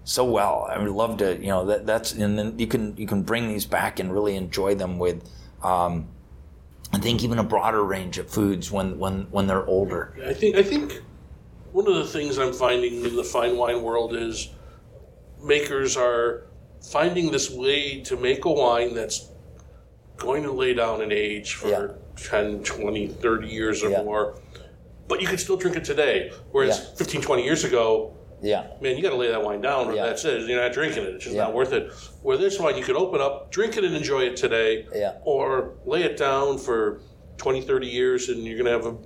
so 0.04 0.24
well 0.24 0.66
i 0.70 0.76
would 0.78 0.88
love 0.90 1.16
to 1.18 1.36
you 1.40 1.46
know 1.48 1.64
that 1.66 1.86
that's 1.86 2.12
and 2.12 2.38
then 2.38 2.58
you 2.58 2.66
can 2.66 2.96
you 2.96 3.06
can 3.06 3.22
bring 3.22 3.48
these 3.48 3.64
back 3.64 4.00
and 4.00 4.12
really 4.12 4.34
enjoy 4.36 4.74
them 4.74 4.98
with 4.98 5.22
um 5.62 6.06
i 6.92 6.98
think 6.98 7.22
even 7.22 7.38
a 7.38 7.44
broader 7.44 7.84
range 7.84 8.18
of 8.18 8.28
foods 8.28 8.70
when 8.70 8.98
when 8.98 9.22
when 9.30 9.46
they're 9.46 9.66
older 9.66 10.14
I 10.26 10.34
think 10.34 10.56
I 10.56 10.62
think 10.62 11.00
one 11.72 11.86
of 11.86 11.94
the 11.94 12.04
things 12.06 12.36
I'm 12.38 12.52
finding 12.52 13.04
in 13.04 13.16
the 13.16 13.24
fine 13.24 13.56
wine 13.56 13.82
world 13.82 14.14
is 14.14 14.50
makers 15.42 15.96
are 15.96 16.46
finding 16.90 17.30
this 17.30 17.48
way 17.50 18.00
to 18.02 18.16
make 18.16 18.44
a 18.44 18.50
wine 18.50 18.94
that's 18.94 19.28
going 20.16 20.42
to 20.42 20.52
lay 20.52 20.74
down 20.74 21.00
an 21.00 21.12
age 21.12 21.54
for 21.54 21.68
Yeah. 21.68 21.86
10, 22.16 22.62
20, 22.62 23.08
30 23.08 23.48
years 23.48 23.82
or 23.82 23.90
Yeah. 23.90 24.02
more, 24.02 24.34
but 25.08 25.20
you 25.22 25.26
can 25.26 25.38
still 25.38 25.56
drink 25.56 25.76
it 25.76 25.84
today. 25.84 26.30
Whereas 26.50 26.78
Yeah. 26.78 26.96
15, 26.96 27.22
20 27.22 27.42
years 27.44 27.64
ago, 27.64 28.12
Yeah. 28.42 28.66
man, 28.80 28.96
you 28.96 29.02
got 29.02 29.10
to 29.10 29.16
lay 29.16 29.28
that 29.28 29.42
wine 29.42 29.60
down, 29.60 29.88
or 29.88 29.94
Yeah. 29.94 30.06
that's 30.06 30.24
it. 30.24 30.42
You're 30.48 30.60
not 30.60 30.72
drinking 30.72 31.04
it. 31.04 31.14
It's 31.14 31.24
just 31.24 31.36
Yeah. 31.36 31.44
not 31.44 31.54
worth 31.54 31.72
it. 31.72 31.90
Where 32.22 32.36
this 32.36 32.58
wine, 32.58 32.76
you 32.76 32.82
could 32.82 32.96
open 32.96 33.20
up, 33.20 33.50
drink 33.50 33.76
it, 33.76 33.84
and 33.84 33.94
enjoy 33.94 34.22
it 34.22 34.36
today, 34.36 34.86
Yeah. 34.94 35.12
or 35.24 35.74
lay 35.86 36.02
it 36.02 36.16
down 36.16 36.58
for 36.58 37.00
20, 37.38 37.60
30 37.62 37.86
years, 37.86 38.28
and 38.28 38.42
you're 38.44 38.58
going 38.58 38.66
to 38.66 38.72
have 38.72 38.86
a 38.86 38.96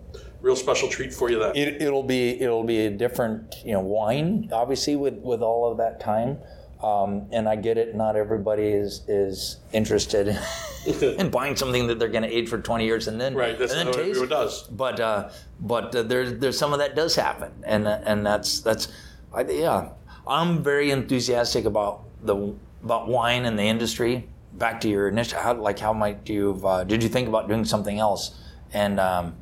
real 0.41 0.57
special 0.57 0.89
treat 0.89 1.13
for 1.13 1.31
you 1.31 1.39
then. 1.39 1.55
It, 1.55 1.81
it'll 1.83 2.03
be 2.03 2.41
it'll 2.41 2.63
be 2.65 2.87
a 2.87 2.91
different 2.91 3.57
you 3.65 3.73
know 3.73 3.81
wine 3.81 4.49
obviously 4.53 4.95
with 4.95 5.15
with 5.15 5.41
all 5.41 5.71
of 5.71 5.79
that 5.79 5.99
time 5.99 6.39
um, 6.83 7.27
and 7.33 7.49
I 7.49 7.57
get 7.57 7.79
it 7.79 7.97
not 7.97 8.17
everybody 8.17 8.65
is 8.69 9.03
is 9.09 9.57
interested 9.73 10.39
in 10.87 11.31
buying 11.31 11.57
something 11.57 11.87
that 11.87 11.99
they're 11.99 12.11
going 12.11 12.23
to 12.23 12.29
age 12.29 12.49
for 12.51 12.59
20 12.59 12.85
years 12.85 13.09
and 13.09 13.19
then 13.19 13.35
right, 13.35 13.59
that's 13.59 13.73
and 13.73 13.79
then 13.81 13.87
not 13.87 13.95
what 13.97 14.03
taste. 14.05 14.11
everyone 14.21 14.29
does. 14.29 14.63
but 14.65 15.01
uh, 15.01 15.31
but 15.59 15.97
uh, 15.97 16.03
there's 16.03 16.35
there's 16.39 16.59
some 16.59 16.73
of 16.75 16.79
that 16.81 16.95
does 16.95 17.17
happen 17.17 17.51
and 17.65 17.89
uh, 17.89 17.99
and 18.05 18.25
that's 18.25 18.61
that's 18.61 18.89
I, 19.37 19.43
yeah. 19.43 19.91
I'm 20.27 20.65
very 20.65 20.91
enthusiastic 20.91 21.67
about 21.67 22.03
the 22.23 22.55
about 22.83 23.07
wine 23.07 23.45
and 23.45 23.59
the 23.59 23.63
industry. 23.63 24.29
Back 24.55 24.81
to 24.81 24.89
your 24.89 25.09
initial 25.09 25.39
how 25.39 25.55
like 25.55 25.79
how 25.79 25.93
might 25.93 26.29
you 26.29 26.61
uh, 26.65 26.83
did 26.83 27.03
you 27.03 27.09
think 27.09 27.29
about 27.29 27.47
doing 27.47 27.65
something 27.65 27.99
else? 27.99 28.41
And 28.73 28.99
um, 28.99 29.37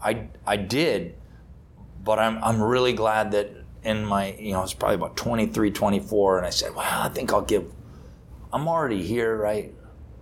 I 0.00 0.28
I 0.46 0.56
did 0.56 1.16
but 2.04 2.18
I'm 2.18 2.42
I'm 2.42 2.60
really 2.62 2.92
glad 2.92 3.32
that 3.32 3.50
in 3.84 4.04
my 4.04 4.34
you 4.34 4.52
know 4.52 4.62
it's 4.62 4.74
probably 4.74 4.96
about 4.96 5.16
23 5.16 5.70
24 5.70 6.38
and 6.38 6.46
I 6.46 6.50
said 6.50 6.74
well 6.74 6.86
I 7.02 7.08
think 7.08 7.32
I'll 7.32 7.42
give 7.42 7.70
I'm 8.52 8.68
already 8.68 9.02
here 9.02 9.36
right? 9.36 9.74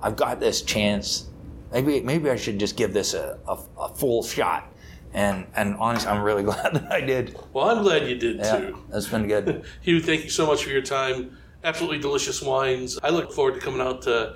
I've 0.02 0.16
got 0.16 0.40
this 0.40 0.62
chance. 0.62 1.26
Maybe 1.72 2.00
maybe 2.00 2.30
I 2.30 2.36
should 2.36 2.58
just 2.58 2.76
give 2.76 2.92
this 2.92 3.14
a, 3.14 3.38
a, 3.46 3.58
a 3.78 3.88
full 3.94 4.22
shot 4.22 4.69
and 5.12 5.46
and 5.56 5.76
honestly 5.76 6.10
I'm 6.10 6.22
really 6.22 6.42
glad 6.50 6.74
that 6.74 6.90
I 6.92 7.00
did 7.00 7.36
Well, 7.52 7.68
I'm 7.70 7.82
glad 7.82 8.08
you 8.08 8.16
did 8.16 8.36
yeah 8.38 8.58
too. 8.58 8.78
that's 8.90 9.08
been 9.08 9.26
good 9.26 9.64
Hugh, 9.82 10.00
thank 10.00 10.24
you 10.24 10.30
so 10.30 10.46
much 10.46 10.62
for 10.64 10.70
your 10.70 10.82
time. 10.82 11.36
Absolutely 11.62 11.98
delicious 11.98 12.40
wines. 12.40 12.98
I 13.02 13.10
look 13.10 13.32
forward 13.32 13.54
to 13.54 13.60
coming 13.60 13.80
out 13.82 14.00
to 14.02 14.34